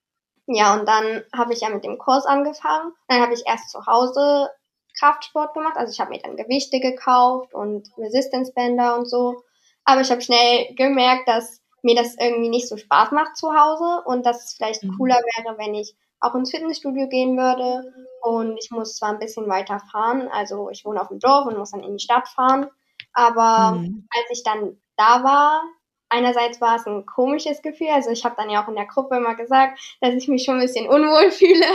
ja, 0.47 0.75
und 0.75 0.87
dann 0.87 1.25
habe 1.35 1.51
ich 1.51 1.59
ja 1.59 1.67
mit 1.67 1.83
dem 1.83 1.97
Kurs 1.97 2.25
angefangen. 2.25 2.93
Dann 3.09 3.19
habe 3.19 3.33
ich 3.33 3.43
erst 3.45 3.71
zu 3.71 3.85
Hause 3.85 4.51
Kraftsport 4.97 5.53
gemacht. 5.53 5.75
Also 5.75 5.91
ich 5.91 5.99
habe 5.99 6.11
mir 6.11 6.21
dann 6.21 6.37
Gewichte 6.37 6.79
gekauft 6.79 7.53
und 7.53 7.89
Resistance 7.97 8.53
Bänder 8.53 8.95
und 8.97 9.09
so. 9.09 9.43
Aber 9.83 9.99
ich 9.99 10.11
habe 10.11 10.21
schnell 10.21 10.73
gemerkt, 10.75 11.27
dass 11.27 11.58
mir 11.83 11.95
das 11.95 12.15
irgendwie 12.19 12.49
nicht 12.49 12.67
so 12.67 12.77
Spaß 12.77 13.11
macht 13.11 13.37
zu 13.37 13.53
Hause 13.53 14.03
und 14.05 14.25
dass 14.25 14.45
es 14.45 14.53
vielleicht 14.53 14.83
mhm. 14.83 14.97
cooler 14.97 15.15
wäre, 15.15 15.57
wenn 15.57 15.75
ich 15.75 15.95
auch 16.19 16.35
ins 16.35 16.51
Fitnessstudio 16.51 17.07
gehen 17.07 17.37
würde. 17.37 17.93
Und 18.21 18.57
ich 18.57 18.69
muss 18.71 18.95
zwar 18.95 19.09
ein 19.09 19.19
bisschen 19.19 19.47
weiter 19.47 19.79
fahren, 19.91 20.27
also 20.27 20.69
ich 20.69 20.83
wohne 20.83 21.01
auf 21.01 21.07
dem 21.07 21.19
Dorf 21.19 21.45
und 21.45 21.57
muss 21.57 21.71
dann 21.71 21.83
in 21.83 21.97
die 21.97 22.03
Stadt 22.03 22.27
fahren. 22.27 22.67
Aber 23.13 23.77
mhm. 23.77 24.07
als 24.09 24.25
ich 24.29 24.43
dann 24.43 24.77
da 24.97 25.23
war, 25.23 25.63
einerseits 26.09 26.59
war 26.59 26.75
es 26.75 26.85
ein 26.85 27.05
komisches 27.05 27.61
Gefühl. 27.61 27.89
Also 27.89 28.09
ich 28.09 28.25
habe 28.25 28.35
dann 28.37 28.49
ja 28.49 28.63
auch 28.63 28.67
in 28.67 28.75
der 28.75 28.87
Gruppe 28.87 29.17
immer 29.17 29.35
gesagt, 29.35 29.79
dass 30.01 30.13
ich 30.13 30.27
mich 30.27 30.43
schon 30.43 30.55
ein 30.55 30.61
bisschen 30.61 30.89
unwohl 30.89 31.31
fühle 31.31 31.65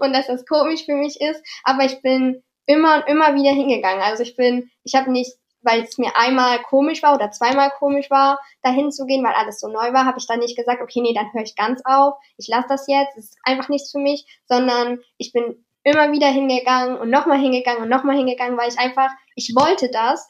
und 0.00 0.12
dass 0.12 0.26
das 0.26 0.44
komisch 0.44 0.84
für 0.84 0.94
mich 0.94 1.20
ist. 1.20 1.42
Aber 1.64 1.84
ich 1.84 2.02
bin 2.02 2.42
immer 2.66 2.96
und 2.96 3.08
immer 3.08 3.34
wieder 3.34 3.52
hingegangen. 3.52 4.02
Also 4.02 4.22
ich 4.22 4.36
bin, 4.36 4.70
ich 4.84 4.94
habe 4.94 5.10
nicht 5.10 5.32
weil 5.66 5.82
es 5.82 5.98
mir 5.98 6.16
einmal 6.16 6.62
komisch 6.62 7.02
war 7.02 7.14
oder 7.14 7.30
zweimal 7.30 7.70
komisch 7.78 8.10
war, 8.10 8.38
dahin 8.62 8.90
zu 8.90 9.04
gehen, 9.04 9.24
weil 9.24 9.34
alles 9.34 9.60
so 9.60 9.68
neu 9.68 9.92
war, 9.92 10.06
habe 10.06 10.18
ich 10.18 10.26
dann 10.26 10.38
nicht 10.38 10.56
gesagt, 10.56 10.80
okay, 10.80 11.00
nee, 11.02 11.12
dann 11.12 11.32
höre 11.32 11.42
ich 11.42 11.56
ganz 11.56 11.82
auf, 11.84 12.14
ich 12.38 12.48
lasse 12.48 12.68
das 12.68 12.86
jetzt, 12.86 13.18
es 13.18 13.24
ist 13.26 13.38
einfach 13.42 13.68
nichts 13.68 13.90
für 13.90 13.98
mich, 13.98 14.26
sondern 14.46 15.00
ich 15.18 15.32
bin 15.32 15.64
immer 15.82 16.12
wieder 16.12 16.28
hingegangen 16.28 16.96
und 16.96 17.10
nochmal 17.10 17.38
hingegangen 17.38 17.82
und 17.82 17.88
nochmal 17.88 18.16
hingegangen, 18.16 18.56
weil 18.56 18.68
ich 18.68 18.78
einfach, 18.78 19.10
ich 19.34 19.52
wollte 19.54 19.90
das 19.90 20.28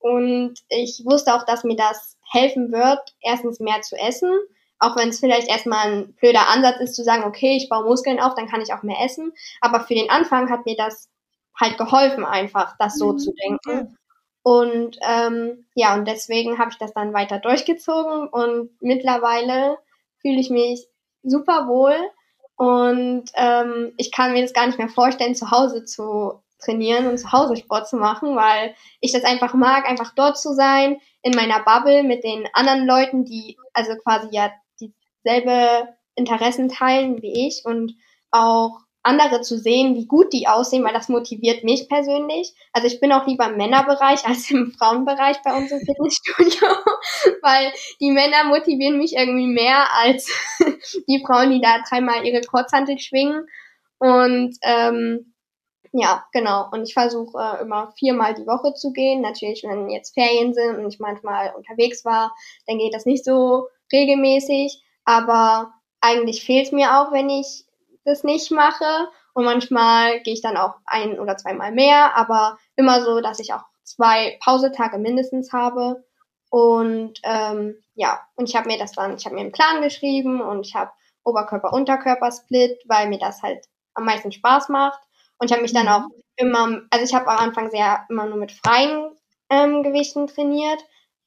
und 0.00 0.54
ich 0.68 1.02
wusste 1.04 1.34
auch, 1.34 1.46
dass 1.46 1.64
mir 1.64 1.76
das 1.76 2.18
helfen 2.30 2.72
wird, 2.72 3.00
erstens 3.20 3.60
mehr 3.60 3.80
zu 3.82 3.96
essen, 3.96 4.30
auch 4.78 4.96
wenn 4.96 5.08
es 5.08 5.20
vielleicht 5.20 5.48
erstmal 5.48 5.86
ein 5.90 6.14
blöder 6.14 6.48
Ansatz 6.48 6.80
ist 6.80 6.94
zu 6.94 7.04
sagen, 7.04 7.24
okay, 7.24 7.56
ich 7.56 7.68
baue 7.68 7.84
Muskeln 7.84 8.20
auf, 8.20 8.34
dann 8.34 8.48
kann 8.48 8.60
ich 8.60 8.72
auch 8.72 8.82
mehr 8.82 9.00
essen, 9.04 9.32
aber 9.60 9.80
für 9.80 9.94
den 9.94 10.10
Anfang 10.10 10.50
hat 10.50 10.66
mir 10.66 10.76
das 10.76 11.08
halt 11.58 11.78
geholfen, 11.78 12.24
einfach 12.24 12.74
das 12.78 12.96
so 12.96 13.12
mhm. 13.12 13.18
zu 13.18 13.32
denken. 13.32 13.96
Und 14.44 14.98
ähm, 15.00 15.64
ja, 15.74 15.94
und 15.94 16.06
deswegen 16.06 16.58
habe 16.58 16.70
ich 16.70 16.76
das 16.76 16.92
dann 16.92 17.14
weiter 17.14 17.38
durchgezogen 17.38 18.28
und 18.28 18.70
mittlerweile 18.82 19.78
fühle 20.20 20.38
ich 20.38 20.50
mich 20.50 20.86
super 21.22 21.66
wohl. 21.66 21.96
Und 22.56 23.24
ähm, 23.36 23.94
ich 23.96 24.12
kann 24.12 24.34
mir 24.34 24.42
das 24.42 24.52
gar 24.52 24.66
nicht 24.66 24.76
mehr 24.76 24.90
vorstellen, 24.90 25.34
zu 25.34 25.50
Hause 25.50 25.86
zu 25.86 26.42
trainieren 26.58 27.06
und 27.06 27.16
zu 27.16 27.32
Hause 27.32 27.56
Sport 27.56 27.88
zu 27.88 27.96
machen, 27.96 28.36
weil 28.36 28.74
ich 29.00 29.12
das 29.12 29.24
einfach 29.24 29.54
mag, 29.54 29.88
einfach 29.88 30.12
dort 30.14 30.38
zu 30.38 30.52
sein, 30.52 31.00
in 31.22 31.34
meiner 31.34 31.60
Bubble 31.60 32.02
mit 32.02 32.22
den 32.22 32.46
anderen 32.52 32.86
Leuten, 32.86 33.24
die 33.24 33.56
also 33.72 33.96
quasi 33.96 34.28
ja 34.30 34.52
dieselbe 34.78 35.88
Interessen 36.16 36.68
teilen 36.68 37.22
wie 37.22 37.48
ich 37.48 37.62
und 37.64 37.94
auch 38.30 38.80
andere 39.04 39.42
zu 39.42 39.58
sehen, 39.58 39.94
wie 39.94 40.06
gut 40.06 40.32
die 40.32 40.48
aussehen, 40.48 40.82
weil 40.82 40.94
das 40.94 41.08
motiviert 41.08 41.62
mich 41.62 41.88
persönlich. 41.88 42.54
Also 42.72 42.88
ich 42.88 43.00
bin 43.00 43.12
auch 43.12 43.26
lieber 43.26 43.46
im 43.46 43.56
Männerbereich 43.56 44.24
als 44.26 44.50
im 44.50 44.72
Frauenbereich 44.72 45.36
bei 45.44 45.54
uns 45.54 45.70
im 45.70 45.80
Fitnessstudio, 45.80 46.68
weil 47.42 47.72
die 48.00 48.10
Männer 48.10 48.44
motivieren 48.44 48.98
mich 48.98 49.14
irgendwie 49.14 49.46
mehr 49.46 49.86
als 49.94 50.28
die 51.08 51.22
Frauen, 51.24 51.50
die 51.50 51.60
da 51.60 51.82
dreimal 51.88 52.26
ihre 52.26 52.40
Kurzhantel 52.40 52.98
schwingen. 52.98 53.46
Und 53.98 54.56
ähm, 54.62 55.34
ja, 55.92 56.24
genau. 56.32 56.68
Und 56.72 56.82
ich 56.82 56.94
versuche 56.94 57.38
äh, 57.38 57.62
immer 57.62 57.92
viermal 57.98 58.34
die 58.34 58.46
Woche 58.46 58.74
zu 58.74 58.92
gehen. 58.92 59.20
Natürlich, 59.20 59.62
wenn 59.62 59.88
jetzt 59.90 60.14
Ferien 60.14 60.52
sind 60.54 60.78
und 60.78 60.88
ich 60.88 60.98
manchmal 60.98 61.54
unterwegs 61.54 62.04
war, 62.04 62.34
dann 62.66 62.78
geht 62.78 62.94
das 62.94 63.06
nicht 63.06 63.24
so 63.24 63.68
regelmäßig. 63.92 64.82
Aber 65.04 65.74
eigentlich 66.00 66.44
fehlt 66.44 66.72
mir 66.72 66.98
auch, 66.98 67.12
wenn 67.12 67.30
ich 67.30 67.64
das 68.04 68.24
nicht 68.24 68.50
mache. 68.50 69.08
Und 69.34 69.44
manchmal 69.44 70.20
gehe 70.20 70.34
ich 70.34 70.42
dann 70.42 70.56
auch 70.56 70.74
ein 70.86 71.18
oder 71.18 71.36
zweimal 71.36 71.72
mehr, 71.72 72.16
aber 72.16 72.58
immer 72.76 73.02
so, 73.02 73.20
dass 73.20 73.40
ich 73.40 73.52
auch 73.52 73.64
zwei 73.82 74.38
Pausetage 74.42 74.98
mindestens 74.98 75.52
habe. 75.52 76.04
Und 76.50 77.20
ähm, 77.24 77.76
ja, 77.94 78.20
und 78.36 78.48
ich 78.48 78.56
habe 78.56 78.68
mir 78.68 78.78
das 78.78 78.92
dann, 78.92 79.16
ich 79.16 79.24
habe 79.24 79.34
mir 79.34 79.40
einen 79.40 79.52
Plan 79.52 79.82
geschrieben 79.82 80.40
und 80.40 80.66
ich 80.66 80.74
habe 80.74 80.92
Oberkörper-Unterkörper-Split, 81.24 82.82
weil 82.86 83.08
mir 83.08 83.18
das 83.18 83.42
halt 83.42 83.64
am 83.94 84.04
meisten 84.04 84.32
Spaß 84.32 84.68
macht. 84.68 85.00
Und 85.38 85.46
ich 85.46 85.52
habe 85.52 85.62
mich 85.62 85.72
dann 85.72 85.86
mhm. 85.86 85.88
auch 85.88 86.08
immer, 86.36 86.82
also 86.90 87.04
ich 87.04 87.14
habe 87.14 87.28
am 87.28 87.38
Anfang 87.38 87.70
sehr 87.70 88.06
immer 88.08 88.26
nur 88.26 88.38
mit 88.38 88.52
freien 88.52 89.10
ähm, 89.50 89.82
Gewichten 89.82 90.26
trainiert. 90.26 90.80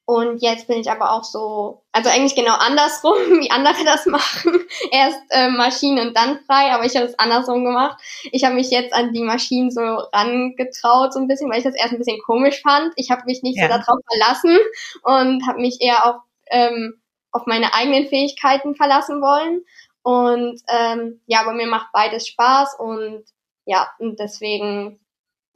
Und 0.10 0.42
jetzt 0.42 0.68
bin 0.68 0.80
ich 0.80 0.90
aber 0.90 1.12
auch 1.12 1.26
so, 1.26 1.84
also 1.92 2.10
eigentlich 2.10 2.34
genau 2.34 2.54
andersrum, 2.54 3.18
wie 3.42 3.52
andere 3.52 3.84
das 3.84 4.06
machen. 4.06 4.54
Erst 4.92 5.20
äh, 5.32 5.50
Maschinen 5.50 6.08
und 6.08 6.16
dann 6.16 6.40
frei, 6.46 6.72
aber 6.72 6.86
ich 6.86 6.96
habe 6.96 7.08
es 7.08 7.20
andersrum 7.20 7.66
gemacht. 7.66 8.02
Ich 8.32 8.46
habe 8.46 8.56
mich 8.56 8.72
jetzt 8.72 8.94
an 8.94 9.12
die 9.12 9.22
Maschinen 9.22 9.70
so 9.70 9.82
rangetraut, 9.82 11.12
so 11.12 11.20
ein 11.20 11.28
bisschen, 11.28 11.52
weil 11.52 11.58
ich 11.58 11.66
das 11.66 11.76
erst 11.76 11.92
ein 11.92 11.98
bisschen 11.98 12.22
komisch 12.26 12.62
fand. 12.62 12.94
Ich 12.96 13.12
habe 13.12 13.24
mich 13.26 13.44
nicht 13.44 13.58
ja. 13.58 13.64
so 13.64 13.68
darauf 13.68 14.00
verlassen 14.10 14.58
und 15.04 15.46
habe 15.46 15.60
mich 15.60 15.82
eher 15.82 16.06
auf, 16.06 16.22
ähm, 16.52 17.02
auf 17.34 17.46
meine 17.46 17.74
eigenen 17.74 18.08
Fähigkeiten 18.08 18.76
verlassen 18.76 19.20
wollen. 19.20 19.66
Und 20.04 20.62
ähm, 20.70 21.20
ja, 21.26 21.42
aber 21.42 21.52
mir 21.52 21.68
macht 21.68 21.92
beides 21.92 22.30
Spaß 22.30 22.78
und 22.80 23.26
ja, 23.66 23.90
und 24.00 24.22
deswegen, 24.22 25.02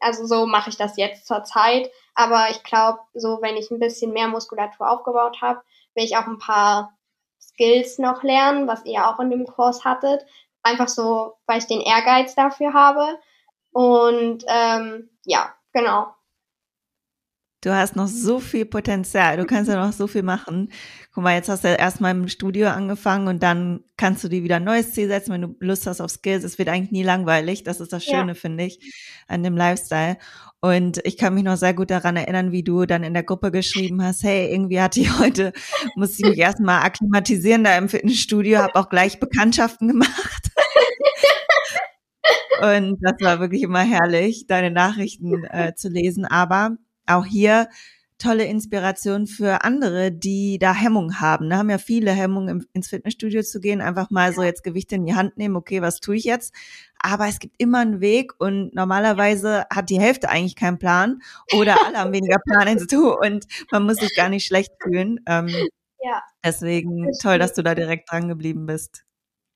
also 0.02 0.26
so 0.26 0.46
mache 0.46 0.72
ich 0.72 0.76
das 0.76 0.98
jetzt 0.98 1.26
zur 1.26 1.46
Zeit. 1.46 1.90
Aber 2.14 2.50
ich 2.50 2.64
glaube, 2.64 3.00
so 3.14 3.42
wenn 3.42 3.58
ich 3.58 3.72
ein 3.72 3.80
bisschen 3.80 4.14
mehr 4.14 4.28
Muskulatur 4.28 4.90
aufgebaut 4.90 5.42
habe, 5.42 5.62
will 5.96 6.04
ich 6.04 6.18
auch 6.18 6.28
ein 6.28 6.40
paar 6.40 6.98
Skills 7.40 7.98
noch 7.98 8.24
lernen, 8.24 8.68
was 8.68 8.86
ihr 8.86 9.08
auch 9.08 9.20
in 9.20 9.30
dem 9.30 9.46
Kurs 9.46 9.84
hattet. 9.84 10.26
Einfach 10.64 10.88
so, 10.88 11.34
weil 11.48 11.60
ich 11.60 11.68
den 11.68 11.82
Ehrgeiz 11.82 12.36
dafür 12.36 12.74
habe. 12.74 13.20
Und 13.72 14.44
ähm, 14.48 15.10
ja, 15.26 15.54
genau. 15.74 16.14
Du 17.64 17.72
hast 17.72 17.96
noch 17.96 18.08
so 18.08 18.40
viel 18.40 18.66
Potenzial. 18.66 19.38
Du 19.38 19.46
kannst 19.46 19.70
ja 19.70 19.86
noch 19.86 19.94
so 19.94 20.08
viel 20.08 20.24
machen. 20.24 20.72
Guck 21.14 21.24
mal, 21.24 21.36
jetzt 21.36 21.48
hast 21.48 21.64
du 21.64 21.68
ja 21.68 21.76
erstmal 21.76 22.10
im 22.10 22.28
Studio 22.28 22.70
angefangen 22.70 23.28
und 23.28 23.44
dann 23.44 23.84
kannst 23.98 24.24
du 24.24 24.30
dir 24.30 24.42
wieder 24.42 24.56
ein 24.56 24.64
neues 24.64 24.94
Ziel 24.94 25.08
setzen, 25.08 25.32
wenn 25.32 25.44
du 25.44 25.56
Lust 25.60 25.86
hast 25.86 26.02
auf 26.02 26.10
Skills. 26.10 26.44
Es 26.44 26.58
wird 26.58 26.70
eigentlich 26.70 26.92
nie 26.92 27.04
langweilig. 27.04 27.64
Das 27.64 27.80
ist 27.80 27.94
das 27.94 28.04
Schöne, 28.04 28.30
ja. 28.30 28.34
finde 28.34 28.64
ich, 28.64 28.80
an 29.28 29.44
dem 29.44 29.56
Lifestyle. 29.56 30.18
Und 30.60 31.06
ich 31.06 31.18
kann 31.18 31.36
mich 31.36 31.44
noch 31.44 31.56
sehr 31.56 31.76
gut 31.76 31.92
daran 31.92 32.18
erinnern, 32.18 32.52
wie 32.52 32.64
du 32.64 32.88
dann 32.88 33.04
in 33.04 33.14
der 33.14 33.24
Gruppe 33.24 33.52
geschrieben 33.52 34.04
hast, 34.04 34.24
hey, 34.24 34.52
irgendwie 34.52 34.82
hatte 34.82 35.00
ich 35.00 35.20
heute, 35.20 35.54
muss 35.96 36.18
ich 36.18 36.26
mich 36.26 36.40
erstmal 36.40 36.84
akklimatisieren 36.84 37.64
da 37.64 37.78
im 37.78 37.90
Fitnessstudio, 37.90 38.58
habe 38.58 38.76
auch 38.76 38.90
gleich 38.90 39.20
Bekanntschaften 39.20 39.88
gemacht. 39.88 40.50
Und 42.62 42.98
das 43.02 43.14
war 43.22 43.40
wirklich 43.40 43.62
immer 43.62 43.82
herrlich, 43.82 44.48
deine 44.48 44.72
Nachrichten 44.72 45.44
äh, 45.46 45.76
zu 45.76 45.90
lesen. 45.90 46.26
Aber 46.26 46.78
auch 47.18 47.26
hier 47.26 47.68
tolle 48.22 48.46
Inspiration 48.46 49.26
für 49.26 49.64
andere, 49.64 50.12
die 50.12 50.60
da 50.60 50.74
Hemmung 50.74 51.20
haben. 51.20 51.50
Da 51.50 51.58
haben 51.58 51.70
ja 51.70 51.80
viele 51.80 52.12
Hemmungen, 52.12 52.66
ins 52.74 52.90
Fitnessstudio 52.90 53.42
zu 53.42 53.60
gehen, 53.60 53.82
einfach 53.82 54.12
mal 54.12 54.32
so 54.34 54.44
jetzt 54.44 54.64
Gewichte 54.64 54.96
in 54.96 55.06
die 55.06 55.16
Hand 55.16 55.38
nehmen, 55.38 55.56
okay, 55.56 55.82
was 55.82 56.00
tue 56.00 56.16
ich 56.16 56.24
jetzt? 56.24 56.54
Aber 57.00 57.28
es 57.28 57.40
gibt 57.40 57.56
immer 57.58 57.80
einen 57.80 58.00
Weg 58.00 58.34
und 58.38 58.76
normalerweise 58.76 59.66
hat 59.74 59.90
die 59.90 60.00
Hälfte 60.00 60.30
eigentlich 60.30 60.56
keinen 60.56 60.78
Plan 60.78 61.22
oder 61.58 61.78
alle 61.86 61.98
haben 61.98 62.14
weniger 62.14 62.38
Plan 62.46 62.68
als 62.68 62.86
du 62.86 63.12
und 63.12 63.48
man 63.72 63.86
muss 63.86 63.98
sich 63.98 64.16
gar 64.16 64.30
nicht 64.30 64.46
schlecht 64.46 64.72
fühlen. 64.82 65.20
Ähm, 65.26 65.50
ja. 66.00 66.22
Deswegen 66.44 67.12
toll, 67.22 67.40
dass 67.40 67.54
du 67.54 67.64
da 67.64 67.74
direkt 67.74 68.12
dran 68.12 68.28
geblieben 68.28 68.68
bist. 68.68 69.04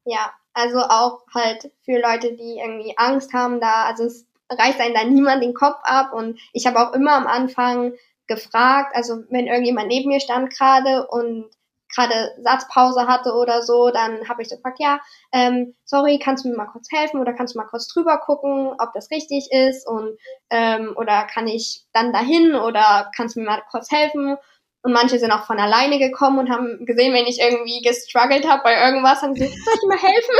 Ja, 0.05 0.31
also 0.53 0.79
auch 0.79 1.23
halt 1.33 1.71
für 1.83 1.99
Leute, 1.99 2.35
die 2.35 2.59
irgendwie 2.59 2.93
Angst 2.97 3.33
haben 3.33 3.59
da, 3.59 3.85
also 3.85 4.05
es 4.05 4.25
reißt 4.49 4.79
einen 4.79 4.93
da 4.93 5.03
niemand 5.03 5.43
den 5.43 5.53
Kopf 5.53 5.79
ab. 5.83 6.13
Und 6.13 6.39
ich 6.53 6.67
habe 6.67 6.79
auch 6.79 6.93
immer 6.93 7.13
am 7.13 7.27
Anfang 7.27 7.93
gefragt, 8.27 8.95
also 8.95 9.23
wenn 9.29 9.47
irgendjemand 9.47 9.87
neben 9.87 10.09
mir 10.09 10.19
stand 10.19 10.49
gerade 10.51 11.07
und 11.07 11.49
gerade 11.93 12.35
Satzpause 12.41 13.07
hatte 13.07 13.33
oder 13.33 13.61
so, 13.61 13.89
dann 13.89 14.27
habe 14.27 14.41
ich 14.41 14.49
so 14.49 14.55
gefragt, 14.55 14.79
ja, 14.79 14.99
ähm, 15.31 15.75
sorry, 15.85 16.19
kannst 16.19 16.43
du 16.43 16.49
mir 16.49 16.57
mal 16.57 16.65
kurz 16.65 16.87
helfen 16.91 17.19
oder 17.19 17.33
kannst 17.33 17.55
du 17.55 17.59
mal 17.59 17.67
kurz 17.67 17.87
drüber 17.87 18.17
gucken, 18.17 18.73
ob 18.79 18.91
das 18.93 19.11
richtig 19.11 19.49
ist 19.51 19.87
und 19.87 20.17
ähm, 20.49 20.93
oder 20.97 21.23
kann 21.23 21.47
ich 21.47 21.83
dann 21.93 22.11
dahin 22.11 22.55
oder 22.55 23.11
kannst 23.15 23.35
du 23.35 23.39
mir 23.39 23.45
mal 23.45 23.63
kurz 23.69 23.91
helfen? 23.91 24.37
Und 24.81 24.93
manche 24.93 25.17
sind 25.17 25.31
auch 25.31 25.45
von 25.45 25.59
alleine 25.59 25.97
gekommen 25.97 26.37
und 26.37 26.51
haben 26.51 26.85
gesehen, 26.85 27.13
wenn 27.13 27.25
ich 27.25 27.39
irgendwie 27.39 27.81
gestruggelt 27.81 28.47
habe 28.47 28.61
bei 28.63 28.85
irgendwas, 28.85 29.23
haben 29.23 29.33
sie 29.33 29.45
gesagt, 29.45 29.63
soll 29.65 29.73
ich 29.73 29.87
mal 29.87 29.97
helfen? 29.97 30.35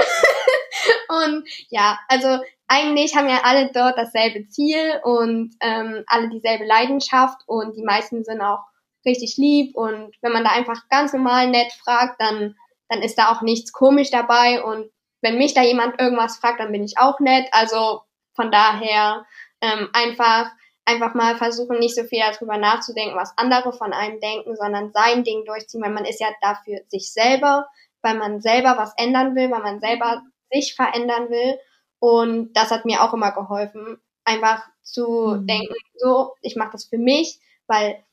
und 1.36 1.48
ja, 1.70 1.98
also 2.08 2.44
eigentlich 2.68 3.16
haben 3.16 3.30
ja 3.30 3.42
alle 3.44 3.72
dort 3.72 3.98
dasselbe 3.98 4.48
Ziel 4.48 5.00
und 5.04 5.56
ähm, 5.62 6.04
alle 6.08 6.30
dieselbe 6.30 6.66
Leidenschaft 6.66 7.42
und 7.48 7.76
die 7.76 7.84
meisten 7.84 8.24
sind 8.24 8.42
auch 8.42 8.64
richtig 9.06 9.38
lieb 9.38 9.76
und 9.76 10.16
wenn 10.22 10.32
man 10.32 10.44
da 10.44 10.52
einfach 10.52 10.88
ganz 10.90 11.14
normal 11.14 11.50
nett 11.50 11.72
fragt, 11.74 12.20
dann, 12.20 12.56
dann 12.90 13.04
ist 13.04 13.18
da 13.18 13.32
auch 13.32 13.42
nichts 13.42 13.72
komisch 13.72 14.10
dabei 14.10 14.64
und 14.64 14.90
wenn 15.22 15.38
mich 15.38 15.54
da 15.54 15.62
jemand 15.62 16.00
irgendwas 16.00 16.38
fragt, 16.38 16.60
dann 16.60 16.72
bin 16.72 16.84
ich 16.84 16.98
auch 16.98 17.20
nett. 17.20 17.48
Also 17.52 18.02
von 18.36 18.52
daher 18.52 19.26
ähm, 19.62 19.90
einfach 19.94 20.52
einfach 20.88 21.16
mal 21.16 21.36
versuchen, 21.36 21.80
nicht 21.80 21.96
so 21.96 22.04
viel 22.04 22.20
darüber 22.20 22.58
nachzudenken, 22.58 23.18
was 23.18 23.36
andere 23.38 23.74
von 23.74 23.92
einem 23.92 24.20
denken, 24.20 24.56
sondern 24.56 24.92
sein 24.94 25.24
Ding 25.24 25.44
durchziehen, 25.46 25.82
weil 25.82 25.92
man 25.92 26.06
ist 26.06 26.22
ja 26.22 26.28
dafür 26.42 26.80
sich 26.90 27.12
selber, 27.12 27.68
weil 28.04 28.16
man 28.18 28.40
selber 28.40 28.76
was 28.78 28.94
ändern 28.98 29.36
will, 29.36 29.50
weil 29.50 29.64
man 29.64 29.80
selber 29.80 30.22
sich 30.52 30.76
verändern 30.76 31.30
will 31.30 31.58
und 32.06 32.54
das 32.54 32.72
hat 32.72 32.86
mir 32.86 33.02
auch 33.02 33.14
immer 33.14 33.32
geholfen, 33.32 33.98
einfach 34.26 34.64
zu 34.84 35.38
mhm. 35.40 35.48
denken, 35.48 35.74
so, 35.96 36.34
ich 36.42 36.56
mache 36.56 36.74
das 36.74 36.86
für 36.86 37.00
mich, 37.00 37.40
weil 37.68 38.04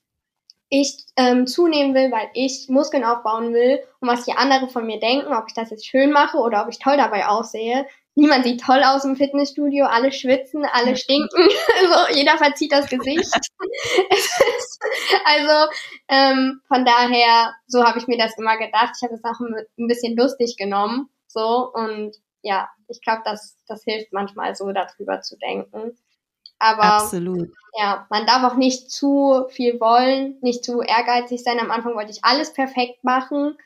ich 0.70 1.04
ähm, 1.16 1.46
zunehmen 1.46 1.94
will, 1.94 2.10
weil 2.10 2.30
ich 2.32 2.70
Muskeln 2.70 3.04
aufbauen 3.04 3.52
will 3.52 3.80
und 4.00 4.08
was 4.08 4.24
die 4.24 4.32
anderen 4.32 4.70
von 4.70 4.86
mir 4.86 4.98
denken, 4.98 5.34
ob 5.34 5.44
ich 5.46 5.54
das 5.54 5.68
jetzt 5.68 5.86
schön 5.86 6.10
mache 6.10 6.38
oder 6.38 6.62
ob 6.62 6.70
ich 6.70 6.78
toll 6.78 6.96
dabei 6.96 7.26
aussehe. 7.26 7.86
Niemand 8.14 8.44
sieht 8.44 8.62
toll 8.62 8.82
aus 8.82 9.04
im 9.04 9.16
Fitnessstudio, 9.16 9.84
alle 9.84 10.12
schwitzen, 10.12 10.64
alle 10.64 10.96
stinken, 10.96 11.48
also 11.80 12.14
jeder 12.14 12.38
verzieht 12.38 12.72
das 12.72 12.88
Gesicht. 12.88 13.30
also 15.26 15.70
ähm, 16.08 16.62
von 16.66 16.86
daher, 16.86 17.54
so 17.66 17.84
habe 17.84 17.98
ich 17.98 18.06
mir 18.06 18.16
das 18.16 18.38
immer 18.38 18.56
gedacht. 18.56 18.94
Ich 18.96 19.02
habe 19.02 19.14
es 19.14 19.24
auch 19.24 19.40
ein 19.40 19.88
bisschen 19.88 20.16
lustig 20.16 20.56
genommen, 20.56 21.10
so 21.26 21.70
und 21.74 22.16
ja, 22.42 22.68
ich 22.88 23.00
glaube, 23.00 23.22
das, 23.24 23.56
das 23.66 23.84
hilft 23.84 24.12
manchmal 24.12 24.54
so, 24.54 24.70
darüber 24.72 25.22
zu 25.22 25.36
denken. 25.38 25.96
Aber 26.58 26.84
Absolut. 26.84 27.48
ja, 27.76 28.06
man 28.10 28.26
darf 28.26 28.44
auch 28.44 28.56
nicht 28.56 28.90
zu 28.90 29.46
viel 29.50 29.80
wollen, 29.80 30.38
nicht 30.42 30.64
zu 30.64 30.80
ehrgeizig 30.80 31.42
sein. 31.42 31.58
Am 31.58 31.70
Anfang 31.70 31.94
wollte 31.94 32.12
ich 32.12 32.24
alles 32.24 32.52
perfekt 32.52 33.02
machen 33.02 33.56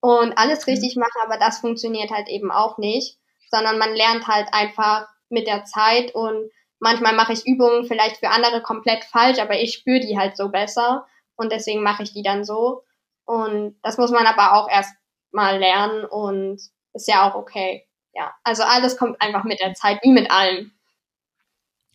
und 0.00 0.38
alles 0.38 0.66
mhm. 0.66 0.72
richtig 0.72 0.96
machen, 0.96 1.20
aber 1.24 1.38
das 1.38 1.58
funktioniert 1.58 2.10
halt 2.10 2.28
eben 2.28 2.52
auch 2.52 2.78
nicht, 2.78 3.18
sondern 3.50 3.78
man 3.78 3.94
lernt 3.94 4.28
halt 4.28 4.48
einfach 4.52 5.08
mit 5.30 5.46
der 5.46 5.64
Zeit 5.64 6.14
und 6.14 6.50
manchmal 6.78 7.14
mache 7.14 7.32
ich 7.32 7.46
Übungen 7.46 7.86
vielleicht 7.86 8.18
für 8.18 8.28
andere 8.28 8.62
komplett 8.62 9.04
falsch, 9.04 9.40
aber 9.40 9.58
ich 9.58 9.74
spüre 9.74 10.00
die 10.00 10.18
halt 10.18 10.36
so 10.36 10.50
besser 10.50 11.06
und 11.34 11.50
deswegen 11.50 11.82
mache 11.82 12.04
ich 12.04 12.12
die 12.12 12.22
dann 12.22 12.44
so. 12.44 12.84
Und 13.24 13.78
das 13.82 13.98
muss 13.98 14.10
man 14.10 14.26
aber 14.26 14.54
auch 14.54 14.68
erst 14.68 14.94
mal 15.32 15.58
lernen 15.58 16.04
und 16.04 16.60
ist 16.92 17.08
ja 17.08 17.28
auch 17.28 17.34
okay 17.34 17.84
ja, 18.14 18.34
also 18.44 18.62
alles 18.62 18.96
kommt 18.96 19.20
einfach 19.20 19.44
mit 19.44 19.60
der 19.60 19.74
Zeit, 19.74 20.00
wie 20.02 20.12
mit 20.12 20.30
allem. 20.30 20.72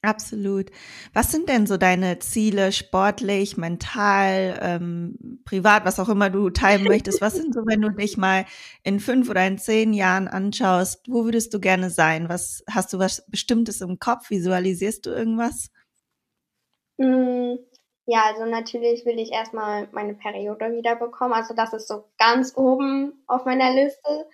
Absolut. 0.02 0.72
Was 1.14 1.30
sind 1.30 1.50
denn 1.50 1.68
so 1.68 1.76
deine 1.76 2.20
Ziele 2.20 2.72
sportlich, 2.72 3.58
mental, 3.58 4.58
ähm, 4.62 5.42
privat, 5.44 5.84
was 5.84 6.00
auch 6.00 6.08
immer 6.08 6.30
du 6.30 6.50
teilen 6.50 6.86
möchtest? 6.86 7.20
Was 7.20 7.36
sind 7.36 7.54
so, 7.54 7.62
wenn 7.66 7.82
du 7.82 7.90
dich 7.90 8.16
mal 8.16 8.46
in 8.84 9.02
fünf 9.02 9.30
oder 9.30 9.46
in 9.46 9.58
zehn 9.58 9.92
Jahren 9.92 10.30
anschaust, 10.30 11.04
wo 11.10 11.26
würdest 11.26 11.54
du 11.54 11.60
gerne 11.60 11.90
sein? 11.90 12.30
Was 12.30 12.64
hast 12.70 12.94
du 12.94 13.00
was 13.00 13.26
Bestimmtes 13.30 13.82
im 13.82 14.00
Kopf? 14.00 14.30
Visualisierst 14.30 15.06
du 15.06 15.10
irgendwas? 15.10 15.70
Mm, 16.98 17.56
ja, 18.06 18.24
also 18.24 18.46
natürlich 18.46 19.06
will 19.06 19.20
ich 19.20 19.34
erstmal 19.34 19.90
meine 19.92 20.14
Periode 20.14 20.72
wiederbekommen. 20.72 21.34
Also 21.34 21.54
das 21.54 21.74
ist 21.74 21.90
so 21.90 22.06
ganz 22.18 22.56
oben 22.56 23.22
auf 23.28 23.44
meiner 23.44 23.74
Liste 23.74 24.28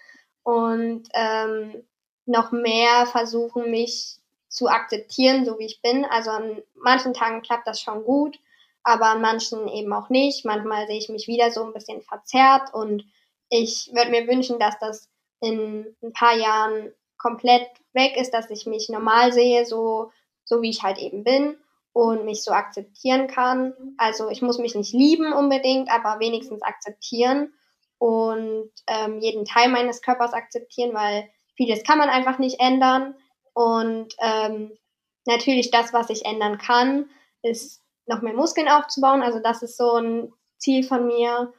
und 0.46 1.10
ähm, 1.14 1.84
noch 2.28 2.52
mehr 2.52 3.08
versuchen, 3.08 3.72
mich 3.72 4.18
zu 4.48 4.68
akzeptieren, 4.68 5.43
so 5.43 5.58
wie 5.58 5.66
ich 5.66 5.82
bin. 5.82 6.06
Also 6.06 6.30
an 6.30 6.62
manchen 6.76 7.14
Tagen 7.14 7.41
klappt 7.41 7.68
das 7.68 7.82
schon 7.82 8.04
gut, 8.04 8.39
aber 8.84 9.08
an 9.08 9.22
manchen 9.22 9.68
eben 9.68 9.91
auch 9.91 10.10
nicht. 10.10 10.46
Manchmal 10.46 10.86
sehe 10.86 11.00
ich 11.00 11.10
mich 11.10 11.28
wieder 11.28 11.50
so 11.52 11.64
ein 11.64 11.74
bisschen 11.74 12.02
verzerrt 12.04 12.74
und 12.74 13.04
ich 13.50 13.89
würde 13.93 14.12
mir 14.12 14.28
wünschen, 14.28 14.60
dass 14.60 14.78
das 14.80 15.10
in 15.41 15.96
ein 16.04 16.14
paar 16.14 16.36
Jahren 16.36 16.93
komplett 17.18 17.68
weg 17.93 18.16
ist, 18.16 18.32
dass 18.32 18.50
ich 18.52 18.68
mich 18.68 18.88
normal 18.88 19.34
sehe, 19.34 19.66
so, 19.66 20.12
so 20.43 20.62
wie 20.62 20.70
ich 20.70 20.84
halt 20.84 21.00
eben 21.00 21.24
bin 21.24 21.58
und 21.91 22.24
mich 22.24 22.43
so 22.43 22.52
akzeptieren 22.52 23.26
kann. 23.28 23.74
Also 23.98 24.30
ich 24.30 24.43
muss 24.43 24.60
mich 24.60 24.76
nicht 24.76 24.93
lieben 24.93 25.34
unbedingt, 25.34 25.89
aber 25.89 26.20
wenigstens 26.20 26.62
akzeptieren 26.62 27.52
und 27.98 28.72
ähm, 28.88 29.20
jeden 29.20 29.46
Teil 29.46 29.70
meines 29.70 30.02
Körpers 30.02 30.34
akzeptieren, 30.34 30.93
weil 30.93 31.30
vieles 31.56 31.84
kann 31.84 31.98
man 31.98 32.10
einfach 32.10 32.39
nicht 32.39 32.60
ändern. 32.60 33.16
Und 33.54 34.14
ähm, 34.20 34.78
natürlich 35.26 35.72
das, 35.72 35.93
was 35.93 36.10
ich 36.10 36.26
ändern 36.26 36.58
kann, 36.58 37.10
ist 37.41 37.82
noch 38.06 38.22
mehr 38.22 38.34
Muskeln 38.34 38.68
aufzubauen. 38.68 39.22
Also 39.24 39.39
das 39.39 39.64
ist 39.64 39.78
so 39.78 39.96
ein 39.96 40.34
Ziel 40.58 40.84
von 40.84 41.08
mir. 41.08 41.54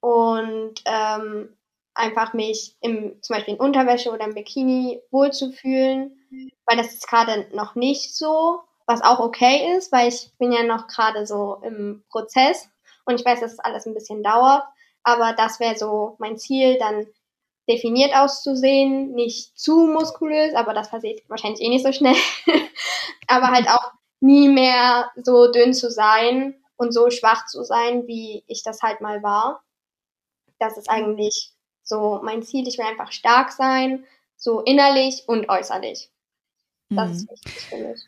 Und 0.00 0.82
ähm, 0.86 1.56
einfach 1.94 2.32
mich 2.32 2.76
im, 2.80 3.20
zum 3.22 3.34
Beispiel 3.34 3.54
in 3.54 3.60
Unterwäsche 3.60 4.10
oder 4.10 4.24
im 4.24 4.34
Bikini 4.34 5.00
wohlzufühlen, 5.10 6.16
weil 6.66 6.76
das 6.76 6.92
ist 6.94 7.08
gerade 7.08 7.48
noch 7.52 7.74
nicht 7.74 8.16
so, 8.16 8.60
was 8.86 9.02
auch 9.02 9.20
okay 9.20 9.76
ist, 9.76 9.92
weil 9.92 10.08
ich 10.08 10.30
bin 10.38 10.52
ja 10.52 10.62
noch 10.62 10.86
gerade 10.86 11.26
so 11.26 11.60
im 11.62 12.04
Prozess 12.10 12.68
und 13.04 13.20
ich 13.20 13.24
weiß, 13.24 13.40
dass 13.40 13.52
es 13.52 13.58
alles 13.58 13.86
ein 13.86 13.94
bisschen 13.94 14.22
dauert, 14.22 14.64
aber 15.02 15.32
das 15.32 15.60
wäre 15.60 15.76
so 15.76 16.16
mein 16.18 16.38
Ziel, 16.38 16.78
dann 16.78 17.06
definiert 17.68 18.14
auszusehen, 18.14 19.12
nicht 19.12 19.58
zu 19.58 19.86
muskulös, 19.86 20.54
aber 20.54 20.74
das 20.74 20.90
passiert 20.90 21.20
wahrscheinlich 21.28 21.60
eh 21.60 21.68
nicht 21.68 21.84
so 21.84 21.92
schnell, 21.92 22.16
aber 23.28 23.48
halt 23.48 23.68
auch 23.68 23.92
nie 24.20 24.48
mehr 24.48 25.10
so 25.16 25.50
dünn 25.50 25.74
zu 25.74 25.90
sein 25.90 26.62
und 26.76 26.92
so 26.92 27.10
schwach 27.10 27.46
zu 27.46 27.64
sein, 27.64 28.06
wie 28.06 28.44
ich 28.46 28.62
das 28.62 28.82
halt 28.82 29.00
mal 29.00 29.22
war. 29.22 29.62
Das 30.58 30.76
ist 30.76 30.88
eigentlich 30.88 31.52
so 31.82 32.20
mein 32.22 32.42
Ziel. 32.42 32.66
Ich 32.66 32.78
will 32.78 32.86
einfach 32.86 33.12
stark 33.12 33.52
sein, 33.52 34.04
so 34.36 34.60
innerlich 34.60 35.24
und 35.26 35.48
äußerlich. 35.48 36.10
Das 36.90 37.08
mhm. 37.08 37.14
ist 37.14 37.30
wichtig 37.30 37.60
für 37.68 37.76
mich. 37.76 38.00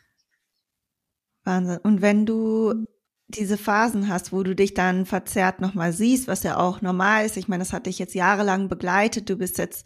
Wahnsinn. 1.43 1.79
Und 1.83 2.01
wenn 2.01 2.25
du 2.25 2.85
diese 3.27 3.57
Phasen 3.57 4.07
hast, 4.07 4.31
wo 4.31 4.43
du 4.43 4.55
dich 4.55 4.73
dann 4.73 5.05
verzerrt 5.05 5.59
nochmal 5.59 5.93
siehst, 5.93 6.27
was 6.27 6.43
ja 6.43 6.57
auch 6.57 6.81
normal 6.81 7.25
ist. 7.25 7.37
Ich 7.37 7.47
meine, 7.47 7.63
das 7.63 7.73
hat 7.73 7.87
dich 7.87 7.97
jetzt 7.97 8.13
jahrelang 8.13 8.69
begleitet. 8.69 9.29
Du 9.29 9.37
bist 9.37 9.57
jetzt 9.57 9.85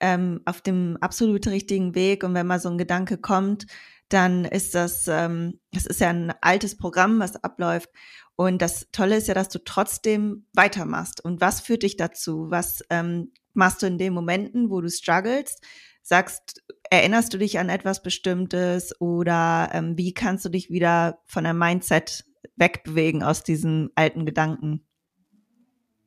ähm, 0.00 0.40
auf 0.44 0.60
dem 0.60 0.96
absolut 1.00 1.46
richtigen 1.48 1.94
Weg. 1.94 2.22
Und 2.22 2.34
wenn 2.34 2.46
mal 2.46 2.60
so 2.60 2.68
ein 2.68 2.78
Gedanke 2.78 3.18
kommt, 3.18 3.66
dann 4.08 4.44
ist 4.44 4.74
das, 4.74 5.08
ähm, 5.08 5.58
das 5.72 5.86
ist 5.86 6.00
ja 6.00 6.10
ein 6.10 6.32
altes 6.40 6.76
Programm, 6.76 7.18
was 7.18 7.42
abläuft. 7.42 7.90
Und 8.36 8.62
das 8.62 8.86
Tolle 8.92 9.16
ist 9.16 9.28
ja, 9.28 9.34
dass 9.34 9.48
du 9.48 9.58
trotzdem 9.64 10.46
weitermachst. 10.52 11.24
Und 11.24 11.40
was 11.40 11.60
führt 11.60 11.82
dich 11.82 11.96
dazu? 11.96 12.50
Was 12.50 12.82
ähm, 12.90 13.32
machst 13.54 13.82
du 13.82 13.86
in 13.86 13.98
den 13.98 14.12
Momenten, 14.12 14.70
wo 14.70 14.80
du 14.80 14.90
strugglest? 14.90 15.64
Sagst, 16.02 16.62
erinnerst 16.88 17.34
du 17.34 17.38
dich 17.38 17.58
an 17.58 17.68
etwas 17.68 18.00
Bestimmtes 18.00 19.00
oder 19.00 19.70
ähm, 19.72 19.98
wie 19.98 20.14
kannst 20.14 20.44
du 20.44 20.50
dich 20.50 20.70
wieder 20.70 21.18
von 21.26 21.42
deinem 21.42 21.58
Mindset 21.58 22.25
wegbewegen 22.56 23.22
aus 23.22 23.42
diesen 23.42 23.90
alten 23.94 24.26
Gedanken? 24.26 24.86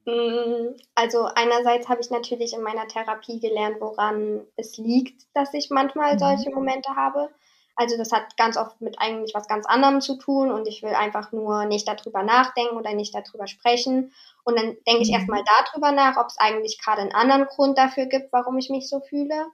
Mm, 0.06 0.76
also 0.96 1.26
einerseits 1.36 1.88
habe 1.88 2.02
ich 2.02 2.10
natürlich 2.10 2.54
in 2.54 2.62
meiner 2.62 2.88
Therapie 2.88 3.40
gelernt, 3.40 3.78
woran 3.80 4.42
es 4.56 4.78
liegt, 4.78 5.24
dass 5.34 5.54
ich 5.54 5.70
manchmal 5.70 6.16
mhm. 6.16 6.20
solche 6.20 6.50
Momente 6.52 6.96
habe. 6.96 7.30
Also 7.76 7.96
das 7.98 8.12
hat 8.12 8.36
ganz 8.36 8.58
oft 8.58 8.82
mit 8.82 9.00
eigentlich 9.00 9.34
was 9.34 9.48
ganz 9.48 9.66
anderem 9.66 10.02
zu 10.02 10.18
tun 10.18 10.52
und 10.52 10.68
ich 10.68 10.84
will 10.84 10.94
einfach 10.94 11.32
nur 11.32 11.64
nicht 11.66 11.88
darüber 11.88 12.24
nachdenken 12.24 12.76
oder 12.76 12.94
nicht 12.94 13.16
darüber 13.16 13.48
sprechen. 13.48 14.12
Und 14.44 14.58
dann 14.58 14.76
denke 14.86 15.04
ich 15.04 15.10
mhm. 15.10 15.16
erstmal 15.16 15.44
darüber 15.46 15.92
nach, 15.92 16.18
ob 16.18 16.28
es 16.28 16.38
eigentlich 16.40 16.82
gerade 16.82 17.02
einen 17.02 17.14
anderen 17.14 17.46
Grund 17.46 17.78
dafür 17.78 18.08
gibt, 18.08 18.34
warum 18.34 18.58
ich 18.58 18.70
mich 18.70 18.90
so 18.90 19.00
fühle. 19.00 19.46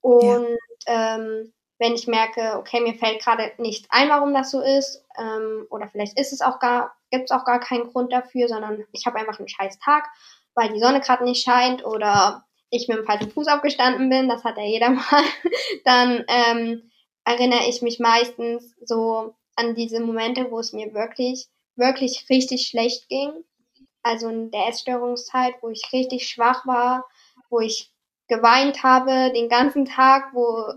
Und 0.00 0.58
ja. 0.86 1.16
ähm, 1.16 1.52
wenn 1.78 1.94
ich 1.94 2.06
merke, 2.06 2.56
okay, 2.58 2.80
mir 2.80 2.94
fällt 2.94 3.22
gerade 3.22 3.52
nichts 3.58 3.86
ein, 3.90 4.08
warum 4.08 4.32
das 4.32 4.50
so 4.50 4.60
ist, 4.60 5.04
ähm, 5.18 5.66
oder 5.70 5.88
vielleicht 5.88 6.18
ist 6.18 6.32
es 6.32 6.40
auch 6.40 6.58
gar, 6.58 6.96
gibt 7.10 7.24
es 7.24 7.30
auch 7.30 7.44
gar 7.44 7.60
keinen 7.60 7.92
Grund 7.92 8.12
dafür, 8.12 8.48
sondern 8.48 8.84
ich 8.92 9.06
habe 9.06 9.18
einfach 9.18 9.38
einen 9.38 9.48
scheiß 9.48 9.78
Tag, 9.78 10.08
weil 10.54 10.72
die 10.72 10.80
Sonne 10.80 11.00
gerade 11.00 11.24
nicht 11.24 11.44
scheint 11.44 11.84
oder 11.84 12.44
ich 12.70 12.88
mit 12.88 12.96
dem 12.96 13.04
falschen 13.04 13.30
Fuß 13.30 13.46
aufgestanden 13.48 14.08
bin, 14.08 14.28
das 14.28 14.44
hat 14.44 14.56
ja 14.56 14.64
jeder 14.64 14.90
mal, 14.90 15.22
dann 15.84 16.24
ähm, 16.28 16.90
erinnere 17.24 17.68
ich 17.68 17.82
mich 17.82 17.98
meistens 17.98 18.74
so 18.84 19.34
an 19.56 19.74
diese 19.74 20.00
Momente, 20.00 20.50
wo 20.50 20.58
es 20.58 20.72
mir 20.72 20.94
wirklich, 20.94 21.46
wirklich 21.76 22.26
richtig 22.30 22.66
schlecht 22.66 23.08
ging. 23.08 23.32
Also 24.02 24.28
in 24.28 24.50
der 24.50 24.68
Essstörungszeit, 24.68 25.54
wo 25.60 25.68
ich 25.68 25.82
richtig 25.92 26.28
schwach 26.28 26.66
war, 26.66 27.04
wo 27.50 27.60
ich 27.60 27.92
geweint 28.28 28.82
habe 28.82 29.32
den 29.32 29.48
ganzen 29.48 29.84
Tag, 29.84 30.32
wo 30.32 30.72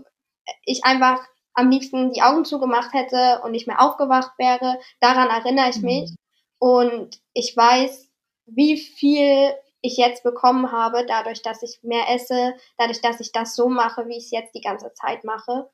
ich 0.64 0.84
einfach 0.84 1.20
am 1.54 1.70
liebsten 1.70 2.12
die 2.12 2.22
Augen 2.22 2.44
zugemacht 2.44 2.92
hätte 2.94 3.40
und 3.44 3.52
nicht 3.52 3.66
mehr 3.66 3.80
aufgewacht 3.80 4.32
wäre. 4.38 4.78
Daran 5.00 5.28
erinnere 5.28 5.70
ich 5.70 5.76
mhm. 5.76 5.84
mich. 5.84 6.14
Und 6.58 7.20
ich 7.32 7.56
weiß, 7.56 8.08
wie 8.46 8.76
viel 8.76 9.54
ich 9.82 9.96
jetzt 9.96 10.22
bekommen 10.22 10.72
habe, 10.72 11.06
dadurch, 11.06 11.42
dass 11.42 11.62
ich 11.62 11.78
mehr 11.82 12.04
esse, 12.10 12.54
dadurch, 12.76 13.00
dass 13.00 13.20
ich 13.20 13.32
das 13.32 13.56
so 13.56 13.68
mache, 13.68 14.06
wie 14.08 14.16
ich 14.16 14.24
es 14.24 14.30
jetzt 14.30 14.54
die 14.54 14.60
ganze 14.60 14.92
Zeit 14.94 15.24
mache 15.24 15.70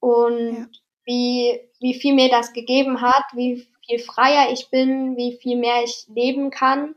und 0.00 0.56
ja. 0.56 0.66
wie, 1.04 1.60
wie 1.80 1.94
viel 1.94 2.14
mir 2.14 2.30
das 2.30 2.52
gegeben 2.52 3.02
hat, 3.02 3.24
wie 3.34 3.68
viel 3.86 3.98
freier 3.98 4.50
ich 4.50 4.70
bin, 4.70 5.16
wie 5.16 5.36
viel 5.36 5.56
mehr 5.56 5.84
ich 5.84 6.06
leben 6.08 6.50
kann 6.50 6.94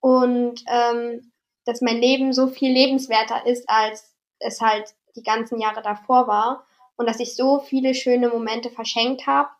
und 0.00 0.62
ähm, 0.68 1.32
dass 1.64 1.80
mein 1.80 1.98
Leben 1.98 2.32
so 2.32 2.48
viel 2.48 2.72
lebenswerter 2.72 3.46
ist, 3.46 3.68
als 3.68 4.14
es 4.40 4.60
halt 4.60 4.94
die 5.18 5.22
ganzen 5.22 5.60
Jahre 5.60 5.82
davor 5.82 6.26
war 6.26 6.64
und 6.96 7.08
dass 7.08 7.20
ich 7.20 7.34
so 7.34 7.60
viele 7.60 7.94
schöne 7.94 8.28
Momente 8.28 8.70
verschenkt 8.70 9.26
habe 9.26 9.50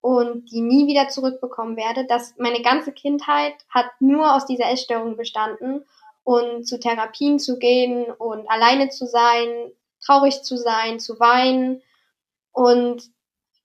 und 0.00 0.50
die 0.50 0.60
nie 0.60 0.86
wieder 0.86 1.08
zurückbekommen 1.08 1.76
werde, 1.76 2.06
dass 2.06 2.34
meine 2.38 2.62
ganze 2.62 2.92
Kindheit 2.92 3.54
hat 3.68 3.86
nur 4.00 4.34
aus 4.34 4.46
dieser 4.46 4.70
Essstörung 4.70 5.16
bestanden 5.16 5.84
und 6.24 6.66
zu 6.66 6.78
Therapien 6.78 7.38
zu 7.38 7.58
gehen 7.58 8.10
und 8.10 8.50
alleine 8.50 8.88
zu 8.88 9.06
sein, 9.06 9.72
traurig 10.04 10.42
zu 10.42 10.56
sein, 10.56 11.00
zu 11.00 11.18
weinen, 11.20 11.82
und 12.54 13.10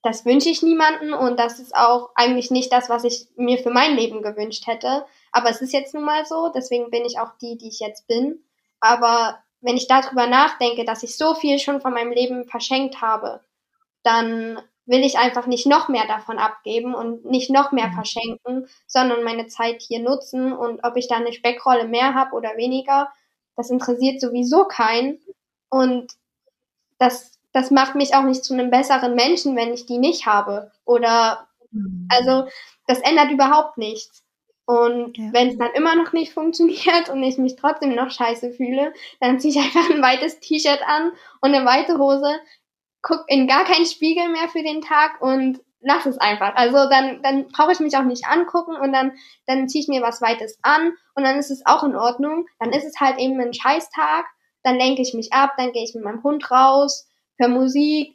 das 0.02 0.24
wünsche 0.26 0.48
ich 0.48 0.62
niemanden 0.62 1.14
und 1.14 1.38
das 1.38 1.60
ist 1.60 1.74
auch 1.74 2.10
eigentlich 2.16 2.50
nicht 2.50 2.72
das, 2.72 2.90
was 2.90 3.04
ich 3.04 3.28
mir 3.36 3.58
für 3.58 3.70
mein 3.70 3.96
Leben 3.96 4.20
gewünscht 4.20 4.66
hätte. 4.66 5.06
Aber 5.30 5.48
es 5.48 5.62
ist 5.62 5.72
jetzt 5.72 5.94
nun 5.94 6.04
mal 6.04 6.26
so, 6.26 6.50
deswegen 6.54 6.90
bin 6.90 7.04
ich 7.04 7.18
auch 7.20 7.30
die, 7.40 7.56
die 7.56 7.68
ich 7.68 7.78
jetzt 7.78 8.08
bin. 8.08 8.44
Aber 8.80 9.38
wenn 9.60 9.76
ich 9.76 9.88
darüber 9.88 10.26
nachdenke, 10.26 10.84
dass 10.84 11.02
ich 11.02 11.16
so 11.16 11.34
viel 11.34 11.58
schon 11.58 11.80
von 11.80 11.92
meinem 11.92 12.12
Leben 12.12 12.44
verschenkt 12.44 13.00
habe, 13.00 13.40
dann 14.02 14.60
will 14.86 15.04
ich 15.04 15.18
einfach 15.18 15.46
nicht 15.46 15.66
noch 15.66 15.88
mehr 15.88 16.06
davon 16.06 16.38
abgeben 16.38 16.94
und 16.94 17.24
nicht 17.24 17.50
noch 17.50 17.70
mehr 17.70 17.88
mhm. 17.88 17.94
verschenken, 17.94 18.68
sondern 18.86 19.22
meine 19.22 19.46
Zeit 19.46 19.82
hier 19.82 20.00
nutzen 20.00 20.52
und 20.52 20.82
ob 20.84 20.96
ich 20.96 21.08
da 21.08 21.16
eine 21.16 21.32
Speckrolle 21.32 21.86
mehr 21.86 22.14
habe 22.14 22.34
oder 22.34 22.56
weniger, 22.56 23.12
das 23.56 23.70
interessiert 23.70 24.20
sowieso 24.20 24.64
keinen 24.64 25.20
und 25.68 26.12
das 26.98 27.40
das 27.52 27.70
macht 27.70 27.94
mich 27.94 28.14
auch 28.14 28.22
nicht 28.22 28.44
zu 28.44 28.54
einem 28.54 28.70
besseren 28.70 29.14
Menschen, 29.14 29.56
wenn 29.56 29.72
ich 29.72 29.86
die 29.86 29.98
nicht 29.98 30.26
habe. 30.26 30.70
Oder 30.84 31.48
mhm. 31.70 32.08
also 32.10 32.48
das 32.86 33.00
ändert 33.00 33.30
überhaupt 33.30 33.76
nichts. 33.76 34.19
Und 34.70 35.18
ja. 35.18 35.32
wenn 35.32 35.48
es 35.48 35.58
dann 35.58 35.72
immer 35.72 35.96
noch 35.96 36.12
nicht 36.12 36.32
funktioniert 36.32 37.08
und 37.08 37.20
ich 37.24 37.38
mich 37.38 37.56
trotzdem 37.56 37.96
noch 37.96 38.12
scheiße 38.12 38.52
fühle, 38.52 38.92
dann 39.18 39.40
ziehe 39.40 39.52
ich 39.52 39.58
einfach 39.58 39.90
ein 39.90 40.00
weites 40.00 40.38
T-Shirt 40.38 40.80
an 40.86 41.10
und 41.40 41.52
eine 41.52 41.66
weite 41.66 41.98
Hose, 41.98 42.38
guck 43.02 43.24
in 43.26 43.48
gar 43.48 43.64
keinen 43.64 43.84
Spiegel 43.84 44.28
mehr 44.28 44.48
für 44.48 44.62
den 44.62 44.80
Tag 44.80 45.20
und 45.20 45.60
lass 45.80 46.06
es 46.06 46.18
einfach. 46.18 46.54
Also 46.54 46.88
dann, 46.88 47.20
dann 47.20 47.48
brauche 47.48 47.72
ich 47.72 47.80
mich 47.80 47.96
auch 47.96 48.04
nicht 48.04 48.26
angucken 48.28 48.76
und 48.76 48.92
dann, 48.92 49.10
dann 49.46 49.68
ziehe 49.68 49.82
ich 49.82 49.88
mir 49.88 50.02
was 50.02 50.22
Weites 50.22 50.56
an 50.62 50.92
und 51.16 51.24
dann 51.24 51.36
ist 51.36 51.50
es 51.50 51.66
auch 51.66 51.82
in 51.82 51.96
Ordnung. 51.96 52.46
Dann 52.60 52.70
ist 52.70 52.84
es 52.84 53.00
halt 53.00 53.18
eben 53.18 53.40
ein 53.40 53.52
Scheißtag, 53.52 54.26
dann 54.62 54.76
lenke 54.76 55.02
ich 55.02 55.14
mich 55.14 55.32
ab, 55.32 55.54
dann 55.56 55.72
gehe 55.72 55.82
ich 55.82 55.96
mit 55.96 56.04
meinem 56.04 56.22
Hund 56.22 56.48
raus, 56.48 57.08
höre 57.38 57.48
Musik, 57.48 58.14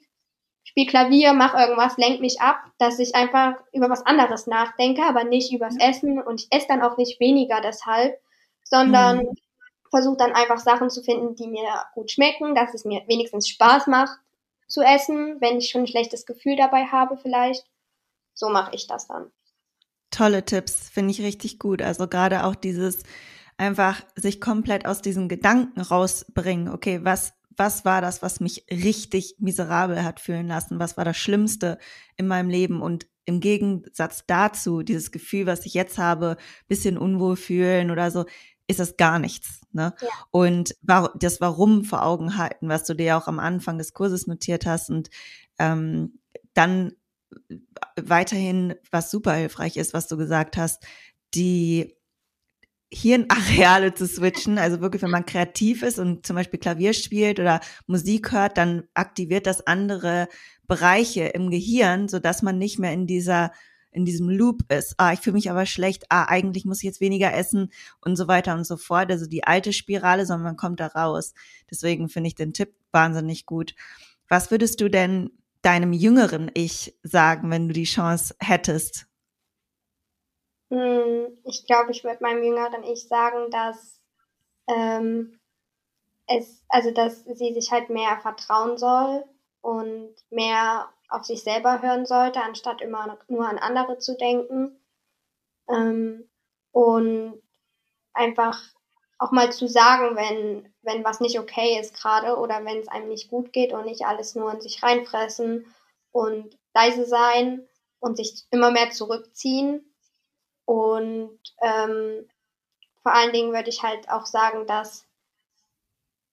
spiel 0.75 0.87
Klavier, 0.87 1.31
mach 1.31 1.53
irgendwas, 1.53 1.95
lenk 1.95 2.19
mich 2.19 2.41
ab, 2.41 2.57
dass 2.79 2.99
ich 2.99 3.15
einfach 3.15 3.53
über 3.71 3.89
was 3.89 4.05
anderes 4.05 4.45
nachdenke, 4.45 5.03
aber 5.03 5.23
nicht 5.23 5.53
übers 5.53 5.77
Essen 5.79 6.21
und 6.21 6.41
ich 6.41 6.47
esse 6.51 6.67
dann 6.67 6.81
auch 6.81 6.97
nicht 6.97 7.17
weniger 7.21 7.61
deshalb, 7.61 8.19
sondern 8.61 9.19
mhm. 9.19 9.37
versuche 9.89 10.17
dann 10.17 10.33
einfach 10.33 10.59
Sachen 10.59 10.89
zu 10.89 11.01
finden, 11.01 11.33
die 11.35 11.47
mir 11.47 11.85
gut 11.93 12.11
schmecken, 12.11 12.55
dass 12.55 12.73
es 12.73 12.83
mir 12.83 13.03
wenigstens 13.07 13.47
Spaß 13.47 13.87
macht 13.87 14.19
zu 14.67 14.81
essen, 14.81 15.37
wenn 15.39 15.59
ich 15.59 15.69
schon 15.69 15.83
ein 15.83 15.87
schlechtes 15.87 16.25
Gefühl 16.25 16.57
dabei 16.57 16.83
habe 16.83 17.15
vielleicht. 17.15 17.65
So 18.33 18.49
mache 18.49 18.75
ich 18.75 18.85
das 18.85 19.07
dann. 19.07 19.31
Tolle 20.11 20.43
Tipps, 20.43 20.89
finde 20.89 21.11
ich 21.11 21.21
richtig 21.21 21.57
gut. 21.57 21.81
Also 21.81 22.09
gerade 22.09 22.43
auch 22.43 22.55
dieses 22.55 23.03
einfach 23.55 24.01
sich 24.17 24.41
komplett 24.41 24.85
aus 24.85 25.01
diesen 25.01 25.29
Gedanken 25.29 25.79
rausbringen. 25.79 26.67
Okay, 26.67 26.99
was 27.03 27.34
was 27.57 27.85
war 27.85 28.01
das, 28.01 28.21
was 28.21 28.39
mich 28.39 28.65
richtig 28.71 29.35
miserabel 29.39 30.03
hat 30.03 30.19
fühlen 30.19 30.47
lassen? 30.47 30.79
Was 30.79 30.97
war 30.97 31.05
das 31.05 31.17
Schlimmste 31.17 31.77
in 32.17 32.27
meinem 32.27 32.49
Leben? 32.49 32.81
Und 32.81 33.07
im 33.25 33.39
Gegensatz 33.39 34.23
dazu, 34.27 34.83
dieses 34.83 35.11
Gefühl, 35.11 35.47
was 35.47 35.65
ich 35.65 35.73
jetzt 35.73 35.97
habe, 35.97 36.37
bisschen 36.67 36.97
unwohl 36.97 37.35
fühlen 37.35 37.91
oder 37.91 38.11
so, 38.11 38.25
ist 38.67 38.79
das 38.79 38.97
gar 38.97 39.19
nichts. 39.19 39.61
Ne? 39.71 39.93
Ja. 40.01 40.07
Und 40.31 40.75
das 41.15 41.41
Warum 41.41 41.83
vor 41.83 42.03
Augen 42.03 42.37
halten, 42.37 42.69
was 42.69 42.83
du 42.83 42.93
dir 42.93 43.17
auch 43.17 43.27
am 43.27 43.39
Anfang 43.39 43.77
des 43.77 43.93
Kurses 43.93 44.27
notiert 44.27 44.65
hast 44.65 44.89
und 44.89 45.09
ähm, 45.59 46.19
dann 46.53 46.93
weiterhin, 47.95 48.75
was 48.91 49.11
super 49.11 49.33
hilfreich 49.33 49.77
ist, 49.77 49.93
was 49.93 50.07
du 50.07 50.17
gesagt 50.17 50.57
hast, 50.57 50.85
die 51.33 51.95
Hirnareale 52.95 53.93
zu 53.93 54.07
switchen. 54.07 54.57
Also 54.57 54.79
wirklich, 54.79 55.01
wenn 55.01 55.09
man 55.11 55.25
kreativ 55.25 55.83
ist 55.83 55.99
und 55.99 56.25
zum 56.25 56.35
Beispiel 56.35 56.59
Klavier 56.59 56.93
spielt 56.93 57.39
oder 57.39 57.59
Musik 57.87 58.31
hört, 58.31 58.57
dann 58.57 58.83
aktiviert 58.93 59.47
das 59.47 59.67
andere 59.67 60.27
Bereiche 60.67 61.25
im 61.25 61.49
Gehirn, 61.49 62.07
so 62.07 62.19
dass 62.19 62.41
man 62.41 62.57
nicht 62.57 62.79
mehr 62.79 62.93
in 62.93 63.05
dieser 63.05 63.51
in 63.91 64.03
diesem 64.03 64.29
Loop 64.29 64.69
ist. 64.71 64.95
Ah, 64.97 65.13
ich 65.13 65.21
fühle 65.21 65.35
mich 65.35 65.49
aber 65.49 65.65
schlecht. 65.65 66.03
Ah, 66.09 66.25
eigentlich 66.25 66.65
muss 66.65 66.79
ich 66.79 66.83
jetzt 66.83 66.99
weniger 66.99 67.33
essen 67.33 67.71
und 68.01 68.17
so 68.17 68.27
weiter 68.27 68.53
und 68.53 68.65
so 68.65 68.75
fort. 68.75 69.09
Also 69.09 69.25
die 69.25 69.45
alte 69.45 69.71
Spirale, 69.71 70.25
sondern 70.25 70.43
man 70.43 70.57
kommt 70.57 70.81
da 70.81 70.87
raus. 70.87 71.33
Deswegen 71.71 72.09
finde 72.09 72.27
ich 72.27 72.35
den 72.35 72.51
Tipp 72.51 72.73
wahnsinnig 72.91 73.45
gut. 73.45 73.73
Was 74.27 74.51
würdest 74.51 74.81
du 74.81 74.89
denn 74.89 75.31
deinem 75.61 75.93
jüngeren 75.93 76.51
Ich 76.53 76.93
sagen, 77.03 77.49
wenn 77.51 77.69
du 77.69 77.73
die 77.73 77.85
Chance 77.85 78.35
hättest? 78.39 79.07
Hm, 80.69 81.37
ich 81.43 81.65
glaube, 81.65 81.91
ich 81.91 82.03
würde 82.03 82.23
meinem 82.23 82.43
jüngeren 82.43 82.83
Ich 82.83 83.07
sagen, 83.07 83.51
dass 83.51 84.01
ähm, 84.67 85.39
es, 86.27 86.63
also 86.69 86.91
dass 86.91 87.23
sie 87.25 87.53
sich 87.53 87.71
halt 87.71 87.89
mehr 87.89 88.19
vertrauen 88.21 88.77
soll 88.77 89.25
und 89.61 90.15
mehr 90.29 90.89
auf 91.09 91.25
sich 91.25 91.43
selber 91.43 91.81
hören 91.81 92.05
sollte, 92.05 92.41
anstatt 92.41 92.81
immer 92.81 93.17
nur 93.27 93.47
an 93.47 93.59
andere 93.59 93.99
zu 93.99 94.17
denken. 94.17 94.79
Ähm, 95.69 96.29
und 96.71 97.41
einfach 98.13 98.61
auch 99.17 99.31
mal 99.31 99.51
zu 99.51 99.67
sagen, 99.67 100.15
wenn, 100.15 100.73
wenn 100.81 101.03
was 101.03 101.19
nicht 101.21 101.39
okay 101.39 101.79
ist 101.79 101.95
gerade 101.95 102.37
oder 102.37 102.63
wenn 102.65 102.79
es 102.79 102.87
einem 102.87 103.09
nicht 103.09 103.29
gut 103.29 103.53
geht 103.53 103.73
und 103.73 103.85
nicht 103.85 104.05
alles 104.05 104.35
nur 104.35 104.51
in 104.53 104.61
sich 104.61 104.83
reinfressen 104.83 105.65
und 106.11 106.57
leise 106.73 107.05
sein 107.05 107.67
und 107.99 108.17
sich 108.17 108.45
immer 108.51 108.71
mehr 108.71 108.91
zurückziehen. 108.91 109.94
Und 110.65 111.39
ähm, 111.61 112.27
vor 113.03 113.13
allen 113.13 113.33
Dingen 113.33 113.53
würde 113.53 113.69
ich 113.69 113.83
halt 113.83 114.09
auch 114.09 114.25
sagen, 114.25 114.65
dass, 114.67 115.05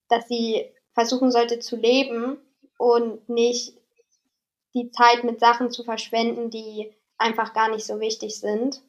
dass 0.08 0.26
sie 0.28 0.72
versuchen 0.94 1.30
sollte 1.30 1.58
zu 1.58 1.76
leben 1.76 2.38
und 2.78 3.28
nicht 3.28 3.76
die 4.74 4.90
Zeit 4.90 5.24
mit 5.24 5.38
Sachen 5.38 5.70
zu 5.70 5.84
verschwenden, 5.84 6.50
die 6.50 6.92
einfach 7.18 7.52
gar 7.52 7.68
nicht 7.68 7.84
so 7.84 8.00
wichtig 8.00 8.38
sind. 8.38 8.82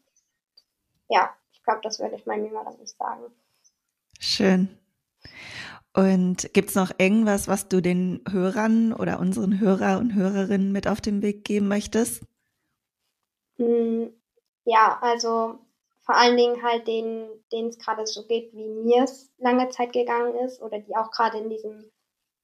Ja, 1.09 1.35
ich 1.51 1.61
glaube, 1.63 1.81
das 1.83 1.99
würde 1.99 2.15
ich 2.15 2.25
meinem 2.25 2.45
Jüngeren 2.45 2.77
nicht 2.79 2.97
sagen. 2.97 3.23
Schön. 4.19 4.77
Und 5.93 6.51
gibt 6.53 6.69
es 6.69 6.75
noch 6.75 6.91
irgendwas, 6.97 7.47
was 7.47 7.67
du 7.67 7.81
den 7.81 8.23
Hörern 8.29 8.93
oder 8.93 9.19
unseren 9.19 9.59
Hörer 9.59 9.99
und 9.99 10.15
Hörerinnen 10.15 10.71
mit 10.71 10.87
auf 10.87 11.01
den 11.01 11.21
Weg 11.21 11.45
geben 11.45 11.67
möchtest? 11.67 12.23
Ja, 14.65 14.97
also 15.01 15.59
vor 16.05 16.15
allen 16.15 16.37
Dingen 16.37 16.63
halt 16.63 16.87
denen, 16.87 17.29
denen 17.51 17.69
es 17.69 17.79
gerade 17.79 18.05
so 18.05 18.25
geht, 18.25 18.53
wie 18.53 18.67
mir 18.67 19.03
es 19.03 19.31
lange 19.37 19.69
Zeit 19.69 19.93
gegangen 19.93 20.35
ist 20.35 20.61
oder 20.61 20.79
die 20.79 20.95
auch 20.95 21.11
gerade 21.11 21.37
in 21.37 21.49
diesem 21.49 21.91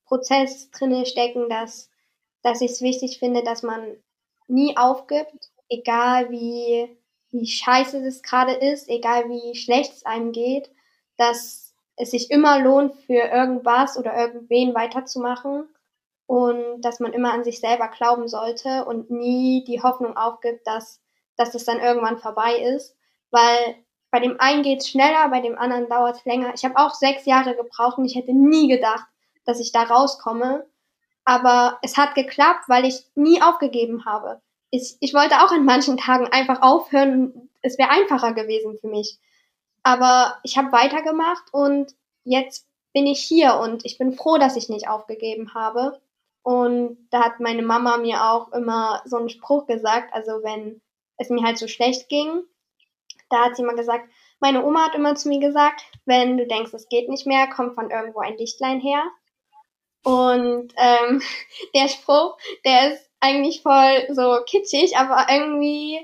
Prozess 0.05 0.71
drinne 0.71 1.05
stecken, 1.05 1.49
dass, 1.49 1.89
dass 2.41 2.61
ich 2.61 2.71
es 2.71 2.81
wichtig 2.81 3.19
finde, 3.19 3.43
dass 3.43 3.63
man 3.63 3.97
nie 4.47 4.75
aufgibt, 4.77 5.51
egal 5.69 6.31
wie, 6.31 6.97
wie 7.31 7.45
scheiße 7.45 8.05
es 8.05 8.23
gerade 8.23 8.53
ist, 8.53 8.89
egal 8.89 9.29
wie 9.29 9.55
schlecht 9.55 9.93
es 9.93 10.05
einem 10.05 10.31
geht, 10.31 10.71
dass 11.17 11.75
es 11.95 12.11
sich 12.11 12.31
immer 12.31 12.59
lohnt, 12.59 12.95
für 12.95 13.13
irgendwas 13.13 13.97
oder 13.97 14.15
irgendwen 14.15 14.73
weiterzumachen 14.73 15.67
und 16.25 16.81
dass 16.81 16.99
man 16.99 17.13
immer 17.13 17.33
an 17.33 17.43
sich 17.43 17.59
selber 17.59 17.89
glauben 17.89 18.27
sollte 18.27 18.85
und 18.85 19.11
nie 19.11 19.63
die 19.65 19.81
Hoffnung 19.81 20.15
aufgibt, 20.15 20.65
dass, 20.65 21.01
dass 21.39 21.55
es 21.55 21.63
dann 21.63 21.79
irgendwann 21.79 22.17
vorbei 22.17 22.57
ist, 22.57 22.97
weil 23.31 23.75
bei 24.11 24.19
dem 24.19 24.39
einen 24.39 24.61
geht 24.61 24.81
es 24.81 24.89
schneller, 24.89 25.29
bei 25.29 25.39
dem 25.39 25.57
anderen 25.57 25.87
dauert 25.87 26.17
es 26.17 26.25
länger. 26.25 26.53
Ich 26.53 26.65
habe 26.65 26.77
auch 26.77 26.93
sechs 26.93 27.25
Jahre 27.25 27.55
gebraucht 27.55 27.97
und 27.97 28.05
ich 28.05 28.15
hätte 28.15 28.33
nie 28.33 28.67
gedacht, 28.67 29.05
dass 29.45 29.59
ich 29.61 29.71
da 29.71 29.83
rauskomme. 29.83 30.65
Aber 31.23 31.77
es 31.81 31.95
hat 31.95 32.13
geklappt, 32.13 32.65
weil 32.67 32.85
ich 32.85 33.05
nie 33.15 33.41
aufgegeben 33.41 34.03
habe. 34.05 34.41
Ich, 34.69 34.97
ich 34.99 35.13
wollte 35.13 35.35
auch 35.35 35.51
an 35.51 35.63
manchen 35.63 35.95
Tagen 35.95 36.27
einfach 36.27 36.61
aufhören. 36.61 37.49
Es 37.61 37.77
wäre 37.77 37.89
einfacher 37.89 38.33
gewesen 38.33 38.77
für 38.81 38.87
mich. 38.87 39.17
Aber 39.81 40.37
ich 40.43 40.57
habe 40.57 40.73
weitergemacht 40.73 41.53
und 41.53 41.95
jetzt 42.25 42.67
bin 42.91 43.07
ich 43.07 43.21
hier 43.21 43.55
und 43.55 43.85
ich 43.85 43.97
bin 43.97 44.11
froh, 44.11 44.37
dass 44.37 44.57
ich 44.57 44.67
nicht 44.67 44.89
aufgegeben 44.89 45.53
habe. 45.53 46.01
Und 46.43 46.97
da 47.11 47.23
hat 47.23 47.39
meine 47.39 47.61
Mama 47.61 47.97
mir 47.97 48.25
auch 48.25 48.51
immer 48.51 49.01
so 49.05 49.17
einen 49.17 49.29
Spruch 49.29 49.67
gesagt, 49.67 50.13
also 50.13 50.43
wenn 50.43 50.81
es 51.19 51.29
mir 51.29 51.43
halt 51.43 51.57
so 51.57 51.67
schlecht 51.67 52.09
ging, 52.09 52.43
da 53.29 53.45
hat 53.45 53.55
sie 53.55 53.61
immer 53.61 53.75
gesagt, 53.75 54.09
meine 54.39 54.65
Oma 54.65 54.85
hat 54.85 54.95
immer 54.95 55.15
zu 55.15 55.29
mir 55.29 55.39
gesagt, 55.39 55.81
wenn 56.05 56.37
du 56.37 56.47
denkst, 56.47 56.73
es 56.73 56.89
geht 56.89 57.09
nicht 57.09 57.27
mehr, 57.27 57.47
kommt 57.47 57.75
von 57.75 57.91
irgendwo 57.91 58.19
ein 58.19 58.37
Lichtlein 58.37 58.79
her. 58.79 59.03
Und 60.03 60.73
ähm, 60.77 61.21
der 61.75 61.87
Spruch, 61.89 62.37
der 62.65 62.93
ist 62.93 63.09
eigentlich 63.19 63.61
voll 63.61 64.07
so 64.09 64.39
kitschig, 64.45 64.97
aber 64.97 65.27
irgendwie 65.29 65.99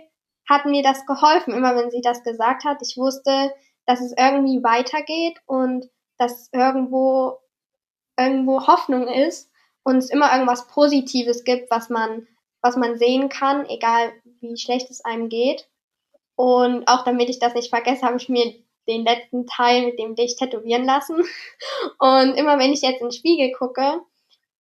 hat 0.48 0.66
mir 0.66 0.84
das 0.84 1.06
geholfen, 1.06 1.54
immer 1.54 1.76
wenn 1.76 1.90
sie 1.90 2.02
das 2.02 2.24
gesagt 2.24 2.66
hat. 2.66 2.78
Ich 2.82 2.98
wusste, 2.98 3.54
dass 3.86 4.02
es 4.02 4.14
irgendwie 4.18 4.64
weitergeht 4.64 5.40
und 5.48 5.90
dass 6.18 6.50
irgendwo 6.52 7.40
irgendwo 8.18 8.68
Hoffnung 8.68 9.08
ist 9.08 9.50
und 9.84 9.98
es 9.98 10.10
immer 10.10 10.32
irgendwas 10.32 10.68
Positives 10.68 11.44
gibt, 11.44 11.70
was 11.72 11.90
man 11.90 12.28
was 12.66 12.76
man 12.76 12.98
sehen 12.98 13.30
kann, 13.30 13.66
egal 13.70 14.12
wie 14.42 14.58
schlecht 14.58 14.90
es 14.90 15.06
einem 15.06 15.30
geht. 15.30 15.70
Und 16.36 16.88
auch 16.88 17.04
damit 17.04 17.30
ich 17.30 17.40
das 17.40 17.54
nicht 17.54 17.70
vergesse, 17.70 18.02
habe 18.02 18.18
ich 18.18 18.28
mir 18.28 18.56
den 18.88 19.04
letzten 19.04 19.46
Teil 19.46 19.86
mit 19.86 20.00
dem 20.00 20.16
Licht 20.16 20.40
tätowieren 20.40 20.84
lassen. 20.84 21.24
Und 22.00 22.34
immer 22.36 22.58
wenn 22.58 22.74
ich 22.74 22.82
jetzt 22.82 23.02
in 23.02 23.08
den 23.08 23.12
Spiegel 23.12 23.52
gucke, 23.52 24.02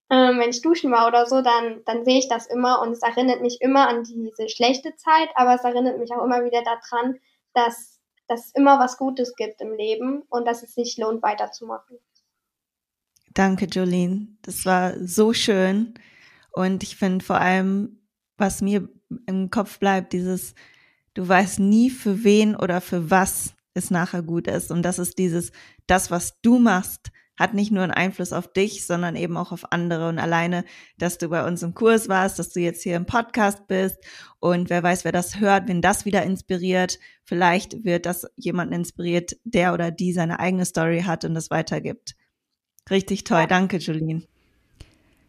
ähm, 0.10 0.39
wenn 0.39 0.51
ich 0.51 0.62
duschen 0.62 0.91
war 0.91 1.08
oder 1.08 1.26
so, 1.26 1.41
dann, 1.41 1.82
dann 1.86 2.06
sehe 2.06 2.20
ich 2.20 2.30
das 2.30 2.45
immer 2.45 2.80
und 2.80 2.91
es 2.91 3.01
erinnert 3.01 3.41
mich 3.41 3.60
immer 3.60 3.88
an 3.88 4.03
diese 4.03 4.49
schlechte 4.49 4.95
Zeit, 4.95 5.30
aber 5.34 5.56
es 5.56 5.64
erinnert 5.64 5.97
mich 5.97 6.12
auch 6.14 6.24
immer 6.24 6.45
wieder 6.45 6.62
daran, 6.62 7.20
dass 7.56 7.95
dass 8.28 8.47
es 8.47 8.51
immer 8.56 8.80
was 8.80 8.97
Gutes 8.97 9.36
gibt 9.36 9.62
im 9.62 9.74
Leben 9.74 10.24
und 10.30 10.45
dass 10.45 10.64
es 10.64 10.74
sich 10.74 10.97
lohnt, 10.97 11.22
weiterzumachen. 11.22 11.97
Danke, 13.34 13.66
Jolene. 13.66 14.28
Das 14.41 14.66
war 14.66 14.93
so 14.99 15.34
schön. 15.34 15.93
Und 16.56 16.84
ich 16.84 16.95
finde 16.95 17.24
vor 17.24 17.39
allem, 17.39 17.99
was 18.38 18.62
mir 18.62 18.88
im 19.28 19.49
Kopf 19.49 19.78
bleibt, 19.78 20.14
dieses, 20.14 20.56
du 21.14 21.28
weißt 21.28 21.60
nie 21.60 21.89
für 21.89 22.24
wen 22.24 22.56
oder 22.56 22.80
für 22.80 23.12
was 23.12 23.56
es 23.74 23.91
nachher 23.91 24.24
gut 24.24 24.47
ist. 24.47 24.72
Und 24.72 24.82
das 24.82 24.97
ist 24.97 25.18
dieses, 25.18 25.51
das, 25.86 26.12
was 26.12 26.39
du 26.41 26.58
machst, 26.58 27.12
hat 27.38 27.53
nicht 27.53 27.74
nur 27.74 27.84
einen 27.84 27.91
Einfluss 27.91 28.32
auf 28.32 28.51
dich, 28.53 28.86
sondern 28.86 29.18
eben 29.18 29.36
auch 29.36 29.51
auf 29.51 29.74
andere. 29.74 30.08
Und 30.08 30.18
alleine, 30.18 30.64
dass 30.97 31.18
du 31.18 31.28
bei 31.28 31.45
uns 31.45 31.62
im 31.62 31.74
Kurs 31.74 32.08
warst, 32.08 32.39
dass 32.39 32.51
du 32.51 32.62
jetzt 32.62 32.84
hier 32.84 32.95
im 32.95 33.06
Podcast 33.06 33.68
bist 33.68 33.97
und 34.39 34.70
wer 34.70 34.82
weiß, 34.82 35.03
wer 35.03 35.12
das 35.12 35.41
hört, 35.41 35.68
wenn 35.68 35.82
das 35.82 36.06
wieder 36.06 36.24
inspiriert, 36.24 36.99
vielleicht 37.26 37.84
wird 37.84 38.06
das 38.06 38.28
jemanden 38.38 38.74
inspiriert, 38.74 39.36
der 39.43 39.74
oder 39.74 39.91
die 39.91 40.14
seine 40.14 40.39
eigene 40.39 40.64
Story 40.64 41.01
hat 41.01 41.26
und 41.26 41.34
das 41.34 41.49
weitergibt. 41.49 42.16
Richtig 42.89 43.26
toll. 43.26 43.45
Danke, 43.49 43.78
Julien. 43.78 44.26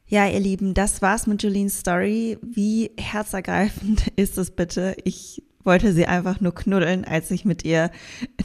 Ja, 0.09 0.29
ihr 0.29 0.39
Lieben, 0.39 0.73
das 0.73 1.03
war's 1.03 1.27
mit 1.27 1.43
Julie's 1.43 1.81
Story. 1.81 2.39
Wie 2.41 2.93
herzergreifend 2.97 4.07
ist 4.17 4.39
es 4.39 4.53
bitte? 4.53 4.95
Ich 5.03 5.43
wollte 5.65 5.93
sie 5.93 6.07
einfach 6.07 6.41
nur 6.41 6.55
knuddeln, 6.55 7.05
als 7.05 7.33
ich 7.33 7.45
mit 7.45 7.65
ihr 7.65 7.91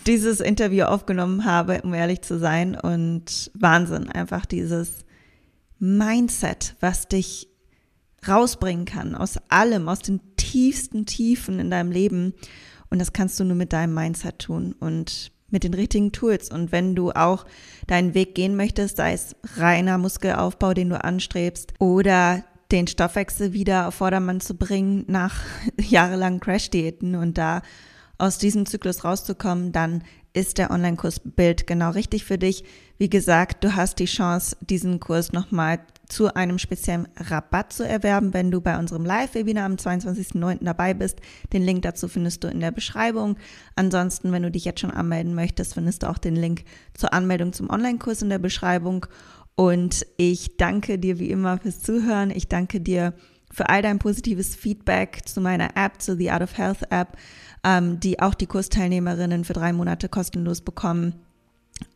dieses 0.07 0.39
Interview 0.39 0.85
aufgenommen 0.85 1.45
habe, 1.45 1.83
um 1.83 1.93
ehrlich 1.93 2.21
zu 2.21 2.39
sein. 2.39 2.75
Und 2.75 3.51
Wahnsinn, 3.53 4.09
einfach 4.09 4.47
dieses 4.47 5.05
Mindset, 5.77 6.75
was 6.79 7.07
dich 7.07 7.47
rausbringen 8.27 8.85
kann 8.85 9.13
aus 9.13 9.37
allem, 9.49 9.87
aus 9.87 9.99
den 9.99 10.19
tiefsten 10.37 11.05
Tiefen 11.05 11.59
in 11.59 11.69
deinem 11.69 11.91
Leben. 11.91 12.33
Und 12.89 12.97
das 12.97 13.13
kannst 13.13 13.39
du 13.39 13.43
nur 13.43 13.55
mit 13.55 13.71
deinem 13.71 13.93
Mindset 13.93 14.39
tun 14.39 14.73
und 14.79 15.30
mit 15.51 15.63
den 15.63 15.73
richtigen 15.73 16.11
Tools. 16.11 16.49
Und 16.49 16.71
wenn 16.71 16.95
du 16.95 17.11
auch 17.11 17.45
deinen 17.87 18.13
Weg 18.13 18.35
gehen 18.35 18.55
möchtest, 18.55 18.97
sei 18.97 19.13
es 19.13 19.35
reiner 19.57 19.97
Muskelaufbau, 19.97 20.73
den 20.73 20.89
du 20.89 21.03
anstrebst, 21.03 21.73
oder 21.79 22.43
den 22.71 22.87
Stoffwechsel 22.87 23.53
wieder 23.53 23.87
auf 23.87 23.95
Vordermann 23.95 24.39
zu 24.39 24.55
bringen 24.55 25.03
nach 25.07 25.41
jahrelangen 25.77 26.39
Crash-Diäten 26.39 27.15
und 27.15 27.37
da 27.37 27.61
aus 28.17 28.37
diesem 28.37 28.65
Zyklus 28.65 29.03
rauszukommen, 29.03 29.71
dann 29.71 30.03
ist 30.33 30.57
der 30.57 30.71
Online-Kurs 30.71 31.21
Bild 31.23 31.67
genau 31.67 31.91
richtig 31.91 32.23
für 32.23 32.37
dich. 32.37 32.63
Wie 32.97 33.09
gesagt, 33.09 33.63
du 33.63 33.75
hast 33.75 33.99
die 33.99 34.05
Chance, 34.05 34.55
diesen 34.61 34.99
Kurs 34.99 35.33
nochmal 35.33 35.79
zu 36.11 36.35
einem 36.35 36.59
speziellen 36.59 37.07
Rabatt 37.17 37.73
zu 37.73 37.87
erwerben, 37.87 38.33
wenn 38.33 38.51
du 38.51 38.61
bei 38.61 38.77
unserem 38.77 39.05
Live-Webinar 39.05 39.65
am 39.65 39.75
22.09. 39.75 40.59
dabei 40.61 40.93
bist. 40.93 41.19
Den 41.53 41.63
Link 41.63 41.83
dazu 41.83 42.07
findest 42.07 42.43
du 42.43 42.47
in 42.47 42.59
der 42.59 42.71
Beschreibung. 42.71 43.37
Ansonsten, 43.75 44.31
wenn 44.31 44.43
du 44.43 44.51
dich 44.51 44.65
jetzt 44.65 44.81
schon 44.81 44.91
anmelden 44.91 45.33
möchtest, 45.33 45.73
findest 45.73 46.03
du 46.03 46.09
auch 46.09 46.17
den 46.17 46.35
Link 46.35 46.63
zur 46.93 47.13
Anmeldung 47.13 47.53
zum 47.53 47.69
Online-Kurs 47.69 48.21
in 48.21 48.29
der 48.29 48.39
Beschreibung. 48.39 49.05
Und 49.55 50.05
ich 50.17 50.57
danke 50.57 50.99
dir 50.99 51.19
wie 51.19 51.29
immer 51.29 51.57
fürs 51.57 51.81
Zuhören. 51.81 52.31
Ich 52.31 52.47
danke 52.47 52.81
dir 52.81 53.13
für 53.51 53.69
all 53.69 53.81
dein 53.81 53.99
positives 53.99 54.55
Feedback 54.55 55.21
zu 55.25 55.41
meiner 55.41 55.75
App, 55.75 56.01
zu 56.01 56.15
The 56.15 56.31
Art 56.31 56.43
of 56.43 56.57
Health 56.57 56.83
App, 56.89 57.17
ähm, 57.63 57.99
die 57.99 58.19
auch 58.19 58.33
die 58.33 58.47
Kursteilnehmerinnen 58.47 59.43
für 59.45 59.53
drei 59.53 59.73
Monate 59.73 60.09
kostenlos 60.09 60.61
bekommen. 60.61 61.15